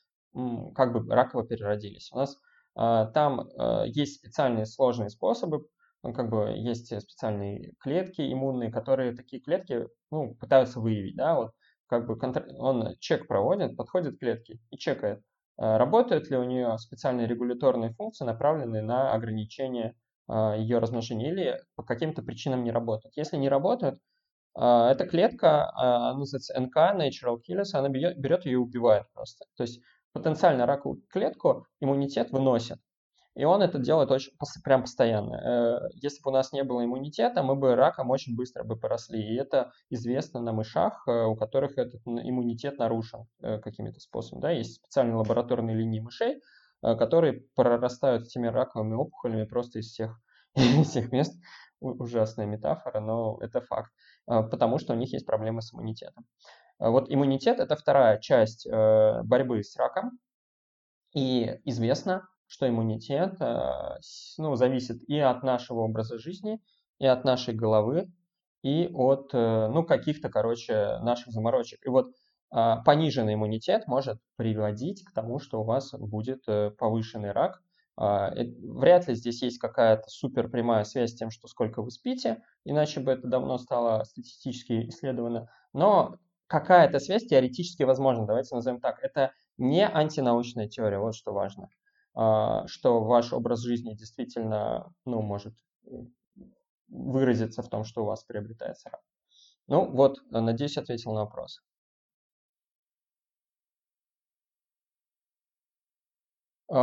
как 0.74 0.92
бы 0.92 1.12
раково 1.12 1.44
переродились. 1.44 2.10
У 2.12 2.16
нас 2.16 2.36
а, 2.74 3.06
там 3.06 3.48
а, 3.58 3.84
есть 3.84 4.16
специальные 4.16 4.66
сложные 4.66 5.10
способы 5.10 5.66
ну, 6.02 6.12
как 6.14 6.30
бы 6.30 6.52
есть 6.56 6.86
специальные 6.86 7.74
клетки 7.78 8.20
иммунные, 8.32 8.70
которые 8.70 9.14
такие 9.14 9.42
клетки 9.42 9.86
ну, 10.10 10.34
пытаются 10.34 10.80
выявить. 10.80 11.16
Да? 11.16 11.34
Вот, 11.34 11.52
как 11.86 12.06
бы 12.06 12.18
он 12.58 12.96
чек 13.00 13.26
проводит, 13.26 13.76
подходит 13.76 14.16
к 14.16 14.20
клетке 14.20 14.58
и 14.70 14.78
чекает, 14.78 15.20
а, 15.58 15.78
работают 15.78 16.30
ли 16.30 16.36
у 16.36 16.44
нее 16.44 16.78
специальные 16.78 17.26
регуляторные 17.26 17.92
функции, 17.92 18.24
направленные 18.24 18.82
на 18.82 19.12
ограничение 19.12 19.94
ее 20.58 20.78
размножения, 20.78 21.30
или 21.30 21.60
по 21.76 21.82
каким-то 21.82 22.22
причинам 22.22 22.64
не 22.64 22.70
работают. 22.70 23.16
Если 23.16 23.36
не 23.36 23.48
работают, 23.48 23.98
а, 24.54 24.90
эта 24.90 25.06
клетка, 25.06 25.70
она 25.74 26.14
называется 26.14 26.58
НК, 26.60 26.76
Natural 26.76 27.38
Killers, 27.48 27.74
она 27.74 27.88
берет 27.88 28.44
ее 28.46 28.52
и 28.52 28.56
убивает 28.56 29.06
просто. 29.12 29.44
То 29.56 29.62
есть 29.62 29.80
потенциально 30.12 30.66
раковую 30.66 31.02
клетку 31.08 31.66
иммунитет 31.80 32.30
выносит. 32.30 32.78
И 33.36 33.44
он 33.44 33.62
это 33.62 33.78
делает 33.78 34.10
очень 34.10 34.32
прям 34.64 34.82
постоянно. 34.82 35.34
Э, 35.36 35.88
если 35.94 36.20
бы 36.22 36.30
у 36.30 36.34
нас 36.34 36.52
не 36.52 36.64
было 36.64 36.84
иммунитета, 36.84 37.42
мы 37.42 37.54
бы 37.54 37.76
раком 37.76 38.10
очень 38.10 38.34
быстро 38.34 38.64
бы 38.64 38.76
поросли. 38.76 39.22
И 39.22 39.36
это 39.36 39.70
известно 39.88 40.40
на 40.40 40.52
мышах, 40.52 41.04
э, 41.06 41.24
у 41.24 41.36
которых 41.36 41.78
этот 41.78 42.00
иммунитет 42.04 42.78
нарушен 42.78 43.26
э, 43.40 43.58
какими-то 43.58 44.00
способами. 44.00 44.42
Да? 44.42 44.50
Есть 44.50 44.74
специальные 44.76 45.14
лабораторные 45.14 45.76
линии 45.76 46.00
мышей, 46.00 46.42
которые 46.82 47.44
прорастают 47.54 48.24
этими 48.24 48.48
раковыми 48.48 48.94
опухолями 48.94 49.44
просто 49.44 49.80
из 49.80 49.86
всех, 49.86 50.18
из 50.54 50.88
всех 50.88 51.12
мест. 51.12 51.34
Ужасная 51.80 52.44
метафора, 52.44 53.00
но 53.00 53.38
это 53.40 53.62
факт. 53.62 53.90
Потому 54.26 54.78
что 54.78 54.92
у 54.92 54.96
них 54.96 55.14
есть 55.14 55.24
проблемы 55.24 55.62
с 55.62 55.72
иммунитетом. 55.72 56.26
Вот 56.78 57.10
иммунитет– 57.10 57.58
это 57.60 57.74
вторая 57.74 58.18
часть 58.18 58.68
борьбы 58.70 59.62
с 59.62 59.74
раком. 59.76 60.18
И 61.14 61.58
известно, 61.64 62.28
что 62.50 62.68
иммунитет 62.68 63.40
э, 63.40 63.98
ну, 64.38 64.56
зависит 64.56 65.08
и 65.08 65.18
от 65.20 65.44
нашего 65.44 65.82
образа 65.82 66.18
жизни, 66.18 66.60
и 66.98 67.06
от 67.06 67.24
нашей 67.24 67.54
головы, 67.54 68.12
и 68.62 68.90
от 68.92 69.30
э, 69.32 69.68
ну, 69.68 69.84
каких-то, 69.84 70.30
короче, 70.30 70.98
наших 70.98 71.32
заморочек. 71.32 71.78
И 71.86 71.88
вот 71.88 72.10
пониженный 72.50 73.34
иммунитет 73.34 73.86
может 73.86 74.18
приводить 74.36 75.04
к 75.04 75.12
тому, 75.12 75.38
что 75.38 75.60
у 75.60 75.64
вас 75.64 75.92
будет 75.92 76.42
э, 76.48 76.70
повышенный 76.70 77.32
рак. 77.32 77.62
А, 77.96 78.32
вряд 78.62 79.08
ли 79.08 79.14
здесь 79.14 79.42
есть 79.42 79.58
какая-то 79.58 80.08
супер 80.08 80.48
прямая 80.48 80.84
связь 80.84 81.12
с 81.12 81.16
тем, 81.16 81.30
что 81.30 81.48
сколько 81.48 81.82
вы 81.82 81.90
спите, 81.90 82.42
иначе 82.64 83.00
бы 83.00 83.12
это 83.12 83.28
давно 83.28 83.58
стало 83.58 84.04
статистически 84.04 84.88
исследовано. 84.88 85.50
Но 85.72 86.16
какая-то 86.46 86.98
связь 86.98 87.26
теоретически 87.26 87.84
возможна. 87.84 88.26
Давайте 88.26 88.54
назовем 88.54 88.80
так. 88.80 88.98
Это 89.02 89.32
не 89.58 89.86
антинаучная 89.86 90.66
теория, 90.66 90.98
вот 90.98 91.14
что 91.14 91.32
важно. 91.32 91.68
А, 92.14 92.66
что 92.66 93.04
ваш 93.04 93.32
образ 93.32 93.60
жизни 93.60 93.94
действительно 93.94 94.92
ну, 95.04 95.22
может 95.22 95.54
э, 95.86 95.90
выразиться 96.88 97.62
в 97.62 97.68
том, 97.68 97.84
что 97.84 98.02
у 98.02 98.06
вас 98.06 98.24
приобретается 98.24 98.90
рак. 98.90 99.02
Ну 99.68 99.88
вот, 99.88 100.18
надеюсь, 100.30 100.78
ответил 100.78 101.12
на 101.12 101.20
вопрос. 101.20 101.60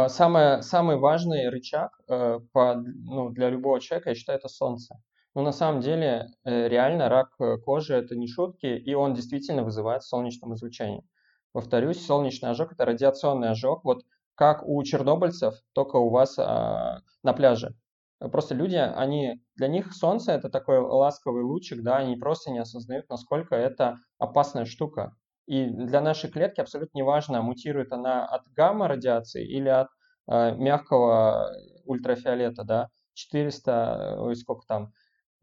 Самое, 0.10 0.62
самый 0.62 0.98
важный 0.98 1.50
рычаг 1.50 1.92
э, 2.08 2.40
по, 2.52 2.76
ну, 2.76 3.30
для 3.30 3.50
любого 3.50 3.80
человека, 3.80 4.10
я 4.10 4.16
считаю, 4.16 4.40
это 4.40 4.50
солнце. 4.50 4.96
Но 5.34 5.44
на 5.44 5.52
самом 5.52 5.82
деле 5.82 6.30
э, 6.44 6.68
реально 6.68 7.10
рак 7.10 7.30
кожи 7.64 7.94
это 7.94 8.16
не 8.16 8.28
шутки, 8.28 8.66
и 8.66 8.94
он 8.94 9.14
действительно 9.14 9.64
вызывает 9.64 10.04
солнечным 10.04 10.54
излучением. 10.56 11.04
Повторюсь, 11.52 12.06
солнечный 12.06 12.50
ожог 12.50 12.74
это 12.74 12.86
радиационный 12.86 13.50
ожог. 13.50 13.84
Вот 13.84 14.04
как 14.36 14.64
у 14.68 14.82
чернобыльцев, 14.84 15.56
только 15.74 15.96
у 15.96 16.10
вас 16.10 16.38
а, 16.38 17.00
на 17.24 17.34
пляже. 17.34 17.76
Просто 18.20 18.56
люди, 18.56 18.76
они, 18.76 19.42
для 19.56 19.68
них 19.68 19.94
солнце 19.94 20.34
это 20.34 20.50
такой 20.50 20.80
ласковый 20.80 21.44
лучик, 21.44 21.82
да, 21.82 21.98
они 21.98 22.16
просто 22.16 22.52
не 22.52 22.60
осознают, 22.60 23.10
насколько 23.10 23.56
это 23.56 23.98
опасная 24.20 24.66
штука. 24.66 25.16
И 25.48 25.66
для 25.66 26.02
нашей 26.02 26.30
клетки 26.30 26.62
абсолютно 26.62 27.00
неважно, 27.00 27.42
мутирует 27.42 27.92
она 27.92 28.26
от 28.26 28.44
гамма-радиации 28.56 29.48
или 29.48 29.70
от 29.70 29.88
э, 30.30 30.56
мягкого 30.56 31.52
ультрафиолета, 31.86 32.64
да, 32.64 32.90
400, 33.14 34.18
ой, 34.20 34.36
сколько 34.36 34.66
там, 34.68 34.92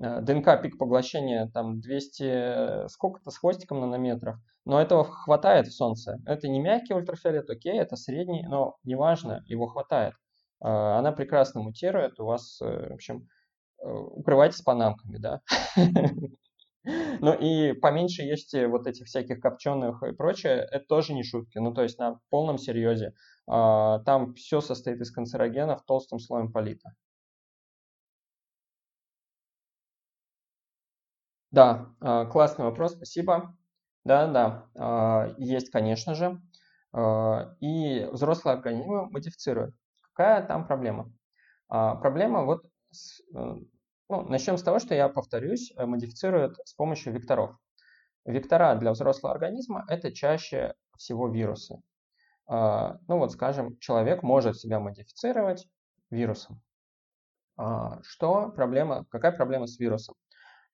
Э, 0.01 0.21
ДНК 0.21 0.61
пик 0.61 0.79
поглощения 0.79 1.51
там 1.53 1.81
200, 1.81 2.89
сколько-то 2.89 3.31
с 3.31 3.39
хвостиком 3.39 3.81
нанометров, 3.81 4.37
но 4.65 4.81
этого 4.81 5.05
хватает 5.05 5.69
в 5.69 5.75
Солнце. 5.75 6.19
Это 6.27 6.49
не 6.49 6.61
мягкий 6.61 6.95
ультрафиолет, 6.95 7.49
окей, 7.51 7.79
это 7.79 7.97
средний, 7.97 8.45
но 8.47 8.77
неважно, 8.83 9.43
его 9.47 9.67
хватает. 9.67 10.15
Э, 10.63 10.69
она 10.69 11.13
прекрасно 11.13 11.63
мутирует, 11.63 12.19
у 12.21 12.25
вас, 12.27 12.61
э, 12.61 12.91
в 12.91 12.95
общем, 12.95 13.29
укрывайтесь 13.79 14.63
панамками, 14.63 15.19
да. 15.19 15.41
Ну 16.85 17.32
и 17.35 17.72
поменьше 17.72 18.22
есть 18.22 18.55
вот 18.55 18.87
этих 18.87 19.07
всяких 19.07 19.41
копченых 19.41 20.03
и 20.03 20.12
прочее, 20.12 20.66
это 20.70 20.85
тоже 20.87 21.14
не 21.14 21.22
шутки. 21.22 21.59
Ну 21.59 21.72
то 21.72 21.82
есть 21.82 21.99
на 21.99 22.20
полном 22.30 22.59
серьезе. 22.59 23.14
А, 23.47 24.01
там 24.01 24.35
все 24.35 24.61
состоит 24.61 25.01
из 25.01 25.11
канцерогенов 25.11 25.85
толстым 25.85 26.18
слоем 26.18 26.53
полита. 26.53 26.95
Да, 31.51 31.87
а, 32.01 32.26
классный 32.26 32.64
вопрос, 32.64 32.93
спасибо. 32.93 33.57
Да, 34.05 34.26
да, 34.26 34.66
а, 34.76 35.35
есть, 35.39 35.70
конечно 35.70 36.14
же. 36.14 36.41
И 37.61 38.09
взрослые 38.12 38.55
организмы 38.55 39.11
модифицируют. 39.11 39.74
Какая 40.12 40.47
там 40.47 40.64
проблема? 40.64 41.12
Проблема 41.68 42.45
вот 42.45 42.62
э, 43.35 43.57
ну, 44.09 44.23
начнем 44.23 44.57
с 44.57 44.63
того, 44.63 44.79
что 44.79 44.95
я 44.95 45.09
повторюсь, 45.09 45.73
э, 45.77 45.87
модифицируют 45.87 46.59
с 46.65 46.75
помощью 46.75 47.13
векторов. 47.13 47.57
Вектора 48.25 48.75
для 48.77 48.93
взрослого 48.93 49.35
организма– 49.35 49.85
это 49.89 50.13
чаще 50.13 50.75
всего 50.97 51.29
вирусы. 51.29 51.83
А, 52.47 52.99
ну 53.09 53.19
вот, 53.19 53.33
скажем, 53.33 53.79
человек 53.79 54.23
может 54.23 54.59
себя 54.59 54.81
модифицировать 54.81 55.67
вирусом. 56.11 56.63
А, 57.57 58.03
что 58.03 58.51
проблема, 58.51 59.05
какая 59.11 59.33
проблема 59.33 59.67
с 59.67 59.79
вирусом? 59.79 60.15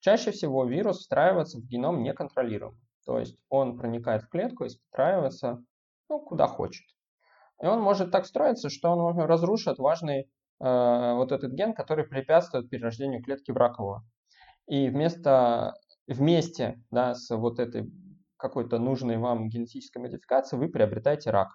Чаще 0.00 0.30
всего 0.30 0.64
вирус 0.64 0.98
встраивается 0.98 1.58
в 1.58 1.66
геном 1.66 2.02
неконтролируемо. 2.02 2.78
То 3.04 3.18
есть 3.18 3.36
он 3.48 3.78
проникает 3.78 4.22
в 4.22 4.28
клетку 4.28 4.64
и 4.64 4.68
встраивается 4.68 5.62
ну, 6.08 6.20
куда 6.20 6.46
хочет. 6.46 6.86
И 7.62 7.66
он 7.66 7.80
может 7.80 8.10
так 8.10 8.26
строиться, 8.26 8.70
что 8.70 8.90
он 8.90 9.18
разрушит 9.18 9.78
важный 9.78 10.30
вот 10.60 11.32
этот 11.32 11.52
ген, 11.52 11.72
который 11.72 12.04
препятствует 12.04 12.68
перерождению 12.68 13.22
клетки 13.22 13.50
в 13.50 13.56
ракового. 13.56 14.04
И 14.66 14.88
вместо, 14.88 15.74
вместе 16.06 16.82
да, 16.90 17.14
с 17.14 17.34
вот 17.34 17.58
этой 17.58 17.90
какой-то 18.36 18.78
нужной 18.78 19.18
вам 19.18 19.48
генетической 19.48 19.98
модификацией 19.98 20.60
вы 20.60 20.68
приобретаете 20.68 21.30
рак. 21.30 21.48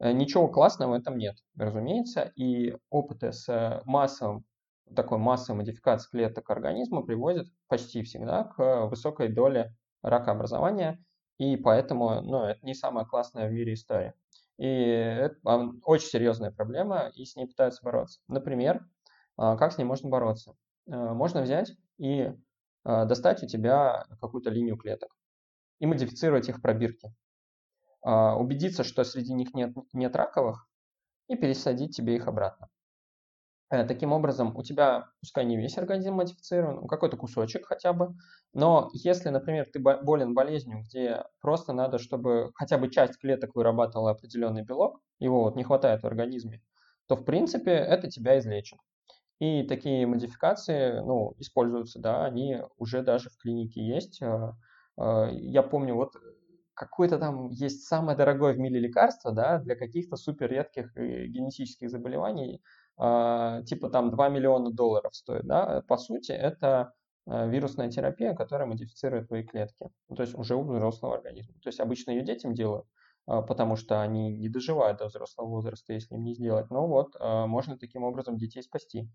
Э, 0.00 0.12
ничего 0.12 0.48
классного 0.48 0.90
в 0.90 0.94
этом 0.94 1.18
нет, 1.18 1.36
разумеется, 1.56 2.32
и 2.34 2.76
опыты 2.90 3.32
с 3.32 3.82
массовым, 3.84 4.44
такой 4.94 5.18
массовой 5.18 5.58
модификацией 5.58 6.10
клеток 6.10 6.50
организма 6.50 7.02
приводят 7.02 7.46
почти 7.68 8.02
всегда 8.02 8.44
к 8.44 8.86
высокой 8.86 9.28
доле 9.28 9.74
ракообразования, 10.02 11.02
и 11.38 11.56
поэтому 11.56 12.22
ну, 12.22 12.44
это 12.44 12.64
не 12.64 12.74
самая 12.74 13.04
классная 13.04 13.48
в 13.48 13.52
мире 13.52 13.74
история. 13.74 14.14
И 14.60 14.66
это 14.66 15.38
очень 15.84 16.08
серьезная 16.08 16.50
проблема, 16.50 17.10
и 17.14 17.24
с 17.24 17.34
ней 17.34 17.46
пытаются 17.46 17.82
бороться. 17.82 18.20
Например, 18.28 18.86
а, 19.38 19.56
как 19.56 19.72
с 19.72 19.78
ней 19.78 19.84
можно 19.84 20.10
бороться? 20.10 20.54
А, 20.86 21.14
можно 21.14 21.40
взять 21.40 21.72
и 21.96 22.34
а, 22.84 23.06
достать 23.06 23.42
у 23.42 23.46
тебя 23.46 24.04
какую-то 24.20 24.50
линию 24.50 24.76
клеток 24.76 25.16
и 25.78 25.86
модифицировать 25.86 26.50
их 26.50 26.60
пробирки. 26.60 27.14
Убедиться, 28.02 28.82
что 28.84 29.04
среди 29.04 29.34
них 29.34 29.52
нет, 29.54 29.74
нет 29.92 30.16
раковых, 30.16 30.66
и 31.28 31.36
пересадить 31.36 31.96
тебе 31.96 32.16
их 32.16 32.28
обратно. 32.28 32.68
Э, 33.70 33.84
таким 33.84 34.12
образом, 34.12 34.56
у 34.56 34.62
тебя, 34.62 35.06
пускай 35.20 35.44
не 35.44 35.56
весь 35.56 35.78
организм 35.78 36.14
модифицирован, 36.14 36.88
какой-то 36.88 37.16
кусочек 37.16 37.66
хотя 37.66 37.92
бы, 37.92 38.14
но 38.52 38.90
если, 38.92 39.28
например, 39.28 39.66
ты 39.72 39.78
болен 39.78 40.34
болезнью, 40.34 40.82
где 40.82 41.24
просто 41.40 41.72
надо, 41.72 41.98
чтобы 41.98 42.50
хотя 42.54 42.78
бы 42.78 42.90
часть 42.90 43.18
клеток 43.18 43.54
вырабатывала 43.54 44.10
определенный 44.10 44.62
белок, 44.62 45.00
его 45.20 45.44
вот 45.44 45.54
не 45.56 45.62
хватает 45.62 46.02
в 46.02 46.06
организме, 46.06 46.62
то, 47.06 47.14
в 47.14 47.24
принципе, 47.24 47.70
это 47.70 48.10
тебя 48.10 48.38
излечит. 48.38 48.78
И 49.38 49.62
такие 49.62 50.06
модификации, 50.06 51.00
ну, 51.00 51.34
используются, 51.38 52.00
да, 52.00 52.24
они 52.24 52.58
уже 52.76 53.02
даже 53.02 53.30
в 53.30 53.38
клинике 53.38 53.82
есть. 53.82 54.20
Э, 54.20 54.52
э, 54.98 55.28
я 55.32 55.62
помню, 55.62 55.94
вот 55.94 56.14
какое-то 56.74 57.18
там 57.18 57.50
есть 57.50 57.86
самое 57.86 58.16
дорогое 58.16 58.52
в 58.54 58.58
мире 58.58 58.80
лекарство, 58.80 59.32
да, 59.32 59.58
для 59.58 59.76
каких-то 59.76 60.16
супер 60.16 60.50
редких 60.50 60.94
генетических 60.96 61.90
заболеваний, 61.90 62.62
типа 63.00 63.88
там 63.90 64.10
2 64.10 64.28
миллиона 64.28 64.70
долларов 64.70 65.14
стоит, 65.14 65.46
да, 65.46 65.82
по 65.88 65.96
сути 65.96 66.32
это 66.32 66.92
а, 67.26 67.46
вирусная 67.46 67.90
терапия, 67.90 68.34
которая 68.34 68.66
модифицирует 68.66 69.28
твои 69.28 69.44
клетки, 69.44 69.90
ну, 70.08 70.16
то 70.16 70.22
есть 70.22 70.34
уже 70.34 70.56
у 70.56 70.62
взрослого 70.62 71.14
организма. 71.14 71.54
То 71.62 71.68
есть 71.68 71.78
обычно 71.78 72.10
ее 72.10 72.22
детям 72.22 72.54
делают, 72.54 72.86
а, 73.26 73.42
потому 73.42 73.76
что 73.76 74.00
они 74.00 74.30
не 74.30 74.48
доживают 74.48 74.98
до 74.98 75.06
взрослого 75.06 75.46
возраста, 75.46 75.92
если 75.92 76.14
им 76.14 76.24
не 76.24 76.34
сделать. 76.34 76.70
Но 76.70 76.86
вот 76.88 77.14
можно 77.20 77.78
таким 77.78 78.02
образом 78.02 78.36
детей 78.36 78.62
спасти. 78.62 79.08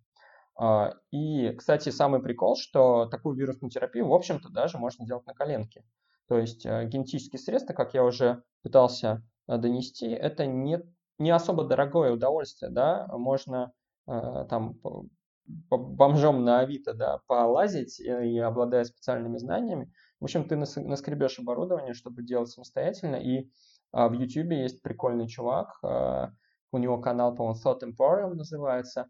И, 1.12 1.50
кстати, 1.58 1.90
самый 1.90 2.22
прикол, 2.22 2.56
что 2.56 3.08
такую 3.08 3.36
вирусную 3.36 3.70
терапию, 3.70 4.08
в 4.08 4.14
общем-то, 4.14 4.48
даже 4.48 4.78
можно 4.78 5.06
делать 5.06 5.26
на 5.26 5.34
коленке. 5.34 5.84
То 6.30 6.38
есть 6.38 6.64
генетические 6.66 7.42
средства, 7.42 7.74
как 7.74 7.94
я 7.94 8.06
уже 8.06 8.42
пытался 8.64 9.22
донести, 9.48 10.08
это 10.08 10.46
не 10.46 10.82
не 11.20 11.32
особо 11.32 11.66
дорогое 11.66 12.12
удовольствие, 12.12 12.72
да, 12.72 13.08
можно 13.12 13.72
э, 14.08 14.46
там 14.50 14.80
бомжом 15.46 16.44
на 16.44 16.60
Авито, 16.60 16.94
да, 16.94 17.20
полазить 17.28 18.00
и, 18.00 18.06
и 18.06 18.40
обладая 18.40 18.84
специальными 18.84 19.38
знаниями. 19.38 19.92
В 20.20 20.26
общем, 20.26 20.48
ты 20.48 20.56
нас, 20.56 20.76
наскребешь 20.76 21.40
оборудование, 21.40 21.94
чтобы 21.94 22.24
делать 22.24 22.50
самостоятельно, 22.50 23.16
и 23.16 23.50
а, 23.92 24.10
в 24.10 24.14
YouTube 24.14 24.52
есть 24.52 24.82
прикольный 24.82 25.28
чувак, 25.28 25.78
а, 25.84 26.32
у 26.72 26.78
него 26.78 27.00
канал, 27.00 27.36
по-моему, 27.36 27.60
Thought 27.64 27.82
Emporium 27.84 28.34
называется, 28.34 29.08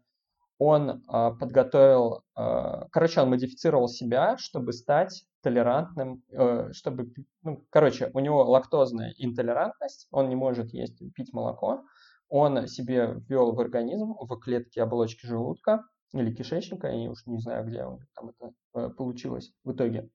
он 0.58 1.02
а, 1.08 1.32
подготовил, 1.32 2.22
а, 2.34 2.86
короче, 2.90 3.20
он 3.20 3.30
модифицировал 3.30 3.88
себя, 3.88 4.36
чтобы 4.36 4.72
стать 4.72 5.24
толерантным, 5.46 6.24
э, 6.32 6.72
чтобы, 6.72 7.12
ну, 7.44 7.64
короче, 7.70 8.10
у 8.14 8.18
него 8.18 8.42
лактозная 8.42 9.14
интолерантность, 9.16 10.08
он 10.10 10.28
не 10.28 10.34
может 10.34 10.74
есть, 10.74 10.98
пить 11.14 11.32
молоко, 11.32 11.84
он 12.28 12.66
себе 12.66 13.14
ввел 13.28 13.52
в 13.52 13.60
организм, 13.60 14.14
в 14.18 14.36
клетки 14.40 14.80
оболочки 14.80 15.24
желудка 15.24 15.84
или 16.12 16.34
кишечника, 16.34 16.88
я 16.88 17.08
уж 17.08 17.24
не 17.26 17.38
знаю, 17.38 17.64
где 17.64 17.84
у 17.84 18.00
там 18.16 18.30
это 18.30 18.52
э, 18.74 18.90
получилось 18.90 19.52
в 19.62 19.70
итоге, 19.70 20.10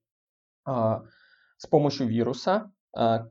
а, 0.66 1.02
с 1.56 1.66
помощью 1.66 2.08
вируса 2.08 2.70
а, 2.94 3.30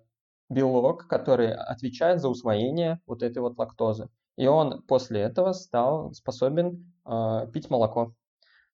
белок, 0.50 1.08
который 1.08 1.54
отвечает 1.54 2.20
за 2.20 2.30
усвоение 2.30 3.00
вот 3.06 3.22
этой 3.22 3.44
вот 3.44 3.60
лактозы. 3.60 4.10
И 4.38 4.48
он 4.48 4.82
после 4.88 5.22
этого 5.22 5.52
стал 5.52 6.14
способен 6.14 6.92
а, 7.06 7.46
пить 7.46 7.70
молоко. 7.70 8.16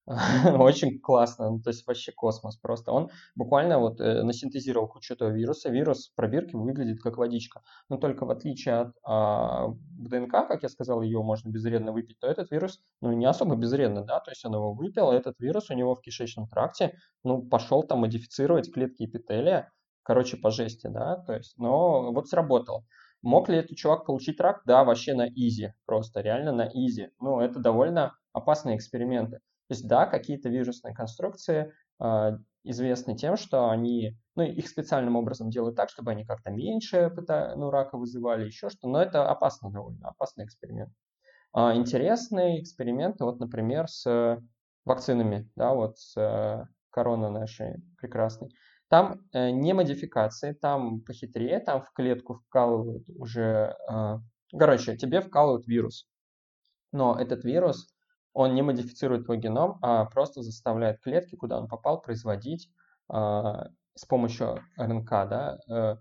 Очень 0.57 0.99
классно, 1.01 1.49
ну, 1.49 1.59
то 1.59 1.69
есть 1.69 1.85
вообще 1.85 2.13
космос 2.13 2.55
просто. 2.55 2.93
Он 2.93 3.09
буквально 3.35 3.77
вот 3.77 3.99
э, 3.99 4.23
насинтезировал 4.23 4.87
кучу 4.87 5.13
этого 5.13 5.29
вируса. 5.29 5.69
Вирус 5.69 6.07
в 6.07 6.15
пробирке 6.15 6.55
выглядит 6.57 7.01
как 7.01 7.17
водичка. 7.17 7.61
Но 7.89 7.97
только 7.97 8.25
в 8.25 8.31
отличие 8.31 8.75
от 8.75 8.95
а, 9.03 9.67
ДНК, 9.99 10.31
как 10.47 10.63
я 10.63 10.69
сказал, 10.69 11.01
ее 11.01 11.21
можно 11.21 11.49
безвредно 11.49 11.91
выпить, 11.91 12.19
то 12.19 12.27
этот 12.27 12.51
вирус, 12.51 12.79
ну, 13.01 13.11
не 13.11 13.25
особо 13.25 13.57
безвредно, 13.57 14.05
да, 14.05 14.21
то 14.21 14.31
есть 14.31 14.45
он 14.45 14.53
его 14.53 14.73
выпил, 14.73 15.09
а 15.09 15.15
этот 15.15 15.35
вирус 15.39 15.69
у 15.69 15.73
него 15.73 15.93
в 15.93 16.01
кишечном 16.01 16.47
тракте, 16.47 16.97
ну, 17.25 17.41
пошел 17.41 17.83
там 17.83 17.99
модифицировать 17.99 18.71
клетки 18.71 19.03
эпителия, 19.03 19.73
короче, 20.03 20.37
по 20.37 20.51
жести, 20.51 20.87
да, 20.87 21.17
то 21.17 21.33
есть, 21.33 21.57
но 21.57 22.13
вот 22.13 22.29
сработал. 22.29 22.85
Мог 23.21 23.49
ли 23.49 23.57
этот 23.57 23.75
чувак 23.75 24.05
получить 24.05 24.39
рак? 24.39 24.61
Да, 24.65 24.85
вообще 24.85 25.13
на 25.15 25.27
изи, 25.27 25.73
просто 25.85 26.21
реально 26.21 26.53
на 26.53 26.67
изи. 26.67 27.09
Ну, 27.19 27.41
это 27.41 27.59
довольно 27.59 28.15
опасные 28.31 28.77
эксперименты. 28.77 29.39
То 29.67 29.73
есть, 29.73 29.87
да, 29.87 30.05
какие-то 30.05 30.49
вирусные 30.49 30.93
конструкции 30.93 31.73
э, 31.99 32.37
известны 32.63 33.15
тем, 33.15 33.35
что 33.35 33.69
они, 33.69 34.17
ну, 34.35 34.43
их 34.43 34.67
специальным 34.67 35.15
образом 35.15 35.49
делают 35.49 35.75
так, 35.75 35.89
чтобы 35.89 36.11
они 36.11 36.25
как-то 36.25 36.51
меньше 36.51 37.11
ну, 37.55 37.69
рака 37.69 37.97
вызывали, 37.97 38.45
еще 38.45 38.69
что, 38.69 38.87
но 38.87 39.01
это 39.01 39.29
опасно 39.29 39.71
довольно, 39.71 40.09
опасный 40.09 40.45
эксперимент. 40.45 40.91
А 41.53 41.75
интересные 41.75 42.61
эксперименты, 42.61 43.23
вот, 43.23 43.39
например, 43.39 43.87
с 43.87 44.39
вакцинами, 44.85 45.49
да, 45.55 45.73
вот 45.73 45.97
с 45.97 46.15
э, 46.17 46.65
короной 46.89 47.31
нашей 47.31 47.83
прекрасной. 47.97 48.49
Там 48.89 49.21
э, 49.33 49.49
не 49.49 49.73
модификации, 49.73 50.53
там 50.53 51.01
похитрее, 51.01 51.59
там 51.59 51.81
в 51.81 51.91
клетку 51.91 52.35
вкалывают 52.35 53.09
уже, 53.09 53.75
э, 53.89 54.19
короче, 54.57 54.95
тебе 54.95 55.19
вкалывают 55.21 55.67
вирус. 55.67 56.07
Но 56.93 57.19
этот 57.19 57.43
вирус 57.43 57.93
он 58.37 58.53
не 58.53 58.61
модифицирует 58.61 59.25
твой 59.25 59.39
геном, 59.39 59.79
а 59.81 60.05
просто 60.05 60.43
заставляет 60.43 61.01
клетки, 61.01 61.35
куда 61.35 61.59
он 61.59 61.67
попал, 61.67 61.99
производить 61.99 62.69
э, 63.11 63.15
с 63.15 64.05
помощью 64.07 64.59
РНК, 64.77 65.09
да, 65.09 65.57
э, 65.67 65.95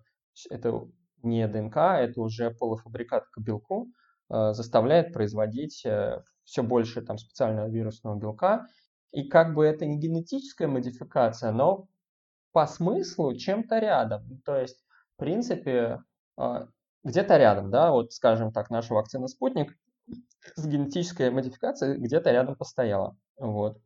это 0.50 0.82
не 1.22 1.48
ДНК, 1.48 1.78
это 1.78 2.20
уже 2.20 2.50
полуфабрикат 2.50 3.24
к 3.30 3.38
белку, 3.40 3.88
э, 4.28 4.52
заставляет 4.52 5.14
производить 5.14 5.82
э, 5.86 6.22
все 6.44 6.62
больше 6.62 7.00
там 7.00 7.16
специального 7.16 7.70
вирусного 7.70 8.16
белка. 8.16 8.66
И 9.12 9.26
как 9.30 9.54
бы 9.54 9.64
это 9.64 9.86
не 9.86 9.98
генетическая 9.98 10.66
модификация, 10.66 11.52
но 11.52 11.88
по 12.52 12.66
смыслу 12.66 13.34
чем-то 13.34 13.78
рядом. 13.78 14.42
То 14.44 14.56
есть, 14.60 14.84
в 15.14 15.20
принципе, 15.20 16.00
где-то 17.02 17.38
рядом, 17.38 17.70
да, 17.70 17.92
вот 17.92 18.12
скажем 18.12 18.52
так, 18.52 18.68
наша 18.68 18.92
вакцина 18.92 19.26
«Спутник» 19.26 19.74
с 20.54 20.66
генетической 20.66 21.30
модификацией 21.30 21.98
где-то 21.98 22.30
рядом 22.30 22.56
постояла. 22.56 23.16
Вот. 23.38 23.78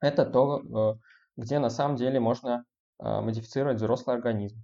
Это 0.00 0.24
то, 0.26 0.98
где 1.36 1.58
на 1.58 1.70
самом 1.70 1.96
деле 1.96 2.20
можно 2.20 2.64
а, 2.98 3.20
модифицировать 3.20 3.76
взрослый 3.76 4.16
организм. 4.16 4.62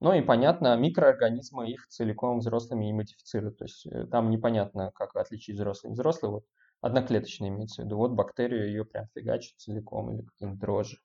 Ну 0.00 0.12
и 0.12 0.20
понятно, 0.20 0.76
микроорганизмы 0.76 1.70
их 1.70 1.86
целиком 1.88 2.38
взрослыми 2.38 2.84
не 2.84 2.92
модифицируют. 2.92 3.58
То 3.58 3.64
есть 3.64 3.86
э, 3.86 4.06
там 4.06 4.30
непонятно, 4.30 4.92
как 4.94 5.16
отличить 5.16 5.56
взрослый 5.56 5.92
и 5.92 5.94
взрослый. 5.94 6.30
Вот 6.30 6.44
одноклеточный 6.80 7.48
имеется 7.48 7.82
в 7.82 7.86
виду. 7.86 7.96
Вот 7.96 8.12
бактерию 8.12 8.66
ее 8.66 8.84
прям 8.84 9.06
фигачит 9.14 9.58
целиком 9.58 10.12
или 10.12 10.22
какие-нибудь 10.22 10.60
дрожжи. 10.60 10.98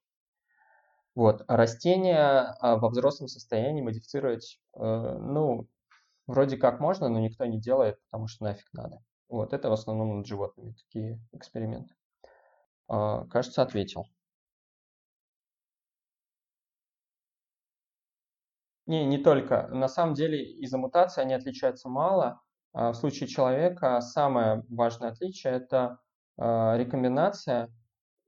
Вот. 1.16 1.43
А 1.47 1.58
растения 1.58 2.56
а, 2.60 2.78
во 2.78 2.89
взрослом 2.89 3.28
состоянии 3.28 3.82
модифицировать, 3.82 4.60
э, 4.76 4.80
ну, 4.80 5.68
вроде 6.28 6.58
как 6.58 6.80
можно, 6.80 7.10
но 7.10 7.20
никто 7.20 7.45
не 7.45 7.60
делает, 7.60 8.02
потому 8.04 8.28
что 8.28 8.43
нафиг 8.45 8.68
надо. 8.74 9.02
Вот. 9.30 9.53
Это 9.53 9.69
в 9.69 9.73
основном 9.73 10.17
над 10.17 10.27
животными 10.27 10.73
такие 10.73 11.19
эксперименты. 11.32 11.95
А, 12.88 13.25
кажется, 13.27 13.61
ответил. 13.61 14.05
Не, 18.86 19.05
не 19.05 19.19
только. 19.19 19.67
На 19.67 19.88
самом 19.88 20.15
деле 20.15 20.43
из-за 20.43 20.77
мутации 20.77 21.21
они 21.21 21.34
отличаются 21.34 21.89
мало. 21.89 22.41
В 22.73 22.93
случае 22.93 23.27
человека 23.27 24.01
самое 24.01 24.63
важное 24.69 25.09
отличие– 25.09 25.53
это 25.55 25.99
рекомбинация 26.38 27.69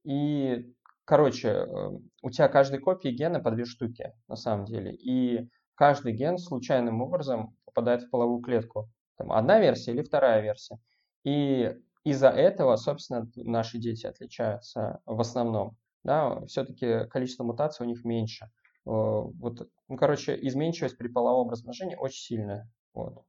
и 0.04 0.74
Короче, 1.12 1.50
э, 1.50 1.90
у 2.22 2.30
тебя 2.30 2.48
каждой 2.48 2.80
копии 2.80 3.10
гена 3.10 3.42
по 3.42 3.52
две 3.52 3.66
штуки, 3.66 4.14
на 4.30 4.38
самом 4.38 4.64
деле. 4.64 4.94
И 4.94 5.50
каждый 5.76 6.14
ген 6.14 6.38
случайным 6.38 7.02
образом 7.02 7.58
попадает 7.66 8.04
в 8.04 8.10
половую 8.10 8.42
клетку. 8.42 8.90
Там 9.18 9.32
одна 9.34 9.60
версия 9.60 9.92
или 9.92 10.04
вторая 10.04 10.42
версия. 10.42 10.80
И 11.24 11.76
из-за 12.04 12.30
этого, 12.30 12.76
собственно, 12.78 13.30
наши 13.36 13.78
дети 13.78 14.06
отличаются 14.08 15.02
в 15.06 15.20
основном. 15.20 15.78
Да, 16.04 16.46
все-таки 16.48 17.06
количество 17.10 17.44
мутаций 17.44 17.86
у 17.86 17.90
них 17.90 18.04
меньше. 18.04 18.50
Вот, 18.86 19.70
ну, 19.88 19.98
короче, 19.98 20.38
изменчивость 20.48 20.98
при 20.98 21.08
половом 21.08 21.50
размножении 21.50 21.96
очень 21.96 22.22
сильная. 22.22 22.70
Вот. 22.94 23.24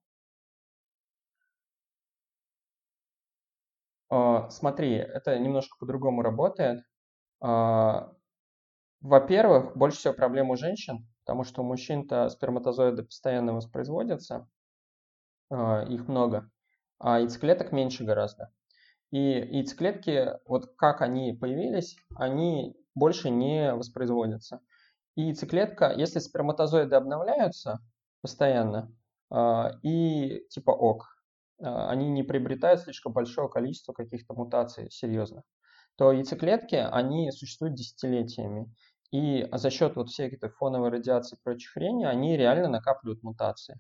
Смотри, 4.51 4.93
это 4.93 5.39
немножко 5.39 5.77
по-другому 5.79 6.23
работает. 6.23 6.85
А, 7.41 8.13
во-первых, 9.01 9.77
больше 9.77 9.99
всего 9.99 10.15
проблем 10.15 10.51
у 10.51 10.57
женщин, 10.57 11.09
потому 11.25 11.45
что 11.45 11.63
у 11.63 11.67
мужчин-то 11.67 12.29
сперматозоиды 12.31 13.05
постоянно 13.05 13.55
воспроизводятся, 13.55 14.49
а, 15.51 15.85
их 15.85 16.09
много, 16.09 16.51
а 17.03 17.19
яйцеклеток 17.19 17.73
меньше 17.73 18.05
гораздо. 18.05 18.53
И 19.11 19.19
яйцеклетки, 19.19 20.39
вот 20.47 20.75
как 20.77 21.03
они 21.03 21.33
появились, 21.35 21.97
они 22.17 22.77
больше 22.95 23.29
не 23.29 23.75
воспроизводятся. 23.75 24.61
И 25.17 25.23
яйцеклетка, 25.23 25.93
если 25.93 26.21
сперматозоиды 26.21 26.95
обновляются 26.95 27.81
постоянно, 28.23 28.95
а, 29.31 29.73
и 29.83 30.47
типа 30.49 30.71
ок, 30.71 31.09
они 31.59 32.09
не 32.09 32.23
приобретают 32.23 32.81
слишком 32.81 33.13
большого 33.13 33.49
количества 33.49 33.93
каких-то 33.93 34.35
мутаций 34.35 34.91
серьезных, 34.91 35.45
то 35.97 36.13
яйцеклетки, 36.13 36.77
они 36.77 37.31
существуют 37.33 37.75
десятилетиями. 37.75 38.73
И 39.11 39.47
за 39.53 39.71
счет 39.71 39.97
вот 39.97 40.09
всей 40.09 40.29
этой 40.29 40.49
фоновой 40.49 40.91
радиации 40.91 41.37
и 41.37 41.41
прочих 41.43 41.73
хрени, 41.73 42.05
они 42.05 42.37
реально 42.37 42.69
накапливают 42.69 43.23
мутации. 43.23 43.79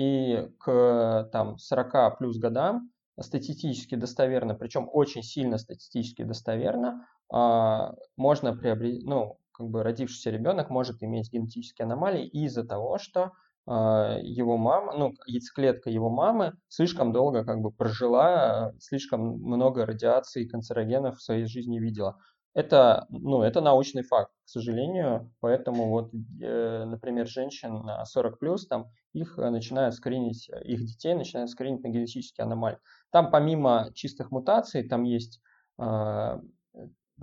И 0.00 0.48
к 0.58 1.28
там, 1.30 1.58
40 1.58 2.16
плюс 2.16 2.38
годам 2.38 2.90
статистически 3.20 3.96
достоверно, 3.96 4.54
причем 4.54 4.88
очень 4.90 5.22
сильно 5.22 5.58
статистически 5.58 6.22
достоверно, 6.22 7.06
а, 7.30 7.92
можно 8.16 8.56
приобрести, 8.56 9.06
ну, 9.06 9.36
как 9.52 9.68
бы 9.68 9.82
родившийся 9.82 10.30
ребенок 10.30 10.70
может 10.70 11.02
иметь 11.02 11.30
генетические 11.30 11.84
аномалии 11.84 12.26
из-за 12.26 12.64
того, 12.64 12.96
что 12.96 13.32
а, 13.66 14.16
его 14.22 14.56
мама, 14.56 14.94
ну, 14.96 15.12
яйцеклетка 15.26 15.90
его 15.90 16.08
мамы 16.08 16.54
слишком 16.68 17.12
долго 17.12 17.44
как 17.44 17.60
бы 17.60 17.70
прожила, 17.70 18.72
слишком 18.80 19.20
много 19.20 19.84
радиации 19.84 20.44
и 20.44 20.48
канцерогенов 20.48 21.18
в 21.18 21.22
своей 21.22 21.44
жизни 21.44 21.78
видела. 21.78 22.16
Это, 22.52 23.06
ну, 23.10 23.42
это 23.42 23.60
научный 23.60 24.02
факт, 24.02 24.32
к 24.44 24.48
сожалению, 24.48 25.32
поэтому 25.38 25.88
вот, 25.88 26.12
э, 26.42 26.84
например, 26.84 27.28
женщин 27.28 27.74
на 27.84 28.04
40 28.04 28.40
плюс, 28.40 28.66
там 28.66 28.90
их 29.12 29.36
начинают 29.36 29.94
скринить, 29.94 30.48
их 30.64 30.84
детей 30.84 31.14
начинают 31.14 31.50
скринить 31.50 31.84
на 31.84 31.88
генетические 31.88 32.44
аномалии. 32.44 32.78
Там 33.10 33.30
помимо 33.30 33.90
чистых 33.94 34.32
мутаций, 34.32 34.82
там 34.88 35.04
есть 35.04 35.40
э, 35.78 36.40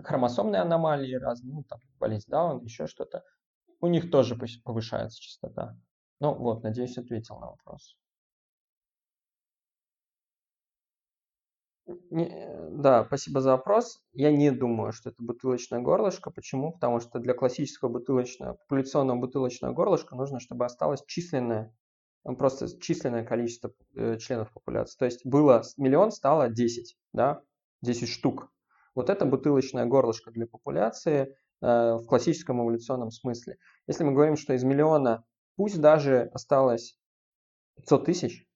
хромосомные 0.01 0.61
аномалии 0.61 1.15
разные, 1.15 1.53
ну, 1.53 1.63
там, 1.63 1.79
болезнь 1.99 2.29
Даун, 2.29 2.63
еще 2.63 2.87
что-то. 2.87 3.23
У 3.81 3.87
них 3.87 4.09
тоже 4.09 4.37
повышается 4.63 5.21
частота. 5.21 5.77
Ну 6.19 6.33
вот, 6.33 6.63
надеюсь, 6.63 6.97
ответил 6.97 7.37
на 7.39 7.47
вопрос. 7.47 7.95
Не, 12.09 12.47
да, 12.71 13.05
спасибо 13.05 13.41
за 13.41 13.51
вопрос. 13.51 14.01
Я 14.13 14.31
не 14.31 14.51
думаю, 14.51 14.91
что 14.91 15.09
это 15.09 15.23
бутылочное 15.23 15.79
горлышко. 15.79 16.31
Почему? 16.31 16.73
Потому 16.73 16.99
что 16.99 17.19
для 17.19 17.33
классического 17.33 17.89
бутылочного, 17.89 18.53
популяционного 18.53 19.19
бутылочного 19.19 19.73
горлышка 19.73 20.15
нужно, 20.15 20.39
чтобы 20.39 20.65
осталось 20.65 21.03
численное, 21.07 21.73
ну, 22.23 22.35
просто 22.35 22.67
численное 22.79 23.23
количество 23.23 23.71
э, 23.95 24.17
членов 24.17 24.51
популяции. 24.51 24.97
То 24.97 25.05
есть 25.05 25.25
было 25.25 25.63
миллион, 25.77 26.11
стало 26.11 26.49
10, 26.49 26.97
да, 27.13 27.41
10 27.81 28.09
штук. 28.09 28.51
Вот 28.95 29.09
это 29.09 29.25
бутылочное 29.25 29.85
горлышко 29.85 30.31
для 30.31 30.45
популяции 30.45 31.35
э, 31.61 31.93
в 31.93 32.05
классическом 32.05 32.61
эволюционном 32.61 33.11
смысле. 33.11 33.57
Если 33.87 34.03
мы 34.03 34.11
говорим, 34.11 34.35
что 34.35 34.53
из 34.53 34.63
миллиона 34.63 35.23
Пусть 35.57 35.81
даже 35.81 36.29
осталось 36.33 36.99
500 37.77 38.05
тысяч, 38.05 38.46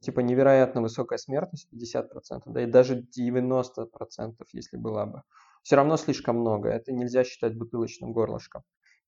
типа 0.00 0.20
невероятно 0.20 0.82
высокая 0.82 1.18
смертность, 1.18 1.68
50%, 1.72 2.42
да 2.46 2.62
и 2.62 2.66
даже 2.66 3.02
90%, 3.02 4.34
если 4.52 4.76
была 4.76 5.06
бы. 5.06 5.22
Все 5.62 5.76
равно 5.76 5.96
слишком 5.96 6.38
много, 6.38 6.68
это 6.68 6.92
нельзя 6.92 7.24
считать 7.24 7.56
бутылочным 7.56 8.12
горлышком. 8.12 8.62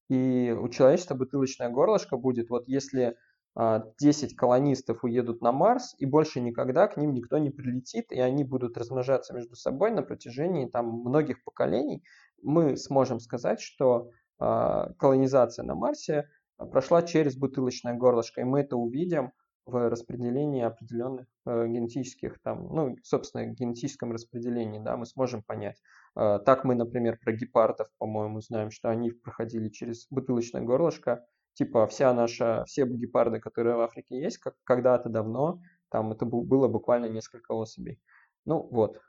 И 0.09 0.57
у 0.59 0.69
человечества 0.69 1.15
бутылочное 1.15 1.69
горлышко 1.69 2.17
будет, 2.17 2.51
вот 2.51 2.67
если 2.67 3.17
10 3.55 4.33
а, 4.33 4.37
колонистов 4.37 5.05
уедут 5.05 5.43
на 5.43 5.53
Марс, 5.53 5.95
и 5.99 6.07
больше 6.07 6.41
никогда 6.41 6.87
к 6.87 6.97
ним 6.97 7.13
никто 7.13 7.39
не 7.39 7.51
прилетит, 7.51 8.13
и 8.13 8.21
они 8.21 8.45
будут 8.45 8.77
размножаться 8.77 9.35
между 9.35 9.57
собой 9.57 9.91
на 9.91 10.03
протяжении 10.03 10.67
там, 10.67 10.87
многих 10.87 11.43
поколений, 11.45 12.05
мы 12.43 12.77
сможем 12.77 13.19
сказать, 13.19 13.61
что 13.61 14.11
э, 14.41 14.93
колонизация 14.99 15.65
на 15.65 15.75
Марсе 15.75 16.29
прошла 16.57 17.03
через 17.03 17.37
бутылочное 17.37 17.95
горлышко, 17.95 18.41
и 18.41 18.45
мы 18.45 18.61
это 18.61 18.77
увидим 18.77 19.33
в 19.69 19.89
распределении 19.91 20.63
определенных 20.63 21.27
э, 21.47 21.67
генетических, 21.69 22.41
там, 22.43 22.69
ну, 22.75 22.97
собственно, 23.03 23.47
генетическом 23.47 24.13
распределении, 24.13 24.81
да, 24.81 24.97
мы 24.97 25.07
сможем 25.07 25.43
понять. 25.43 25.81
Э, 26.17 26.39
так 26.45 26.65
мы, 26.65 26.75
например, 26.75 27.19
про 27.23 27.33
гепардов, 27.33 27.89
по-моему, 27.99 28.41
знаем, 28.41 28.71
что 28.71 28.91
они 28.91 29.11
проходили 29.11 29.69
через 29.69 30.07
бутылочное 30.11 30.63
горлышко, 30.63 31.25
типа 31.55 31.87
вся 31.87 32.15
наша, 32.15 32.65
все 32.67 32.87
гепарды, 32.87 33.41
которые 33.41 33.77
в 33.77 33.81
Африке 33.81 34.21
есть, 34.21 34.39
как 34.39 34.55
когда-то 34.65 35.09
давно, 35.09 35.61
там 35.91 36.13
это 36.13 36.25
было 36.27 36.69
буквально 36.69 37.07
несколько 37.07 37.53
особей. 37.53 38.01
Ну, 38.45 38.67
вот. 38.71 39.01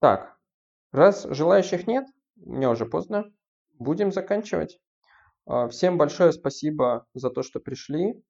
Так, 0.00 0.36
раз 0.92 1.26
желающих 1.30 1.86
нет, 1.86 2.06
мне 2.36 2.68
уже 2.68 2.86
поздно, 2.86 3.32
будем 3.78 4.12
заканчивать. 4.12 4.78
А, 5.46 5.68
всем 5.68 5.98
большое 5.98 6.32
спасибо 6.32 7.06
за 7.14 7.30
то, 7.30 7.42
что 7.42 7.60
пришли. 7.60 8.22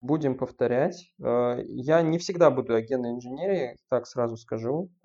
Будем 0.00 0.36
повторять. 0.36 1.12
А, 1.22 1.58
я 1.66 2.02
не 2.02 2.18
всегда 2.18 2.50
буду 2.50 2.74
о 2.74 2.80
генной 2.80 3.12
инженерии, 3.12 3.76
так 3.88 4.06
сразу 4.06 4.36
скажу. 4.36 4.90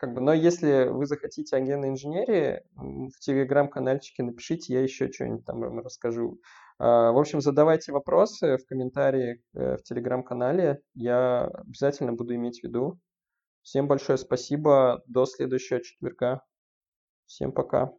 Как 0.00 0.14
бы, 0.14 0.22
но 0.22 0.32
если 0.32 0.88
вы 0.88 1.04
захотите 1.04 1.54
о 1.56 1.60
генной 1.60 1.90
инженерии, 1.90 2.62
в 2.74 3.18
телеграм-канальчике 3.20 4.22
напишите, 4.22 4.72
я 4.72 4.82
еще 4.82 5.12
что-нибудь 5.12 5.44
там 5.44 5.60
вам 5.60 5.80
расскажу. 5.80 6.40
А, 6.78 7.12
в 7.12 7.18
общем, 7.18 7.42
задавайте 7.42 7.92
вопросы 7.92 8.56
в 8.56 8.64
комментарии 8.64 9.42
э, 9.52 9.76
в 9.76 9.82
телеграм-канале. 9.82 10.80
Я 10.94 11.44
обязательно 11.44 12.14
буду 12.14 12.34
иметь 12.34 12.60
в 12.60 12.64
виду. 12.64 12.98
Всем 13.62 13.88
большое 13.88 14.16
спасибо. 14.16 15.02
До 15.06 15.26
следующего 15.26 15.82
четверга. 15.82 16.42
Всем 17.26 17.52
пока. 17.52 17.92